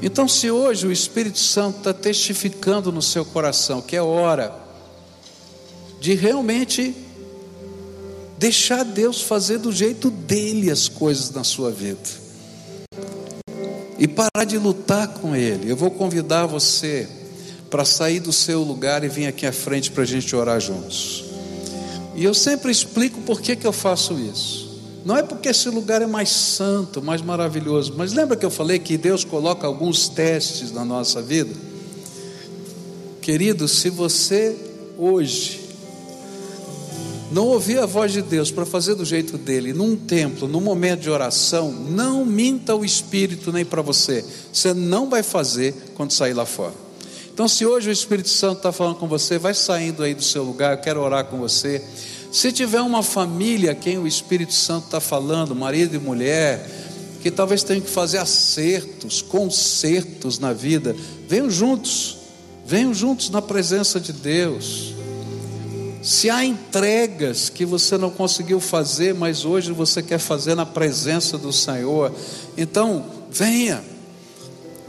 Então, 0.07 0.29
se 0.29 0.49
hoje 0.49 0.87
o 0.87 0.93
Espírito 0.93 1.41
Santo 1.41 1.79
está 1.79 1.93
testificando 1.93 2.93
no 2.93 3.03
seu 3.03 3.25
coração 3.25 3.83
que 3.83 3.97
é 3.97 4.01
hora 4.01 4.55
de 6.01 6.15
realmente 6.15 6.95
deixar 8.39 8.85
Deus 8.85 9.21
fazer 9.21 9.59
do 9.59 9.73
jeito 9.73 10.09
dele 10.09 10.71
as 10.71 10.89
coisas 10.89 11.33
na 11.33 11.43
sua 11.43 11.73
vida 11.73 12.09
e 13.99 14.07
parar 14.07 14.45
de 14.47 14.57
lutar 14.59 15.09
com 15.09 15.35
Ele, 15.35 15.69
eu 15.69 15.77
vou 15.77 15.91
convidar 15.91 16.47
você 16.47 17.09
para 17.69 17.85
sair 17.85 18.21
do 18.21 18.33
seu 18.33 18.63
lugar 18.63 19.03
e 19.03 19.09
vir 19.09 19.27
aqui 19.27 19.45
à 19.45 19.53
frente 19.53 19.91
para 19.91 20.05
a 20.05 20.07
gente 20.07 20.37
orar 20.37 20.61
juntos. 20.61 21.25
E 22.15 22.23
eu 22.23 22.33
sempre 22.33 22.71
explico 22.71 23.21
por 23.23 23.41
que, 23.41 23.57
que 23.57 23.67
eu 23.67 23.73
faço 23.73 24.17
isso. 24.21 24.66
Não 25.07 25.17
é 25.17 25.23
porque 25.23 25.51
esse 25.51 25.69
lugar 25.69 26.03
é 26.03 26.07
mais 26.07 26.31
santo, 26.31 27.01
mais 27.01 27.23
maravilhoso, 27.23 27.95
mas 27.97 28.13
lembra 28.13 28.37
que 28.37 28.45
eu 28.45 28.51
falei 28.51 28.81
que 28.81 28.99
Deus 28.99 29.25
coloca 29.25 29.65
alguns 29.65 30.09
testes 30.09 30.73
na 30.73 30.85
nossa 30.85 31.23
vida? 31.23 31.55
Querido, 33.23 33.69
se 33.69 33.89
você 33.89 34.57
hoje 34.99 35.61
não 37.31 37.47
ouvir 37.47 37.79
a 37.79 37.87
voz 37.87 38.11
de 38.11 38.21
Deus 38.21 38.51
para 38.51 38.67
fazer 38.67 38.97
do 38.97 39.05
jeito 39.05 39.39
dele, 39.39 39.73
num 39.73 39.95
templo, 39.95 40.49
num 40.49 40.61
momento 40.61 41.03
de 41.03 41.11
oração, 41.11 41.71
não 41.71 42.25
minta 42.25 42.75
o 42.75 42.85
Espírito 42.85 43.53
nem 43.53 43.65
para 43.65 43.83
você. 43.83 44.25
Você 44.53 44.75
não 44.75 45.09
vai 45.09 45.23
fazer 45.23 45.73
quando 45.95 46.11
sair 46.11 46.35
lá 46.35 46.45
fora. 46.45 46.75
Então, 47.33 47.47
se 47.47 47.65
hoje 47.65 47.91
o 47.91 47.93
Espírito 47.93 48.29
Santo 48.29 48.57
está 48.57 48.73
falando 48.73 48.97
com 48.97 49.07
você, 49.07 49.39
vai 49.39 49.55
saindo 49.55 50.03
aí 50.03 50.15
do 50.15 50.25
seu 50.25 50.43
lugar, 50.43 50.73
eu 50.73 50.83
quero 50.83 51.01
orar 51.01 51.27
com 51.27 51.37
você. 51.37 51.81
Se 52.31 52.53
tiver 52.53 52.81
uma 52.81 53.03
família 53.03 53.75
quem 53.75 53.99
o 53.99 54.07
Espírito 54.07 54.53
Santo 54.53 54.87
está 54.87 55.01
falando, 55.01 55.55
marido 55.55 55.97
e 55.97 55.99
mulher, 55.99 56.69
que 57.23 57.31
talvez 57.31 57.63
tenham 57.63 57.81
que 57.81 57.91
fazer 57.91 58.19
acertos, 58.19 59.23
consertos 59.23 60.39
na 60.39 60.53
vida, 60.53 60.95
venham 61.29 61.51
juntos, 61.51 62.19
venham 62.65 62.95
juntos 62.95 63.31
na 63.31 63.43
presença 63.43 63.99
de 63.99 64.13
Deus. 64.13 64.95
Se 66.03 66.31
há 66.31 66.45
entregas 66.45 67.49
que 67.49 67.65
você 67.65 67.99
não 67.99 68.11
conseguiu 68.11 68.61
fazer, 68.61 69.13
mas 69.13 69.45
hoje 69.45 69.73
você 69.73 70.01
quer 70.01 70.19
fazer 70.19 70.55
na 70.55 70.65
presença 70.65 71.37
do 71.37 71.53
Senhor, 71.53 72.13
então 72.57 73.05
venha 73.29 73.83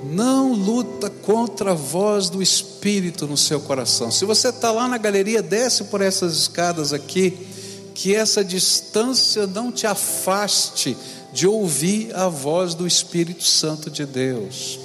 não 0.04 0.54
luta 0.54 1.10
contra 1.10 1.72
a 1.72 1.76
voz 1.76 2.30
do 2.30 2.42
Espírito 2.42 3.26
no 3.26 3.38
seu 3.38 3.60
coração. 3.60 4.12
Se 4.12 4.26
você 4.26 4.50
está 4.50 4.72
lá 4.72 4.88
na 4.88 4.98
galeria, 4.98 5.42
desce 5.42 5.86
por 5.86 6.02
essas 6.02 6.36
escadas 6.36 6.94
aqui, 6.94 7.48
que 7.94 8.14
essa 8.14 8.44
distância 8.44 9.48
não 9.48 9.72
te 9.72 9.88
afaste 9.88 10.96
de 11.34 11.48
ouvir 11.48 12.16
a 12.16 12.28
voz 12.28 12.76
do 12.76 12.86
Espírito 12.86 13.44
Santo 13.44 13.90
de 13.90 14.06
Deus. 14.06 14.80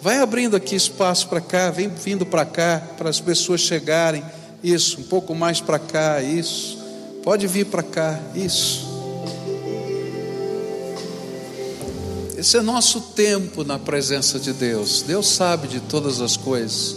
Vai 0.00 0.18
abrindo 0.18 0.56
aqui 0.56 0.74
espaço 0.74 1.28
para 1.28 1.40
cá, 1.40 1.70
vem 1.70 1.88
vindo 1.88 2.26
para 2.26 2.44
cá, 2.44 2.82
para 2.96 3.08
as 3.08 3.20
pessoas 3.20 3.60
chegarem. 3.60 4.24
Isso, 4.62 5.00
um 5.00 5.04
pouco 5.04 5.34
mais 5.34 5.60
para 5.60 5.78
cá, 5.78 6.20
isso. 6.22 6.78
Pode 7.22 7.46
vir 7.46 7.66
para 7.66 7.82
cá, 7.82 8.20
isso. 8.34 8.87
Esse 12.38 12.56
é 12.56 12.62
nosso 12.62 13.00
tempo 13.00 13.64
na 13.64 13.80
presença 13.80 14.38
de 14.38 14.52
Deus. 14.52 15.02
Deus 15.02 15.26
sabe 15.26 15.66
de 15.66 15.80
todas 15.80 16.20
as 16.20 16.36
coisas. 16.36 16.94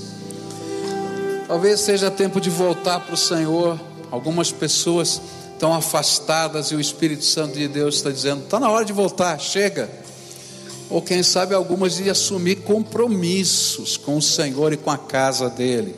Talvez 1.48 1.80
seja 1.80 2.12
tempo 2.12 2.40
de 2.40 2.52
voltar 2.52 3.00
para 3.00 3.16
o 3.16 3.18
Senhor. 3.18 3.82
Algumas 4.12 4.52
pessoas 4.52 5.20
estão 5.52 5.74
afastadas 5.74 6.68
e 6.68 6.76
o 6.76 6.80
Espírito 6.80 7.26
Santo 7.26 7.58
de 7.58 7.68
Deus 7.68 7.96
está 7.96 8.12
dizendo: 8.12 8.44
está 8.44 8.60
na 8.60 8.70
hora 8.70 8.86
de 8.86 8.94
voltar, 8.94 9.40
chega. 9.40 9.90
Ou 10.92 11.02
quem 11.02 11.24
sabe 11.24 11.56
algumas 11.56 11.96
de 11.96 12.08
assumir 12.08 12.58
compromissos 12.58 13.98
com 13.98 14.18
o 14.18 14.22
Senhor 14.22 14.74
e 14.74 14.78
com 14.78 14.92
a 14.92 14.98
casa 14.98 15.50
dele. 15.50 15.96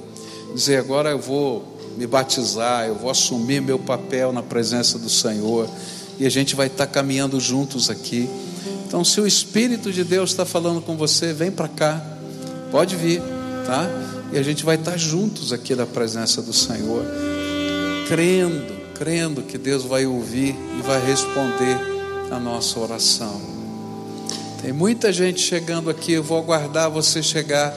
Dizer: 0.56 0.78
agora 0.78 1.10
eu 1.10 1.20
vou 1.20 1.66
me 1.98 2.08
batizar, 2.08 2.88
eu 2.88 2.96
vou 2.96 3.12
assumir 3.12 3.62
meu 3.62 3.78
papel 3.78 4.32
na 4.32 4.42
presença 4.42 4.98
do 4.98 5.10
Senhor. 5.10 5.70
E 6.18 6.26
a 6.26 6.30
gente 6.30 6.56
vai 6.56 6.68
estar 6.68 6.88
caminhando 6.88 7.42
juntos 7.42 7.90
aqui. 7.90 8.30
Então, 8.94 9.04
se 9.04 9.20
o 9.20 9.26
Espírito 9.26 9.92
de 9.92 10.04
Deus 10.04 10.30
está 10.30 10.46
falando 10.46 10.80
com 10.80 10.96
você, 10.96 11.34
vem 11.34 11.50
para 11.50 11.68
cá, 11.68 12.00
pode 12.70 12.96
vir, 12.96 13.24
tá? 13.66 13.90
E 14.32 14.38
a 14.38 14.44
gente 14.44 14.64
vai 14.64 14.76
estar 14.76 14.96
juntos 14.98 15.52
aqui 15.52 15.74
na 15.74 15.88
presença 15.88 16.44
do 16.44 16.54
Senhor, 16.54 17.04
crendo, 18.08 18.72
crendo 18.94 19.42
que 19.42 19.58
Deus 19.58 19.84
vai 19.84 20.06
ouvir 20.06 20.56
e 20.78 20.82
vai 20.84 21.04
responder 21.04 21.76
a 22.30 22.40
nossa 22.40 22.80
oração. 22.80 23.42
Tem 24.62 24.72
muita 24.72 25.12
gente 25.12 25.42
chegando 25.42 25.90
aqui, 25.90 26.12
eu 26.12 26.22
vou 26.22 26.38
aguardar 26.38 26.92
você 26.92 27.24
chegar, 27.24 27.76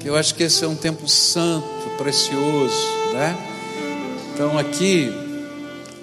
que 0.00 0.08
eu 0.08 0.16
acho 0.16 0.34
que 0.34 0.42
esse 0.42 0.64
é 0.64 0.66
um 0.66 0.74
tempo 0.74 1.08
santo, 1.08 1.64
precioso, 1.96 2.74
né? 3.14 3.38
Então 4.34 4.58
aqui 4.58 5.25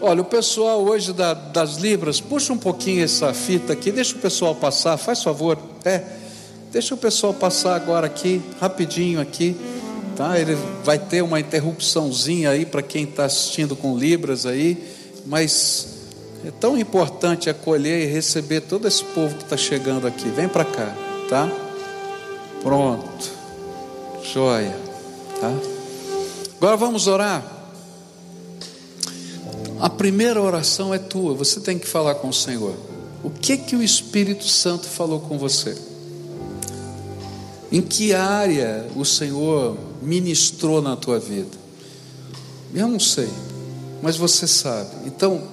Olha, 0.06 0.22
o 0.22 0.26
pessoal 0.26 0.84
hoje 0.84 1.14
da, 1.14 1.34
das 1.34 1.78
Libras, 1.78 2.20
puxa 2.20 2.51
um 2.51 2.58
pouquinho 2.58 3.06
essa 3.06 3.34
fita 3.34 3.72
aqui, 3.72 3.89
deixa 3.89 4.14
o 4.14 4.20
pessoal 4.20 4.54
passar, 4.54 4.97
faz 4.97 5.24
favor, 5.24 5.58
é, 5.86 6.04
deixa 6.74 6.93
o 6.93 6.97
pessoal 6.97 7.34
passar 7.34 7.74
agora 7.74 8.06
aqui, 8.06 8.41
rapidinho 8.60 9.22
aqui, 9.22 9.56
tá? 10.18 10.38
Ele 10.38 10.58
vai 10.84 10.99
ter 10.99 11.22
uma 11.22 11.39
interrupçãozinha 11.39 12.49
aí 12.49 12.66
para 12.66 12.82
quem 12.82 13.06
está 13.06 13.24
assistindo 13.24 13.78
com 13.78 13.97
Libras 13.97 14.45
aí, 14.45 14.78
mas 15.26 15.88
é 16.45 16.51
tão 16.51 16.78
importante 16.78 17.49
acolher 17.49 18.04
e 18.04 18.12
receber 18.12 18.60
todo 18.60 18.86
esse 18.86 19.06
povo 19.06 19.38
que 19.38 19.43
está 19.45 19.56
chegando 19.56 20.06
aqui. 20.06 20.28
Vem 20.28 20.49
para 20.49 20.66
cá, 20.66 20.93
tá? 21.30 21.49
Pronto, 22.62 23.32
joia, 24.34 24.76
tá? 25.39 25.54
Agora 26.58 26.76
vamos 26.76 27.08
orar. 27.08 27.53
A 29.84 29.89
primeira 29.89 30.41
oração 30.41 30.93
é 30.93 30.97
tua, 30.97 31.34
você 31.34 31.59
tem 31.59 31.77
que 31.77 31.86
falar 31.86 32.15
com 32.15 32.29
o 32.29 32.34
Senhor. 32.34 32.73
O 33.21 33.29
que 33.29 33.57
que 33.57 33.75
o 33.75 33.84
Espírito 33.84 34.47
Santo 34.47 34.88
falou 34.88 35.19
com 35.19 35.38
você? 35.38 35.77
Em 37.69 37.81
que 37.81 38.13
área 38.13 38.88
o 38.95 39.03
Senhor 39.03 39.77
ministrou 40.01 40.81
na 40.81 40.95
tua 40.95 41.19
vida? 41.19 41.57
Eu 42.73 42.88
não 42.88 42.97
sei, 42.97 43.27
mas 44.01 44.15
você 44.15 44.47
sabe. 44.47 44.89
Então, 45.05 45.43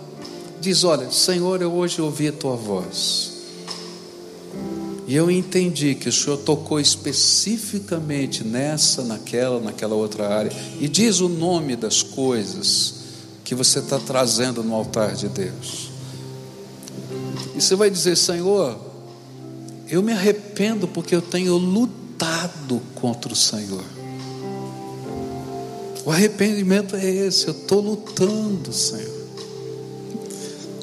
diz: 0.60 0.84
Olha, 0.84 1.10
Senhor, 1.10 1.60
eu 1.60 1.72
hoje 1.72 2.00
ouvi 2.00 2.28
a 2.28 2.32
tua 2.32 2.54
voz. 2.54 3.32
E 5.08 5.16
eu 5.16 5.28
entendi 5.28 5.96
que 5.96 6.08
o 6.08 6.12
Senhor 6.12 6.36
tocou 6.36 6.78
especificamente 6.78 8.44
nessa, 8.44 9.02
naquela, 9.02 9.58
naquela 9.58 9.96
outra 9.96 10.28
área. 10.28 10.52
E 10.78 10.86
diz 10.86 11.18
o 11.18 11.28
nome 11.28 11.74
das 11.74 12.00
coisas 12.00 12.99
que 13.50 13.54
você 13.56 13.80
está 13.80 13.98
trazendo 13.98 14.62
no 14.62 14.72
altar 14.76 15.16
de 15.16 15.28
Deus. 15.28 15.90
E 17.56 17.60
você 17.60 17.74
vai 17.74 17.90
dizer: 17.90 18.16
Senhor, 18.16 18.78
eu 19.88 20.00
me 20.04 20.12
arrependo 20.12 20.86
porque 20.86 21.16
eu 21.16 21.20
tenho 21.20 21.56
lutado 21.56 22.80
contra 22.94 23.32
o 23.32 23.34
Senhor. 23.34 23.82
O 26.04 26.12
arrependimento 26.12 26.94
é 26.94 27.04
esse, 27.04 27.48
eu 27.48 27.52
estou 27.52 27.80
lutando, 27.80 28.72
Senhor. 28.72 29.20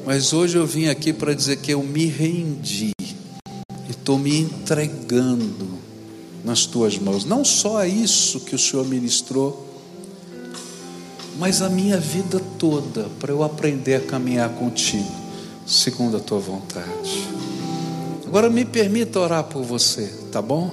Mas 0.04 0.34
hoje 0.34 0.58
eu 0.58 0.66
vim 0.66 0.88
aqui 0.88 1.10
para 1.10 1.32
dizer 1.32 1.56
que 1.56 1.72
eu 1.72 1.82
me 1.82 2.04
rendi 2.04 2.92
e 3.00 3.90
estou 3.90 4.18
me 4.18 4.40
entregando 4.40 5.78
nas 6.44 6.66
tuas 6.66 6.98
mãos. 6.98 7.24
Não 7.24 7.46
só 7.46 7.82
isso 7.86 8.40
que 8.40 8.54
o 8.54 8.58
Senhor 8.58 8.86
ministrou, 8.86 9.67
mas 11.38 11.62
a 11.62 11.70
minha 11.70 11.98
vida 11.98 12.40
toda 12.58 13.08
para 13.20 13.32
eu 13.32 13.42
aprender 13.44 13.94
a 13.94 14.00
caminhar 14.00 14.50
contigo, 14.50 15.10
segundo 15.66 16.16
a 16.16 16.20
tua 16.20 16.40
vontade. 16.40 17.28
Agora 18.26 18.50
me 18.50 18.64
permita 18.64 19.20
orar 19.20 19.44
por 19.44 19.62
você, 19.62 20.12
tá 20.30 20.42
bom? 20.42 20.70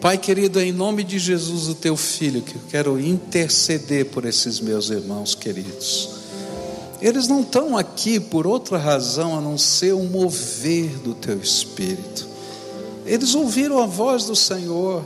Pai 0.00 0.18
querido, 0.18 0.60
em 0.60 0.70
nome 0.70 1.02
de 1.02 1.18
Jesus, 1.18 1.68
o 1.68 1.74
teu 1.74 1.96
filho, 1.96 2.42
que 2.42 2.54
eu 2.54 2.60
quero 2.70 3.00
interceder 3.00 4.06
por 4.06 4.24
esses 4.24 4.60
meus 4.60 4.90
irmãos 4.90 5.34
queridos. 5.34 6.10
Eles 7.00 7.26
não 7.26 7.40
estão 7.40 7.76
aqui 7.76 8.20
por 8.20 8.46
outra 8.46 8.78
razão 8.78 9.36
a 9.36 9.40
não 9.40 9.58
ser 9.58 9.92
o 9.92 10.04
mover 10.04 10.98
do 11.00 11.12
teu 11.12 11.38
espírito. 11.38 12.26
Eles 13.04 13.34
ouviram 13.34 13.82
a 13.82 13.86
voz 13.86 14.24
do 14.24 14.36
Senhor 14.36 15.02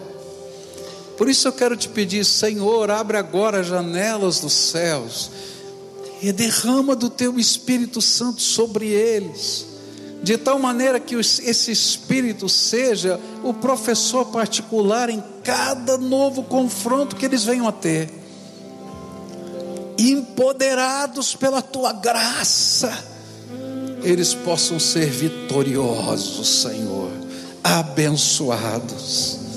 por 1.18 1.28
isso 1.28 1.48
eu 1.48 1.52
quero 1.52 1.76
te 1.76 1.88
pedir, 1.88 2.24
Senhor, 2.24 2.92
abre 2.92 3.16
agora 3.16 3.58
as 3.58 3.66
janelas 3.66 4.38
dos 4.38 4.52
céus 4.52 5.32
e 6.22 6.30
derrama 6.30 6.94
do 6.94 7.10
teu 7.10 7.40
Espírito 7.40 8.00
Santo 8.00 8.40
sobre 8.40 8.86
eles, 8.86 9.66
de 10.22 10.38
tal 10.38 10.60
maneira 10.60 11.00
que 11.00 11.16
esse 11.16 11.72
Espírito 11.72 12.48
seja 12.48 13.18
o 13.42 13.52
professor 13.52 14.26
particular 14.26 15.10
em 15.10 15.20
cada 15.42 15.98
novo 15.98 16.44
confronto 16.44 17.16
que 17.16 17.24
eles 17.26 17.42
venham 17.42 17.66
a 17.66 17.72
ter. 17.72 18.08
Empoderados 19.98 21.34
pela 21.34 21.60
tua 21.60 21.92
graça, 21.94 22.96
eles 24.04 24.34
possam 24.34 24.78
ser 24.78 25.10
vitoriosos, 25.10 26.62
Senhor, 26.62 27.10
abençoados 27.64 29.47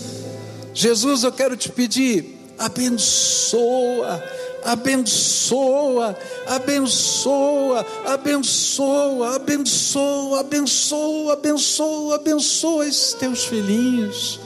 Jesus, 0.73 1.23
eu 1.23 1.31
quero 1.31 1.57
te 1.57 1.69
pedir, 1.69 2.37
abençoa, 2.57 4.23
abençoa, 4.63 6.17
abençoa, 6.47 7.85
abençoa, 8.05 9.35
abençoa, 9.35 10.39
abençoa, 10.39 11.33
abençoa, 11.33 12.15
abençoa 12.15 12.87
esses 12.87 13.13
teus 13.13 13.43
filhinhos, 13.43 14.39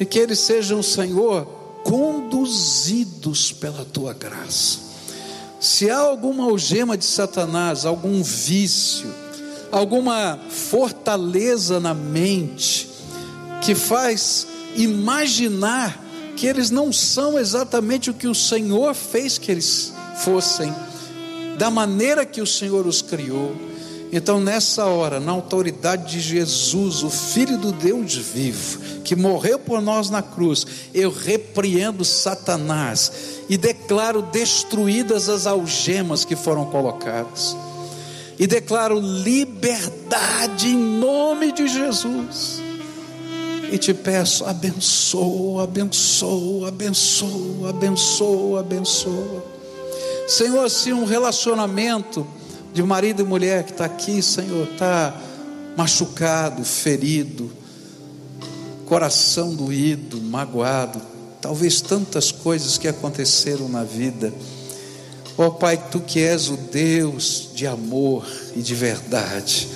e 0.00 0.04
que 0.04 0.18
eles 0.18 0.38
sejam, 0.38 0.82
Senhor, 0.82 1.46
conduzidos 1.84 3.52
pela 3.52 3.84
tua 3.84 4.12
graça. 4.14 4.78
Se 5.60 5.90
há 5.90 5.98
alguma 5.98 6.44
algema 6.44 6.96
de 6.96 7.04
Satanás, 7.04 7.84
algum 7.84 8.22
vício, 8.22 9.12
alguma 9.70 10.38
fortaleza 10.48 11.80
na 11.80 11.92
mente 11.92 12.88
que 13.62 13.74
faz 13.74 14.46
imaginar 14.76 16.04
que 16.36 16.46
eles 16.46 16.70
não 16.70 16.92
são 16.92 17.38
exatamente 17.38 18.10
o 18.10 18.14
que 18.14 18.28
o 18.28 18.34
Senhor 18.34 18.94
fez 18.94 19.38
que 19.38 19.50
eles 19.50 19.92
fossem, 20.18 20.72
da 21.58 21.70
maneira 21.70 22.26
que 22.26 22.42
o 22.42 22.46
Senhor 22.46 22.86
os 22.86 23.00
criou. 23.00 23.56
Então, 24.12 24.38
nessa 24.38 24.84
hora, 24.84 25.18
na 25.18 25.32
autoridade 25.32 26.12
de 26.12 26.20
Jesus, 26.20 27.02
o 27.02 27.10
Filho 27.10 27.58
do 27.58 27.72
Deus 27.72 28.14
vivo, 28.14 29.00
que 29.02 29.16
morreu 29.16 29.58
por 29.58 29.80
nós 29.80 30.10
na 30.10 30.22
cruz, 30.22 30.66
eu 30.94 31.10
repreendo 31.10 32.04
Satanás 32.04 33.10
e 33.48 33.56
declaro 33.56 34.22
destruídas 34.22 35.28
as 35.28 35.46
algemas 35.46 36.24
que 36.24 36.36
foram 36.36 36.66
colocadas, 36.66 37.56
e 38.38 38.46
declaro 38.46 39.00
liberdade 39.00 40.68
em 40.68 40.76
nome 40.76 41.50
de 41.52 41.66
Jesus 41.66 42.65
e 43.70 43.78
te 43.78 43.92
peço, 43.92 44.44
abençoa, 44.44 45.64
abençoa, 45.64 46.68
abençoa, 46.68 47.70
abençoa, 47.70 48.60
abençoa. 48.60 49.44
Senhor, 50.28 50.68
se 50.68 50.92
um 50.92 51.04
relacionamento 51.04 52.26
de 52.72 52.82
marido 52.82 53.22
e 53.22 53.24
mulher 53.24 53.64
que 53.64 53.72
está 53.72 53.84
aqui, 53.84 54.20
Senhor, 54.20 54.68
está 54.72 55.18
machucado, 55.76 56.64
ferido, 56.64 57.50
coração 58.86 59.54
doído, 59.54 60.20
magoado, 60.20 61.00
talvez 61.40 61.80
tantas 61.80 62.32
coisas 62.32 62.78
que 62.78 62.88
aconteceram 62.88 63.68
na 63.68 63.84
vida. 63.84 64.32
Ó 65.38 65.46
oh, 65.46 65.50
Pai, 65.52 65.76
tu 65.90 66.00
que 66.00 66.20
és 66.20 66.48
o 66.48 66.56
Deus 66.56 67.50
de 67.54 67.66
amor 67.66 68.26
e 68.54 68.62
de 68.62 68.74
verdade, 68.74 69.68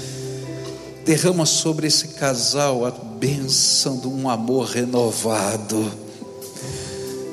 derrama 1.05 1.45
sobre 1.45 1.87
esse 1.87 2.09
casal 2.09 2.87
a 2.87 2.91
bênção 3.21 3.99
de 3.99 4.09
um 4.09 4.31
amor 4.31 4.67
renovado. 4.67 5.93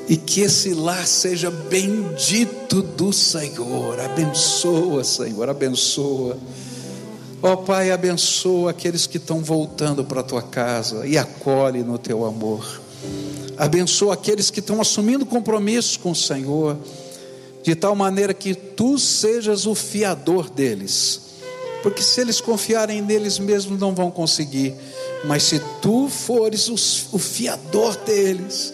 E 0.06 0.16
que 0.16 0.42
esse 0.42 0.74
lar 0.74 1.06
seja 1.06 1.50
bendito 1.50 2.82
do 2.82 3.12
Senhor. 3.12 3.98
Abençoa, 3.98 5.02
Senhor, 5.02 5.48
abençoa. 5.48 6.38
Ó 7.42 7.52
oh, 7.52 7.56
Pai, 7.58 7.90
abençoa 7.90 8.70
aqueles 8.70 9.06
que 9.06 9.16
estão 9.16 9.40
voltando 9.40 10.04
para 10.04 10.20
a 10.20 10.24
tua 10.24 10.42
casa 10.42 11.06
e 11.06 11.16
acolhe 11.16 11.82
no 11.82 11.96
teu 11.96 12.26
amor. 12.26 12.80
Abençoa 13.56 14.14
aqueles 14.14 14.50
que 14.50 14.60
estão 14.60 14.80
assumindo 14.80 15.24
compromissos 15.24 15.96
com 15.96 16.10
o 16.10 16.16
Senhor, 16.16 16.76
de 17.62 17.74
tal 17.74 17.94
maneira 17.94 18.34
que 18.34 18.54
tu 18.54 18.98
sejas 18.98 19.66
o 19.66 19.74
fiador 19.74 20.50
deles. 20.50 21.20
Porque 21.82 22.02
se 22.02 22.20
eles 22.20 22.40
confiarem 22.40 23.00
neles 23.00 23.38
mesmos, 23.38 23.78
não 23.78 23.94
vão 23.94 24.10
conseguir. 24.10 24.74
Mas 25.24 25.42
se 25.42 25.60
tu 25.82 26.08
fores 26.08 26.68
o 27.12 27.18
fiador 27.18 27.96
deles, 27.96 28.72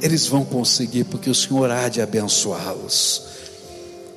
eles 0.00 0.26
vão 0.26 0.44
conseguir, 0.44 1.04
porque 1.04 1.30
o 1.30 1.34
Senhor 1.34 1.70
há 1.70 1.88
de 1.88 2.00
abençoá-los. 2.00 3.22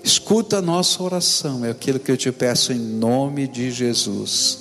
Escuta 0.04 0.58
a 0.58 0.62
nossa 0.62 1.04
oração, 1.04 1.66
é 1.66 1.72
aquilo 1.72 2.00
que 2.00 2.12
eu 2.12 2.18
te 2.18 2.32
peço 2.32 2.72
em 2.72 2.80
nome 2.80 3.48
de 3.48 3.72
Jesus. 3.72 4.60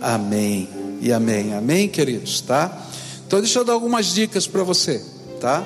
Amém 0.00 0.68
e 1.00 1.12
amém. 1.12 1.54
Amém, 1.54 1.88
queridos, 1.88 2.40
tá? 2.40 2.86
Então 3.26 3.40
deixa 3.40 3.60
eu 3.60 3.64
dar 3.64 3.74
algumas 3.74 4.14
dicas 4.14 4.46
para 4.46 4.64
você, 4.64 5.04
tá? 5.40 5.64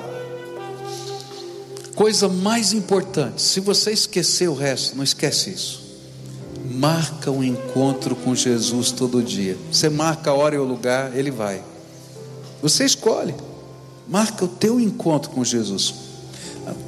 Coisa 1.95 2.27
mais 2.27 2.73
importante, 2.73 3.41
se 3.41 3.59
você 3.59 3.91
esquecer 3.91 4.49
o 4.49 4.53
resto, 4.53 4.95
não 4.95 5.03
esquece 5.03 5.49
isso. 5.49 5.84
Marca 6.77 7.31
um 7.31 7.41
encontro 7.41 8.15
com 8.17 8.35
Jesus 8.35 8.91
todo 8.91 9.23
dia. 9.23 9.57
Você 9.71 9.89
marca 9.89 10.31
a 10.31 10.33
hora 10.33 10.55
e 10.55 10.57
o 10.57 10.63
lugar, 10.63 11.15
ele 11.15 11.31
vai. 11.31 11.63
Você 12.61 12.83
escolhe. 12.83 13.33
Marca 14.07 14.43
o 14.43 14.47
teu 14.47 14.77
encontro 14.79 15.31
com 15.31 15.43
Jesus. 15.43 15.93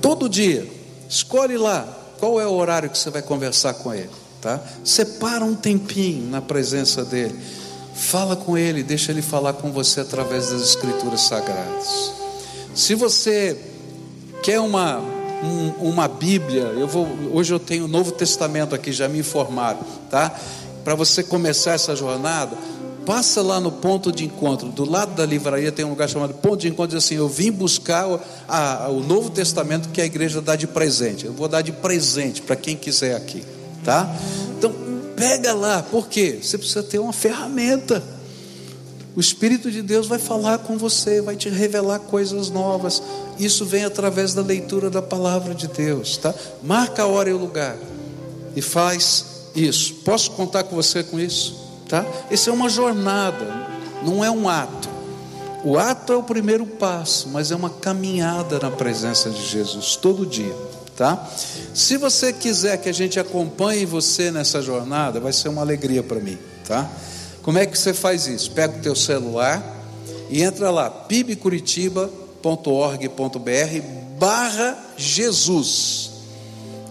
Todo 0.02 0.28
dia. 0.28 0.70
Escolhe 1.08 1.58
lá 1.58 1.88
qual 2.20 2.40
é 2.40 2.46
o 2.46 2.54
horário 2.54 2.90
que 2.90 2.98
você 2.98 3.10
vai 3.10 3.22
conversar 3.22 3.76
com 3.76 3.94
ele? 3.94 4.10
Tá? 4.42 4.62
Separa 4.84 5.46
um 5.46 5.56
tempinho 5.56 6.30
na 6.30 6.42
presença 6.42 7.06
dele. 7.06 7.36
Fala 7.96 8.36
com 8.36 8.58
ele, 8.58 8.84
deixa 8.84 9.12
ele 9.12 9.22
falar 9.22 9.54
com 9.54 9.72
você 9.72 10.02
através 10.02 10.50
das 10.50 10.62
escrituras 10.62 11.22
sagradas. 11.22 12.12
Se 12.76 12.94
você 12.94 13.58
quer 14.44 14.60
uma 14.60 15.17
um, 15.44 15.90
uma 15.90 16.08
Bíblia, 16.08 16.64
eu 16.64 16.88
vou 16.88 17.08
hoje 17.32 17.54
eu 17.54 17.60
tenho 17.60 17.86
o 17.86 17.88
Novo 17.88 18.12
Testamento 18.12 18.74
aqui, 18.74 18.92
já 18.92 19.08
me 19.08 19.20
informaram, 19.20 19.80
tá? 20.10 20.34
Para 20.84 20.96
você 20.96 21.22
começar 21.24 21.74
essa 21.74 21.96
jornada, 21.96 22.58
passa 23.06 23.42
lá 23.42 23.60
no 23.60 23.72
ponto 23.72 24.12
de 24.12 24.26
encontro, 24.26 24.70
do 24.70 24.90
lado 24.90 25.16
da 25.16 25.26
livraria 25.26 25.72
tem 25.72 25.86
um 25.86 25.90
lugar 25.90 26.10
chamado 26.10 26.34
ponto 26.34 26.58
de 26.58 26.68
encontro, 26.68 26.98
diz 26.98 27.06
assim: 27.06 27.16
Eu 27.16 27.30
vim 27.30 27.52
buscar 27.52 28.08
o, 28.08 28.20
a, 28.48 28.90
o 28.90 29.02
Novo 29.02 29.30
Testamento 29.30 29.90
que 29.90 30.02
a 30.02 30.06
igreja 30.06 30.42
dá 30.42 30.56
de 30.56 30.68
presente. 30.68 31.26
Eu 31.26 31.34
vou 31.34 31.48
dar 31.48 31.62
de 31.62 31.72
presente 31.72 32.42
para 32.42 32.56
quem 32.56 32.76
quiser 32.76 33.16
aqui, 33.16 33.44
tá? 33.84 34.14
Então, 34.58 34.74
pega 35.16 35.54
lá, 35.54 35.84
por 35.84 36.08
quê? 36.08 36.40
Você 36.42 36.58
precisa 36.58 36.84
ter 36.84 37.00
uma 37.00 37.14
ferramenta. 37.14 38.04
O 39.18 39.20
Espírito 39.20 39.70
de 39.70 39.82
Deus 39.82 40.08
vai 40.08 40.20
falar 40.20 40.60
com 40.60 40.78
você, 40.78 41.22
vai 41.22 41.36
te 41.36 41.50
revelar 41.50 42.00
coisas 42.00 42.50
novas. 42.50 43.04
Isso 43.38 43.66
vem 43.66 43.84
através 43.84 44.34
da 44.34 44.42
leitura 44.42 44.90
da 44.90 45.02
palavra 45.02 45.54
de 45.54 45.68
Deus, 45.68 46.16
tá? 46.16 46.34
Marca 46.64 47.04
a 47.04 47.08
hora 47.08 47.30
e 47.30 47.34
o 47.34 47.38
lugar 47.38 47.76
e 48.56 48.62
faz 48.62 49.26
isso. 49.54 49.96
Posso 50.06 50.32
contar 50.32 50.64
com 50.64 50.76
você 50.76 51.04
com 51.04 51.20
isso? 51.20 51.68
tá? 51.88 52.06
Isso 52.30 52.50
é 52.50 52.54
uma 52.54 52.70
jornada, 52.70 53.46
não 54.04 54.24
é 54.24 54.30
um 54.30 54.48
ato. 54.48 54.90
O 55.64 55.78
ato 55.78 56.14
é 56.14 56.16
o 56.16 56.24
primeiro 56.24 56.66
passo, 56.66 57.30
mas 57.30 57.52
é 57.52 57.56
uma 57.56 57.70
caminhada 57.70 58.60
na 58.60 58.70
presença 58.70 59.30
de 59.30 59.44
Jesus 59.44 59.96
todo 59.96 60.26
dia, 60.26 60.56
tá? 60.96 61.28
Se 61.74 61.98
você 61.98 62.32
quiser 62.32 62.78
que 62.78 62.88
a 62.88 62.94
gente 62.94 63.20
acompanhe 63.20 63.86
você 63.86 64.32
nessa 64.32 64.62
jornada, 64.62 65.20
vai 65.20 65.34
ser 65.34 65.50
uma 65.50 65.62
alegria 65.62 66.04
para 66.04 66.20
mim, 66.20 66.38
tá? 66.66 66.90
Como 67.48 67.58
é 67.58 67.66
que 67.66 67.80
você 67.80 67.94
faz 67.94 68.28
isso? 68.28 68.52
Pega 68.52 68.78
o 68.78 68.82
teu 68.82 68.94
celular 68.94 69.64
e 70.30 70.44
entra 70.44 70.70
lá 70.70 70.90
pibcuritiba.org.br 70.90 73.82
barra 74.20 74.78
Jesus 74.98 76.12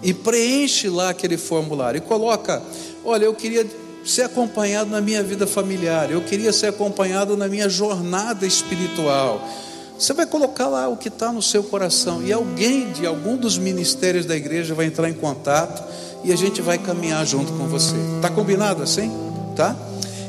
e 0.03 0.15
preenche 0.15 0.89
lá 0.89 1.11
aquele 1.11 1.37
formulário 1.37 1.99
e 1.99 2.01
coloca, 2.01 2.63
olha, 3.05 3.27
eu 3.27 3.35
queria 3.35 3.67
ser 4.03 4.23
acompanhado 4.23 4.89
na 4.89 5.03
minha 5.03 5.23
vida 5.23 5.47
familiar, 5.47 6.11
eu 6.11 6.23
queria 6.23 6.55
ser 6.55 6.69
acompanhado 6.69 7.37
na 7.37 7.49
minha 7.49 7.69
jornada 7.69 8.47
espiritual. 8.47 9.47
Você 9.99 10.15
vai 10.15 10.25
colocar 10.25 10.69
lá 10.69 10.89
o 10.89 10.97
que 10.97 11.09
está 11.09 11.31
no 11.31 11.43
seu 11.43 11.65
coração, 11.65 12.23
e 12.23 12.33
alguém 12.33 12.93
de 12.93 13.07
algum 13.07 13.37
dos 13.37 13.59
ministérios 13.59 14.25
da 14.25 14.35
igreja 14.35 14.75
vai 14.75 14.87
entrar 14.87 15.11
em 15.11 15.15
contato 15.15 15.85
e 16.25 16.33
a 16.33 16.37
gente 16.37 16.63
vai 16.63 16.79
caminhar 16.79 17.27
junto 17.27 17.53
com 17.53 17.69
você. 17.69 17.95
Tá 18.23 18.31
combinado 18.31 18.83
assim? 18.83 19.13
Tá? 19.55 19.77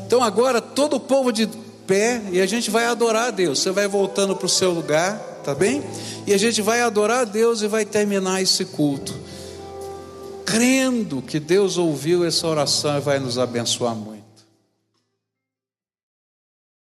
Então 0.08 0.24
agora 0.24 0.60
todo 0.60 0.96
o 0.96 1.00
povo 1.00 1.32
de 1.32 1.48
pé 1.86 2.24
e 2.32 2.42
a 2.42 2.48
gente 2.48 2.72
vai 2.72 2.86
adorar 2.86 3.28
a 3.28 3.32
Deus. 3.32 3.60
Você 3.60 3.70
vai 3.70 3.88
voltando 3.88 4.36
para 4.36 4.48
o 4.48 4.50
seu 4.50 4.72
lugar, 4.72 5.20
tá 5.44 5.54
bem? 5.54 5.84
E 6.26 6.34
a 6.34 6.38
gente 6.38 6.64
vai 6.64 6.82
adorar 6.82 7.20
a 7.20 7.26
Deus 7.26 7.62
e 7.62 7.68
vai 7.68 7.86
terminar 7.86 8.42
esse 8.42 8.66
culto 8.66 9.28
crendo 10.48 11.22
que 11.22 11.42
Deus 11.42 11.78
ouviu 11.78 12.24
essa 12.24 12.48
oração 12.48 12.98
e 12.98 13.02
vai 13.02 13.20
nos 13.20 13.38
abençoar 13.38 13.94
muito. 13.94 14.17